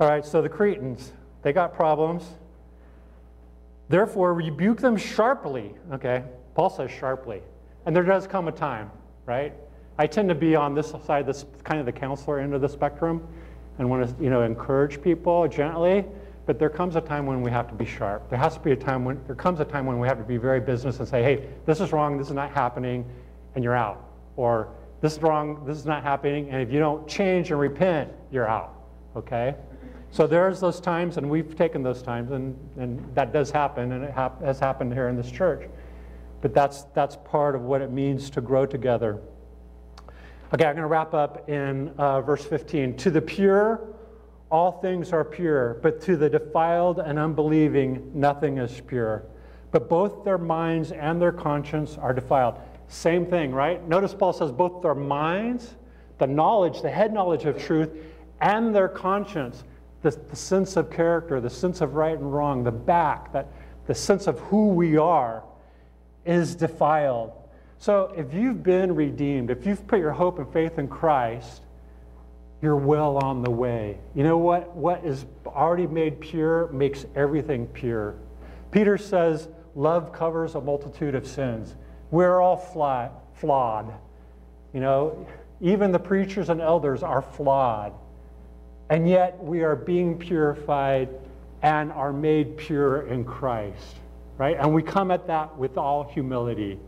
All 0.00 0.06
right, 0.06 0.24
so 0.24 0.40
the 0.40 0.48
Cretans, 0.48 1.12
they 1.42 1.52
got 1.52 1.74
problems. 1.74 2.24
Therefore, 3.88 4.32
rebuke 4.32 4.80
them 4.80 4.96
sharply. 4.96 5.74
Okay, 5.92 6.22
Paul 6.54 6.70
says 6.70 6.90
sharply. 6.90 7.42
And 7.84 7.96
there 7.96 8.04
does 8.04 8.26
come 8.26 8.46
a 8.46 8.52
time, 8.52 8.90
right? 9.26 9.52
I 9.98 10.06
tend 10.06 10.28
to 10.28 10.34
be 10.36 10.54
on 10.54 10.74
this 10.74 10.94
side, 11.04 11.26
this 11.26 11.44
kind 11.64 11.80
of 11.80 11.86
the 11.86 11.92
counselor 11.92 12.38
end 12.38 12.54
of 12.54 12.60
the 12.60 12.68
spectrum, 12.68 13.26
and 13.78 13.90
want 13.90 14.16
to, 14.16 14.22
you 14.22 14.30
know, 14.30 14.42
encourage 14.42 15.02
people 15.02 15.48
gently. 15.48 16.04
But 16.46 16.60
there 16.60 16.70
comes 16.70 16.94
a 16.94 17.00
time 17.00 17.26
when 17.26 17.42
we 17.42 17.50
have 17.50 17.68
to 17.68 17.74
be 17.74 17.84
sharp. 17.84 18.30
There 18.30 18.38
has 18.38 18.54
to 18.54 18.60
be 18.60 18.72
a 18.72 18.76
time 18.76 19.04
when 19.04 19.20
there 19.26 19.34
comes 19.34 19.58
a 19.58 19.64
time 19.64 19.84
when 19.84 19.98
we 19.98 20.06
have 20.06 20.18
to 20.18 20.24
be 20.24 20.36
very 20.36 20.60
business 20.60 21.00
and 21.00 21.08
say, 21.08 21.22
hey, 21.22 21.48
this 21.66 21.80
is 21.80 21.92
wrong, 21.92 22.16
this 22.16 22.28
is 22.28 22.34
not 22.34 22.52
happening, 22.52 23.04
and 23.54 23.64
you're 23.64 23.76
out. 23.76 24.04
Or 24.36 24.68
this 25.00 25.14
is 25.14 25.22
wrong, 25.22 25.64
this 25.66 25.76
is 25.76 25.86
not 25.86 26.04
happening, 26.04 26.50
and 26.50 26.62
if 26.62 26.72
you 26.72 26.78
don't 26.78 27.06
change 27.08 27.50
and 27.50 27.58
repent, 27.58 28.12
you're 28.30 28.48
out. 28.48 28.74
Okay? 29.16 29.56
So 30.10 30.26
there's 30.26 30.60
those 30.60 30.80
times, 30.80 31.16
and 31.16 31.28
we've 31.28 31.54
taken 31.56 31.82
those 31.82 32.02
times, 32.02 32.30
and, 32.30 32.56
and 32.76 33.14
that 33.14 33.32
does 33.32 33.50
happen, 33.50 33.92
and 33.92 34.04
it 34.04 34.10
hap- 34.10 34.42
has 34.42 34.58
happened 34.58 34.92
here 34.92 35.08
in 35.08 35.16
this 35.16 35.30
church. 35.30 35.68
But 36.40 36.54
that's, 36.54 36.84
that's 36.94 37.16
part 37.24 37.54
of 37.54 37.62
what 37.62 37.82
it 37.82 37.90
means 37.90 38.30
to 38.30 38.40
grow 38.40 38.64
together. 38.64 39.20
Okay, 40.54 40.64
I'm 40.64 40.74
going 40.74 40.76
to 40.76 40.86
wrap 40.86 41.12
up 41.12 41.48
in 41.50 41.90
uh, 41.98 42.22
verse 42.22 42.44
15. 42.44 42.96
To 42.96 43.10
the 43.10 43.20
pure, 43.20 43.86
all 44.50 44.72
things 44.80 45.12
are 45.12 45.24
pure, 45.24 45.78
but 45.82 46.00
to 46.02 46.16
the 46.16 46.30
defiled 46.30 47.00
and 47.00 47.18
unbelieving, 47.18 48.10
nothing 48.14 48.56
is 48.56 48.80
pure. 48.80 49.24
But 49.70 49.90
both 49.90 50.24
their 50.24 50.38
minds 50.38 50.92
and 50.92 51.20
their 51.20 51.32
conscience 51.32 51.98
are 51.98 52.14
defiled. 52.14 52.58
Same 52.88 53.26
thing, 53.26 53.52
right? 53.52 53.86
Notice 53.86 54.14
Paul 54.14 54.32
says 54.32 54.50
both 54.50 54.80
their 54.80 54.94
minds, 54.94 55.74
the 56.16 56.26
knowledge, 56.26 56.80
the 56.80 56.90
head 56.90 57.12
knowledge 57.12 57.44
of 57.44 57.62
truth, 57.62 57.90
and 58.40 58.74
their 58.74 58.88
conscience, 58.88 59.64
the, 60.02 60.10
the 60.10 60.36
sense 60.36 60.76
of 60.76 60.90
character, 60.90 61.40
the 61.40 61.50
sense 61.50 61.80
of 61.80 61.94
right 61.94 62.16
and 62.16 62.32
wrong, 62.32 62.64
the 62.64 62.72
back, 62.72 63.32
that 63.32 63.48
the 63.86 63.94
sense 63.94 64.26
of 64.26 64.38
who 64.40 64.68
we 64.68 64.96
are, 64.96 65.42
is 66.24 66.54
defiled. 66.54 67.32
So 67.78 68.12
if 68.16 68.34
you've 68.34 68.62
been 68.62 68.94
redeemed, 68.94 69.50
if 69.50 69.66
you've 69.66 69.86
put 69.86 69.98
your 69.98 70.12
hope 70.12 70.38
and 70.38 70.52
faith 70.52 70.78
in 70.78 70.88
Christ, 70.88 71.62
you're 72.60 72.76
well 72.76 73.18
on 73.18 73.42
the 73.42 73.50
way. 73.50 73.98
You 74.14 74.24
know 74.24 74.36
what? 74.36 74.74
What 74.74 75.04
is 75.04 75.26
already 75.46 75.86
made 75.86 76.20
pure 76.20 76.70
makes 76.72 77.06
everything 77.14 77.66
pure. 77.68 78.16
Peter 78.70 78.98
says, 78.98 79.48
Love 79.74 80.12
covers 80.12 80.56
a 80.56 80.60
multitude 80.60 81.14
of 81.14 81.26
sins. 81.26 81.76
We're 82.10 82.40
all 82.40 82.56
fly, 82.56 83.10
flawed. 83.34 83.94
You 84.72 84.80
know, 84.80 85.26
even 85.60 85.92
the 85.92 85.98
preachers 86.00 86.48
and 86.48 86.60
elders 86.60 87.04
are 87.04 87.22
flawed. 87.22 87.92
And 88.90 89.08
yet 89.08 89.42
we 89.42 89.62
are 89.62 89.76
being 89.76 90.18
purified 90.18 91.08
and 91.62 91.92
are 91.92 92.12
made 92.12 92.56
pure 92.56 93.06
in 93.08 93.24
Christ, 93.24 93.96
right? 94.38 94.56
And 94.58 94.72
we 94.72 94.82
come 94.82 95.10
at 95.10 95.26
that 95.26 95.56
with 95.56 95.76
all 95.76 96.04
humility, 96.04 96.78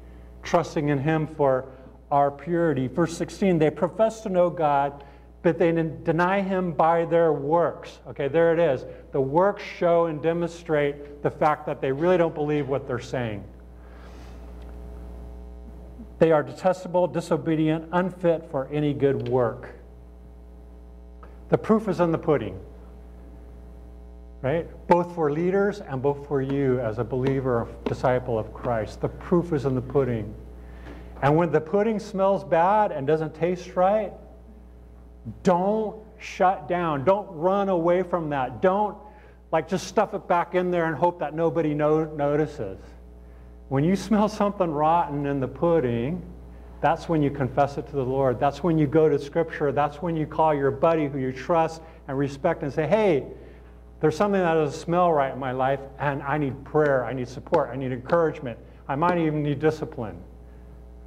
trusting 0.43 0.89
in 0.89 0.99
Him 0.99 1.27
for 1.27 1.67
our 2.11 2.31
purity. 2.31 2.87
Verse 2.87 3.17
16, 3.17 3.59
they 3.59 3.71
profess 3.71 4.21
to 4.23 4.29
know 4.29 4.51
God 4.51 5.05
but 5.43 5.59
they 5.59 5.73
deny 5.73 6.43
him 6.43 6.73
by 6.73 7.07
their 7.07 7.33
works. 7.33 7.99
Okay, 8.09 8.29
there 8.29 8.53
it 8.53 8.59
is. 8.59 8.85
The 9.13 9.21
works 9.21 9.63
show 9.63 10.07
and 10.07 10.23
demonstrate 10.23 11.23
the 11.23 11.31
fact 11.31 11.67
that 11.67 11.81
they 11.81 11.93
really 11.93 12.19
don't 12.19 12.35
believe 12.35 12.69
what 12.69 12.87
they're 12.87 12.99
saying. 12.99 13.43
They 16.19 16.33
are 16.33 16.43
detestable, 16.43 17.07
disobedient, 17.07 17.89
unfit 17.93 18.51
for 18.51 18.69
any 18.71 18.93
good 18.93 19.29
work. 19.29 19.71
The 21.51 21.59
proof 21.59 21.89
is 21.89 22.01
in 22.01 22.13
the 22.13 22.19
pudding, 22.19 22.59
right? 24.41 24.69
Both 24.87 25.15
for 25.15 25.33
leaders 25.33 25.81
and 25.81 26.01
both 26.01 26.27
for 26.29 26.41
you 26.41 26.79
as 26.81 26.99
a 26.99 27.05
believer, 27.05 27.69
disciple 27.85 28.39
of 28.39 28.55
Christ. 28.55 29.01
The 29.01 29.09
proof 29.09 29.53
is 29.53 29.65
in 29.65 29.75
the 29.75 29.83
pudding. 29.83 30.33
And 31.23 31.37
when 31.37 31.51
the 31.51 31.61
pudding 31.61 31.99
smells 31.99 32.45
bad 32.45 32.93
and 32.93 33.07
doesn't 33.07 33.35
taste 33.35 33.75
right, 33.75 34.13
don't 35.43 35.97
shut 36.19 36.69
down. 36.69 37.05
Don't 37.05 37.29
run 37.33 37.69
away 37.69 38.03
from 38.05 38.31
that. 38.31 38.63
Don't 38.63 38.97
like 39.53 39.69
just 39.69 39.89
stuff 39.89 40.15
it 40.15 40.29
back 40.29 40.55
in 40.55 40.71
there 40.71 40.87
and 40.87 40.97
hope 40.97 41.19
that 41.19 41.35
nobody 41.35 41.75
no- 41.75 42.05
notices. 42.05 42.79
When 43.69 43.85
you 43.85 43.97
smell 43.97 44.29
something 44.29 44.71
rotten 44.71 45.27
in 45.27 45.41
the 45.41 45.49
pudding, 45.49 46.23
that's 46.81 47.09
when 47.09 47.23
you 47.23 47.31
confess 47.31 47.77
it 47.77 47.87
to 47.89 47.93
the 47.93 48.05
Lord. 48.05 48.41
That's 48.41 48.63
when 48.63 48.79
you 48.79 48.87
go 48.87 49.09
to 49.09 49.19
Scripture. 49.19 49.71
That's 49.71 50.01
when 50.01 50.17
you 50.17 50.27
call 50.27 50.55
your 50.55 50.71
buddy 50.71 51.09
who 51.09 51.19
you 51.19 51.33
trust 51.33 51.83
and 52.09 52.17
respect 52.17 52.63
and 52.63 52.73
say, 52.73 52.87
hey, 52.87 53.27
there's 54.01 54.17
something 54.17 54.41
that 54.41 54.55
doesn't 54.55 54.81
smell 54.81 55.13
right 55.13 55.33
in 55.33 55.39
my 55.39 55.53
life, 55.53 55.81
and 55.99 56.23
I 56.23 56.39
need 56.39 56.65
prayer, 56.65 57.05
I 57.05 57.13
need 57.13 57.29
support, 57.29 57.69
I 57.71 57.77
need 57.77 57.93
encouragement. 57.93 58.59
I 58.89 58.97
might 58.97 59.19
even 59.19 59.43
need 59.43 59.61
discipline. 59.61 60.17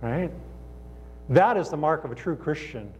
Right? 0.02 0.32
That 1.30 1.58
is 1.58 1.70
the 1.70 1.78
mark 1.78 2.04
of 2.04 2.12
a 2.12 2.16
true 2.16 2.36
Christian. 2.36 2.94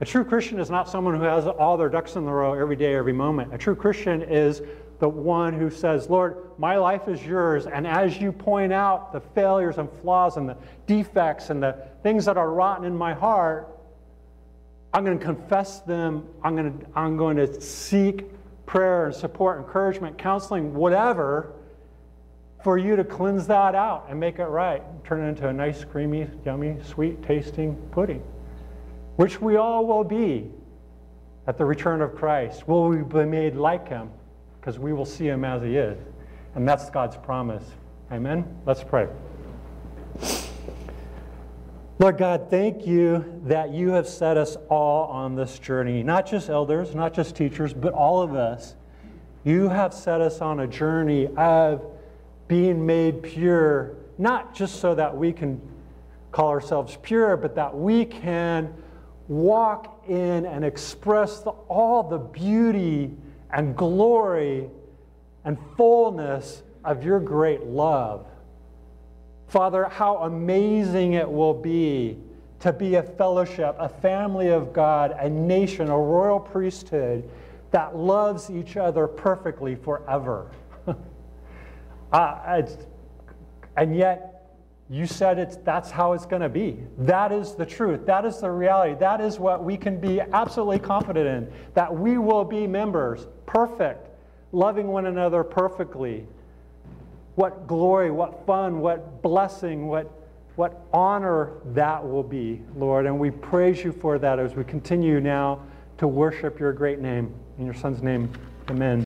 A 0.00 0.04
true 0.04 0.24
Christian 0.24 0.60
is 0.60 0.70
not 0.70 0.88
someone 0.88 1.14
who 1.14 1.22
has 1.22 1.46
all 1.46 1.76
their 1.76 1.88
ducks 1.88 2.16
in 2.16 2.26
the 2.26 2.32
row 2.32 2.52
every 2.52 2.76
day, 2.76 2.94
every 2.94 3.12
moment. 3.12 3.54
A 3.54 3.58
true 3.58 3.74
Christian 3.76 4.20
is 4.22 4.60
the 4.98 5.08
one 5.08 5.52
who 5.52 5.70
says, 5.70 6.08
Lord, 6.08 6.36
my 6.58 6.76
life 6.76 7.08
is 7.08 7.24
yours. 7.24 7.66
And 7.66 7.86
as 7.86 8.18
you 8.18 8.32
point 8.32 8.72
out 8.72 9.12
the 9.12 9.20
failures 9.20 9.78
and 9.78 9.88
flaws 10.02 10.36
and 10.36 10.48
the 10.48 10.56
defects 10.86 11.50
and 11.50 11.62
the 11.62 11.76
things 12.02 12.24
that 12.24 12.36
are 12.36 12.50
rotten 12.50 12.84
in 12.84 12.96
my 12.96 13.12
heart, 13.12 13.68
I'm 14.92 15.04
going 15.04 15.18
to 15.18 15.24
confess 15.24 15.80
them. 15.80 16.26
I'm 16.42 16.54
going 16.54 16.78
to, 16.78 16.86
I'm 16.94 17.16
going 17.16 17.36
to 17.36 17.60
seek 17.60 18.24
prayer 18.66 19.06
and 19.06 19.14
support, 19.14 19.58
encouragement, 19.58 20.16
counseling, 20.16 20.74
whatever, 20.74 21.52
for 22.62 22.78
you 22.78 22.96
to 22.96 23.04
cleanse 23.04 23.46
that 23.48 23.74
out 23.74 24.06
and 24.08 24.18
make 24.18 24.38
it 24.38 24.46
right. 24.46 24.82
Turn 25.04 25.24
it 25.24 25.28
into 25.28 25.48
a 25.48 25.52
nice, 25.52 25.84
creamy, 25.84 26.28
yummy, 26.44 26.76
sweet 26.84 27.22
tasting 27.22 27.76
pudding 27.90 28.22
which 29.16 29.40
we 29.40 29.56
all 29.56 29.86
will 29.86 30.04
be 30.04 30.50
at 31.46 31.58
the 31.58 31.64
return 31.64 32.00
of 32.00 32.14
Christ. 32.14 32.66
Will 32.66 32.88
we 32.88 33.02
be 33.02 33.24
made 33.24 33.54
like 33.54 33.88
him? 33.88 34.10
Because 34.64 34.78
we 34.78 34.94
will 34.94 35.04
see 35.04 35.26
him 35.26 35.44
as 35.44 35.60
he 35.60 35.76
is. 35.76 35.98
And 36.54 36.66
that's 36.66 36.88
God's 36.88 37.18
promise. 37.18 37.64
Amen? 38.10 38.46
Let's 38.64 38.82
pray. 38.82 39.08
Lord 41.98 42.16
God, 42.16 42.48
thank 42.48 42.86
you 42.86 43.42
that 43.44 43.74
you 43.74 43.90
have 43.90 44.08
set 44.08 44.38
us 44.38 44.56
all 44.70 45.08
on 45.08 45.34
this 45.34 45.58
journey, 45.58 46.02
not 46.02 46.26
just 46.26 46.48
elders, 46.48 46.94
not 46.94 47.12
just 47.12 47.36
teachers, 47.36 47.74
but 47.74 47.92
all 47.92 48.22
of 48.22 48.34
us. 48.34 48.74
You 49.44 49.68
have 49.68 49.92
set 49.92 50.22
us 50.22 50.40
on 50.40 50.60
a 50.60 50.66
journey 50.66 51.28
of 51.36 51.84
being 52.48 52.86
made 52.86 53.22
pure, 53.22 53.96
not 54.16 54.54
just 54.54 54.80
so 54.80 54.94
that 54.94 55.14
we 55.14 55.30
can 55.30 55.60
call 56.32 56.48
ourselves 56.48 56.96
pure, 57.02 57.36
but 57.36 57.54
that 57.56 57.76
we 57.76 58.06
can 58.06 58.72
walk 59.28 60.04
in 60.08 60.46
and 60.46 60.64
express 60.64 61.40
the, 61.40 61.50
all 61.50 62.02
the 62.02 62.16
beauty 62.16 63.14
and 63.54 63.76
glory 63.76 64.68
and 65.44 65.56
fullness 65.76 66.62
of 66.84 67.04
your 67.04 67.20
great 67.20 67.62
love. 67.62 68.26
Father, 69.46 69.84
how 69.84 70.18
amazing 70.18 71.12
it 71.12 71.30
will 71.30 71.54
be 71.54 72.18
to 72.58 72.72
be 72.72 72.96
a 72.96 73.02
fellowship, 73.02 73.76
a 73.78 73.88
family 73.88 74.48
of 74.48 74.72
God, 74.72 75.12
a 75.12 75.30
nation, 75.30 75.88
a 75.88 75.98
royal 75.98 76.40
priesthood 76.40 77.28
that 77.70 77.96
loves 77.96 78.50
each 78.50 78.76
other 78.76 79.06
perfectly 79.06 79.76
forever. 79.76 80.50
uh, 82.12 82.62
and 83.76 83.96
yet, 83.96 84.33
you 84.90 85.06
said 85.06 85.38
it's, 85.38 85.56
that's 85.56 85.90
how 85.90 86.12
it's 86.12 86.26
going 86.26 86.42
to 86.42 86.48
be. 86.48 86.78
That 86.98 87.32
is 87.32 87.54
the 87.54 87.64
truth. 87.64 88.04
That 88.04 88.26
is 88.26 88.40
the 88.40 88.50
reality. 88.50 88.94
That 89.00 89.20
is 89.20 89.38
what 89.38 89.64
we 89.64 89.76
can 89.76 89.98
be 89.98 90.20
absolutely 90.20 90.78
confident 90.78 91.26
in 91.26 91.52
that 91.72 91.94
we 91.94 92.18
will 92.18 92.44
be 92.44 92.66
members, 92.66 93.26
perfect, 93.46 94.08
loving 94.52 94.88
one 94.88 95.06
another 95.06 95.42
perfectly. 95.42 96.26
What 97.34 97.66
glory, 97.66 98.10
what 98.10 98.44
fun, 98.46 98.80
what 98.80 99.22
blessing, 99.22 99.88
what, 99.88 100.10
what 100.56 100.86
honor 100.92 101.54
that 101.72 102.06
will 102.06 102.22
be, 102.22 102.60
Lord. 102.76 103.06
And 103.06 103.18
we 103.18 103.30
praise 103.30 103.82
you 103.82 103.90
for 103.90 104.18
that 104.18 104.38
as 104.38 104.54
we 104.54 104.64
continue 104.64 105.18
now 105.18 105.62
to 105.98 106.06
worship 106.06 106.60
your 106.60 106.72
great 106.72 107.00
name. 107.00 107.34
In 107.58 107.64
your 107.64 107.74
Son's 107.74 108.02
name, 108.02 108.30
amen. 108.68 109.02